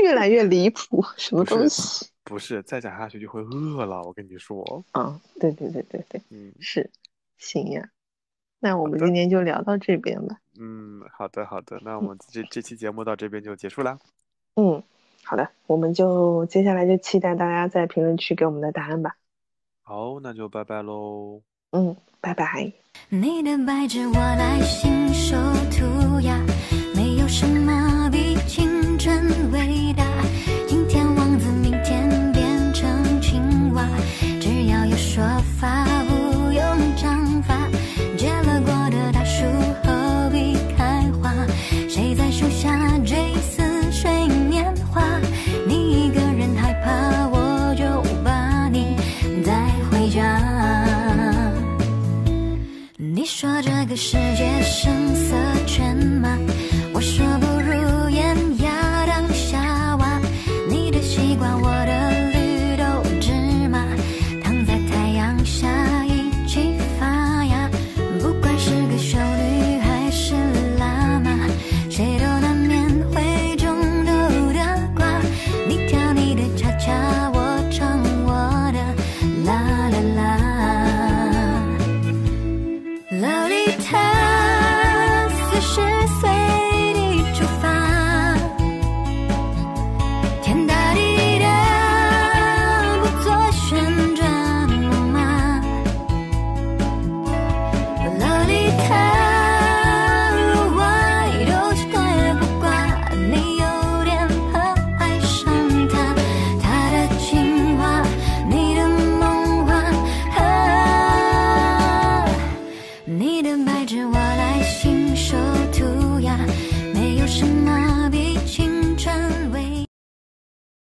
[0.00, 2.08] 越来越离谱， 什么东西？
[2.24, 4.82] 不是再讲下去就会饿了，我跟你说。
[4.92, 6.90] 啊，对对对对对，嗯是，
[7.36, 7.86] 行呀。
[8.60, 10.38] 那我们今天就聊到这边吧。
[10.58, 13.98] 嗯，好的好的，那我们这这期节目到这边就结束啦。
[14.56, 14.82] 嗯，
[15.22, 19.16] 好的，我们就接下来就期待大家在评论区给我们的答案吧。
[19.82, 21.42] 好，那就拜拜喽。
[21.72, 22.83] 嗯，拜拜。
[23.08, 25.36] 你的白纸我来信手
[25.70, 26.38] 涂鸦
[26.94, 27.83] 没有什么
[53.36, 55.34] 说这个世界声色
[55.66, 56.38] 犬马
[56.92, 57.26] 我说